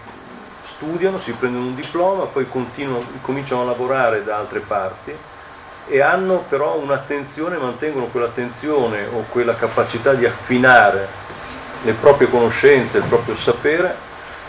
[0.63, 2.47] studiano, si prendono un diploma, poi
[3.21, 5.13] cominciano a lavorare da altre parti
[5.89, 11.09] e hanno però un'attenzione, mantengono quell'attenzione o quella capacità di affinare
[11.83, 13.95] le proprie conoscenze, il proprio sapere,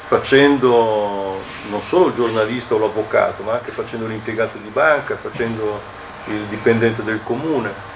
[0.07, 5.81] facendo non solo il giornalista o l'avvocato, ma anche facendo l'impiegato di banca, facendo
[6.27, 7.91] il dipendente del comune.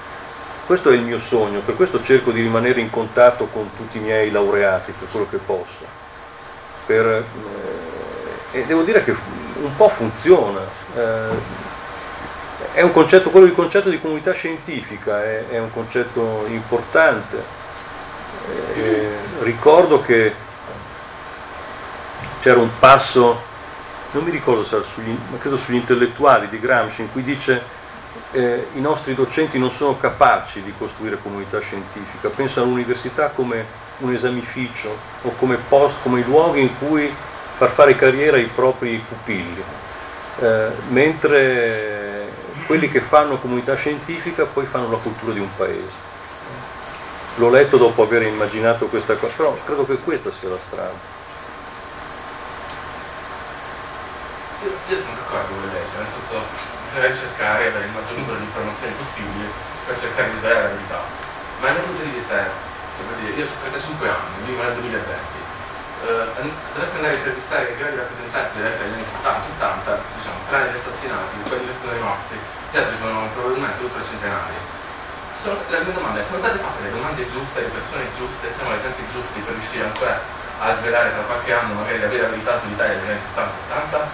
[0.66, 4.00] Questo è il mio sogno, per questo cerco di rimanere in contatto con tutti i
[4.00, 5.84] miei laureati per quello che posso.
[6.84, 7.06] Per,
[8.52, 9.14] eh, e devo dire che
[9.62, 10.60] un po' funziona.
[10.94, 11.67] Eh,
[12.78, 17.42] è un concetto, quello del concetto di comunità scientifica, è, è un concetto importante.
[18.76, 19.08] Eh,
[19.40, 20.32] ricordo che
[22.38, 23.42] c'era un passo,
[24.12, 27.60] non mi ricordo se era sugli, credo sugli intellettuali di Gramsci, in cui dice
[28.30, 34.12] eh, i nostri docenti non sono capaci di costruire comunità scientifica, pensano all'università come un
[34.14, 37.12] esamificio o come, post, come luoghi in cui
[37.56, 39.64] far fare carriera ai propri pupilli,
[40.38, 41.97] eh, mentre
[42.68, 46.06] quelli che fanno comunità scientifica poi fanno la cultura di un paese.
[47.36, 51.16] L'ho letto dopo aver immaginato questa cosa, però credo che questa sia la strada.
[54.64, 56.44] Io, io sono d'accordo con lei, nel senso
[56.92, 59.48] bisogna cercare di avere il maggior numero di informazioni possibili
[59.86, 61.00] per cercare di svelare la verità.
[61.60, 65.38] Ma dal punto di vista cioè per dire, io ho 35 anni, vivo nel 2020,
[66.04, 70.38] eh, dovreste andare a intervistare i grandi rappresentanti della vita degli anni 70, 80, diciamo,
[70.52, 72.36] tranne gli assassinati, quelli che sono rimasti,
[72.72, 74.52] gli sono probabilmente ultra centenari.
[75.40, 78.70] Sono, la mia domanda è, sono state fatte le domande giuste, le persone giuste, siamo
[78.72, 80.20] ai tempi giusti per riuscire ancora
[80.60, 84.06] a svelare tra qualche anno magari la vera verità sull'Italia degli anni 70-80?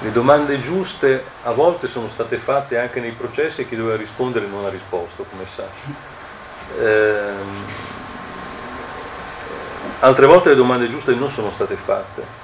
[0.00, 4.46] Le domande giuste a volte sono state fatte anche nei processi e chi doveva rispondere
[4.46, 5.64] non ha risposto, come sa.
[6.78, 7.64] Ehm,
[10.00, 12.42] altre volte le domande giuste non sono state fatte.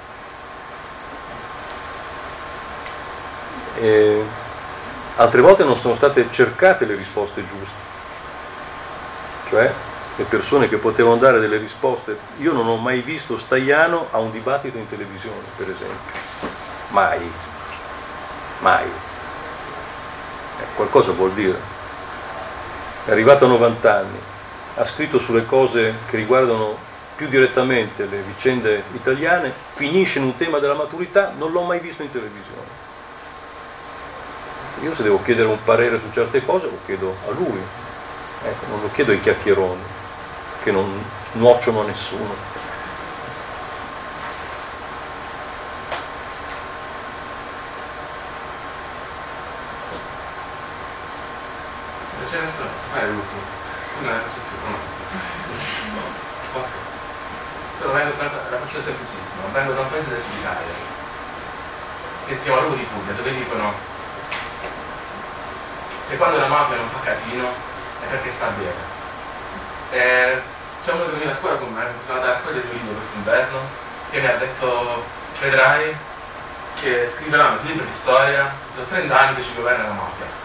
[3.79, 4.23] E
[5.17, 7.89] altre volte non sono state cercate le risposte giuste.
[9.49, 9.73] Cioè
[10.17, 12.17] le persone che potevano dare delle risposte.
[12.37, 16.19] Io non ho mai visto Staiano a un dibattito in televisione, per esempio.
[16.89, 17.31] Mai
[18.61, 18.85] mai.
[18.85, 21.79] Eh, qualcosa vuol dire.
[23.05, 24.19] È arrivato a 90 anni,
[24.75, 30.59] ha scritto sulle cose che riguardano più direttamente le vicende italiane, finisce in un tema
[30.59, 32.80] della maturità, non l'ho mai visto in televisione.
[34.79, 37.61] Io se devo chiedere un parere su certe cose lo chiedo a lui,
[38.43, 39.83] ecco, non lo chiedo ai chiacchieroni,
[40.63, 41.03] che non
[41.33, 42.51] nuocciono a nessuno.
[58.71, 60.73] faccio semplicissima, vengo da un paese del sud Italia,
[62.25, 63.90] che si chiama Lugo di Puglia, dove dicono
[66.11, 68.81] che quando la mafia non fa casino è perché sta bene.
[69.89, 70.41] Eh,
[70.83, 73.59] c'è uno che veniva a scuola con me, sono andato a raccogliere libri quest'inverno,
[74.11, 75.03] che mi ha detto,
[75.39, 75.95] vedrai
[76.79, 80.41] che scriveranno libri di storia, sono 30 anni che ci governa la mafia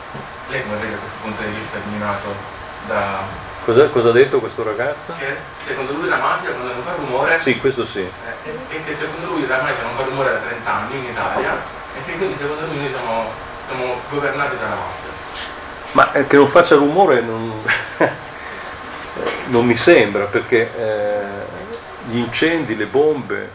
[0.49, 2.35] lei come vede questo punto di vista dominato
[2.87, 3.45] da...
[3.65, 5.13] Cosa, cosa, ha detto questo ragazzo?
[5.19, 7.41] Che secondo lui la mafia quando non fa rumore...
[7.43, 8.01] Sì, questo sì.
[8.01, 11.57] Eh, e, che secondo lui la mafia non fa rumore da 30 anni in Italia
[11.97, 13.31] e che quindi secondo lui noi siamo,
[13.67, 15.06] siamo governati dalla mafia.
[15.97, 17.53] Ma eh, che non faccia rumore non,
[19.49, 23.51] non mi sembra perché eh, gli incendi, le bombe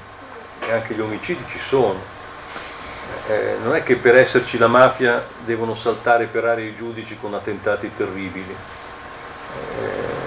[0.59, 2.11] e anche gli omicidi ci sono
[3.27, 7.35] eh, non è che per esserci la mafia devono saltare per aria i giudici con
[7.35, 8.55] attentati terribili.
[9.59, 10.19] Eh,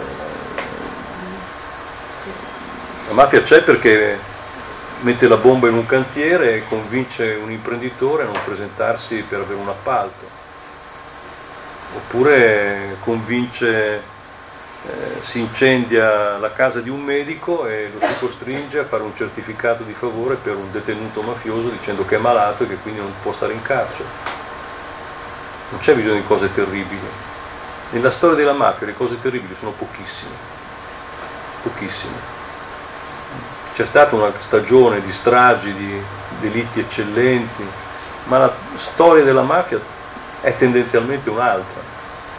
[3.09, 4.17] la mafia c'è perché
[5.01, 9.59] mette la bomba in un cantiere e convince un imprenditore a non presentarsi per avere
[9.59, 10.43] un appalto,
[11.97, 14.03] oppure convince
[14.87, 19.17] eh, si incendia la casa di un medico e lo si costringe a fare un
[19.17, 23.13] certificato di favore per un detenuto mafioso dicendo che è malato e che quindi non
[23.23, 24.09] può stare in carcere.
[25.71, 27.01] Non c'è bisogno di cose terribili.
[27.91, 30.35] Nella storia della mafia le cose terribili sono pochissime,
[31.63, 32.33] pochissime.
[33.73, 35.99] C'è stata una stagione di stragi, di
[36.41, 37.67] delitti eccellenti,
[38.25, 39.81] ma la storia della mafia
[40.45, 41.81] è tendenzialmente un'altra,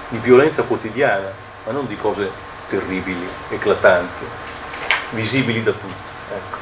[0.10, 2.30] di violenza quotidiana ma non di cose
[2.70, 4.24] terribili, eclatanti,
[5.10, 6.14] visibili da tutti.
[6.32, 6.58] Ecco.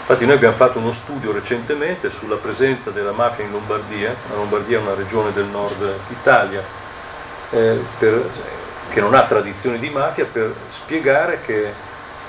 [0.00, 4.78] Infatti noi abbiamo fatto uno studio recentemente sulla presenza della mafia in Lombardia, la Lombardia
[4.78, 6.62] è una regione del nord Italia
[7.50, 8.30] eh, per,
[8.90, 11.72] che non ha tradizioni di mafia, per spiegare che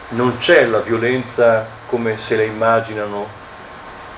[0.09, 3.27] non c'è la violenza come se la immaginano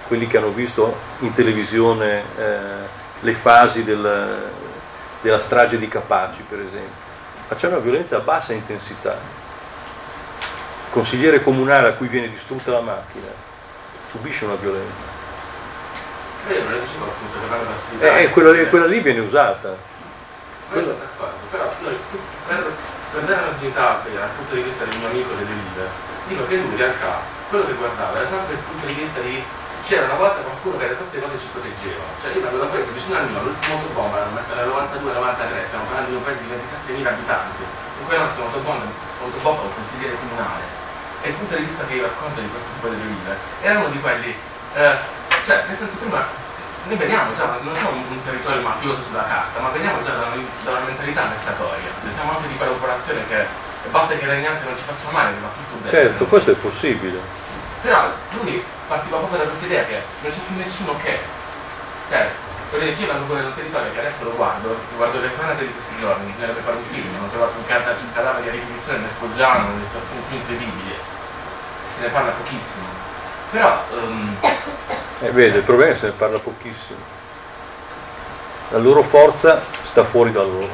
[0.08, 4.52] quelli che hanno visto in televisione eh, le fasi del,
[5.22, 7.08] della strage di Capaci, per esempio
[7.50, 9.14] ma c'è una violenza a bassa intensità.
[9.14, 13.28] Il consigliere comunale a cui viene distrutta la macchina
[14.12, 15.18] subisce una violenza.
[17.76, 18.24] Sfidare.
[18.24, 19.76] Eh, quella, quella, lì viene usata.
[20.70, 21.98] Quello d'accordo, però noi,
[22.48, 22.72] per,
[23.14, 25.88] per dare una dignità dal punto di vista del mio amico delle vite,
[26.28, 29.44] dico che lui in realtà quello che guardava era sempre il punto di vista di
[29.90, 32.06] c'era una volta qualcuno che da queste cose ci proteggeva.
[32.22, 35.86] Cioè io vengo da questo vicino al mio, l'ultima autobomba l'hanno messa nel 92-93, stiamo
[35.90, 40.62] parlando di un paese di 27.000 abitanti, in cui hanno un'autobomba, autobomba un consigliere comunale.
[41.26, 43.34] E il punto di vista che io racconto di questo tipo di vite
[43.66, 44.96] era uno di quelli, eh,
[45.50, 46.22] cioè nel senso prima
[46.86, 50.38] noi veniamo già, non siamo un territorio mafioso sulla carta, ma veniamo già da una,
[50.38, 51.90] da una mentalità messatoria.
[51.90, 53.42] Cioè siamo anche di quella popolazione che
[53.90, 55.90] basta che regnante non ci faccia male, va tutto bene.
[55.90, 57.49] Certo, questo è possibile.
[57.82, 58.12] Però
[58.42, 61.20] lui partiva proprio da questa idea che non c'è più nessuno che.
[62.10, 62.30] Cioè,
[62.70, 65.66] per esempio io vengo pure da un territorio che adesso lo guardo, guardo le cronache
[65.66, 69.00] di questi giorni, bisognerebbe fare un film, ho trovato un, cad- un cadavere di ricognizione
[69.00, 72.86] nel Foggiano, nelle situazioni più incredibili, e se ne parla pochissimo.
[73.52, 74.38] Però um,
[75.22, 77.00] E vede, il problema è che se ne parla pochissimo.
[78.70, 80.70] La loro forza sta fuori da loro.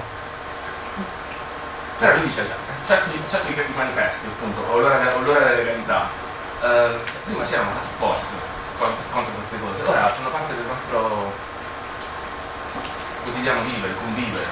[1.98, 2.56] Però lui dice, cioè,
[2.86, 6.10] certi, certi di manifesti, appunto, o l'ora, o l'ora della legalità,
[6.66, 8.26] eh, prima c'era una task force
[8.78, 11.32] co- contro queste cose, ora sono parte del nostro
[13.24, 14.46] quotidiano vivere, convivere.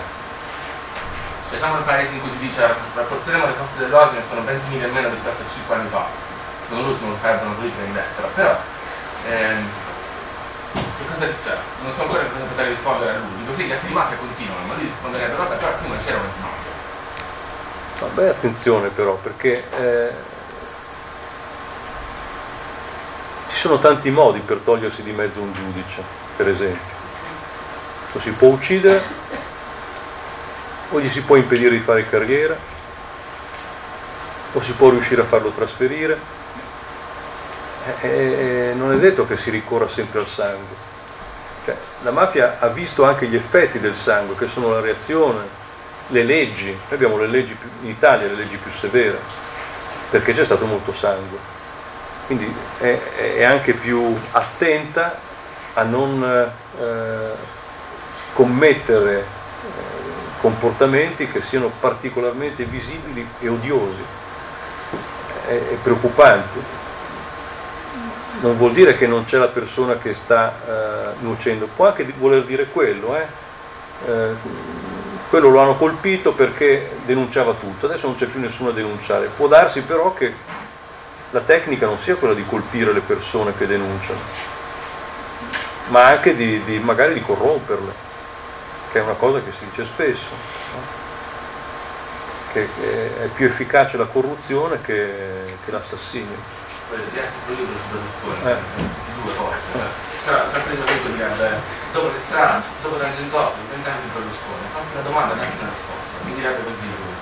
[1.49, 2.61] Cioè, siamo nel paese in cui si dice
[2.93, 6.05] rafforzeremo le forze dell'ordine, sono 20.000 in meno rispetto a 5 anni fa.
[6.67, 8.57] Sono l'ultimo che farebbe una politica di destra, però
[9.29, 9.69] ehm,
[10.73, 13.37] che cosa cioè, non so ancora cosa poter rispondere a lui.
[13.45, 16.71] Dico sì, gli atti mafia continuano, ma lui risponderebbe vabbè, però prima c'era un mafia.
[17.99, 20.31] Vabbè, attenzione però, perché eh,
[23.49, 26.03] ci sono tanti modi per togliersi di mezzo un giudice,
[26.35, 26.91] per esempio.
[28.11, 29.01] Lo si può uccidere,
[30.89, 32.57] o gli si può impedire di fare carriera,
[34.51, 36.19] o si può riuscire a farlo trasferire.
[38.01, 40.75] Eh, eh, non è detto che si ricorra sempre al sangue.
[41.63, 45.47] Cioè, la mafia ha visto anche gli effetti del sangue, che sono la reazione,
[46.07, 49.17] le leggi, noi abbiamo le leggi più, in Italia le leggi più severe,
[50.09, 51.61] perché c'è stato molto sangue.
[52.25, 52.99] Quindi è,
[53.37, 55.19] è anche più attenta
[55.73, 57.31] a non eh,
[58.33, 59.23] commettere eh,
[60.39, 64.03] comportamenti che siano particolarmente visibili e odiosi.
[65.47, 66.81] È, è preoccupante.
[68.41, 72.43] Non vuol dire che non c'è la persona che sta eh, nuocendo, può anche voler
[72.43, 73.25] dire quello, eh?
[74.05, 74.35] Eh,
[75.29, 79.27] quello lo hanno colpito perché denunciava tutto, adesso non c'è più nessuno a denunciare.
[79.27, 80.33] Può darsi però che
[81.33, 84.19] la tecnica non sia quella di colpire le persone che denunciano,
[85.87, 87.91] ma anche di, di magari di corromperle,
[88.91, 90.81] che è una cosa che si dice spesso, no?
[92.51, 96.37] che, che, è più efficace la corruzione che, che l'assassinio.
[98.43, 98.57] Eh.
[99.35, 99.57] cose.
[100.23, 101.49] Però sempre io direbbe,
[101.93, 106.33] dopo le strade, dopo Tangentopoli, vent'anni Berlusconi, fatti una domanda e datti una risposta, mi
[106.35, 107.13] direbbe così lui.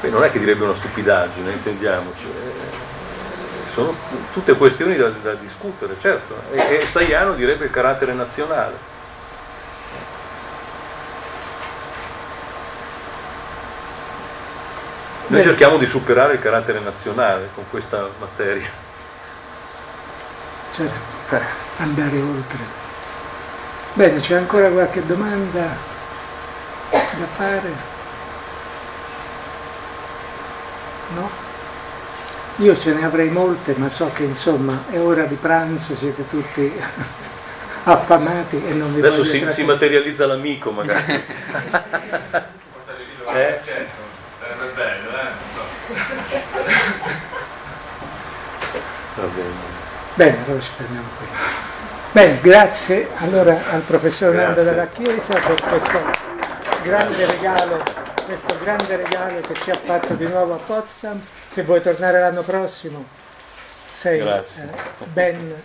[0.00, 2.26] Beh, non è che direbbe una stupidaggine, intendiamoci.
[3.72, 3.94] Sono
[4.32, 6.42] tutte questioni da, da discutere, certo.
[6.52, 8.88] E, e Staiano direbbe il carattere nazionale.
[15.28, 18.68] Noi cerchiamo di superare il carattere nazionale con questa materia.
[20.72, 20.98] Certo,
[21.76, 22.58] andare oltre.
[23.92, 25.68] Bene, c'è ancora qualche domanda
[26.90, 27.72] da fare?
[31.14, 31.49] No?
[32.60, 36.70] Io ce ne avrei molte, ma so che insomma è ora di pranzo, siete tutti
[37.84, 41.24] affamati e non vi Adesso si, si materializza l'amico magari.
[43.32, 43.60] Eh?
[43.62, 45.28] Sarebbe bello, eh?
[49.14, 49.68] Va bene.
[50.14, 51.26] Bene, allora ci fermiamo qui.
[52.12, 55.98] Bene, grazie allora al professor Nando della Chiesa per questo
[56.82, 57.82] grande regalo,
[58.30, 61.20] questo grande regalo che ci ha fatto di nuovo a Potsdam.
[61.48, 63.04] Se vuoi tornare l'anno prossimo,
[63.90, 64.44] sei eh,
[65.12, 65.60] ben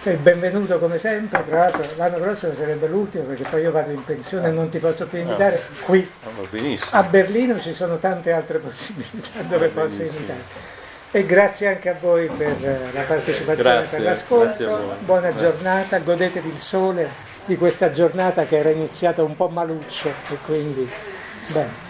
[0.00, 4.02] sei benvenuto come sempre, tra l'altro l'anno prossimo sarebbe l'ultimo perché poi io vado in
[4.02, 5.60] pensione e non ti posso più invitare.
[5.84, 10.76] Qui Ah, a Berlino ci sono tante altre possibilità dove posso invitare.
[11.10, 14.96] E grazie anche a voi per eh, la partecipazione, Grazie, per l'ascolto.
[15.00, 20.36] Buona giornata, godetevi il sole di questa giornata che era iniziata un po' maluccio e
[20.44, 20.86] quindi
[21.46, 21.87] bene.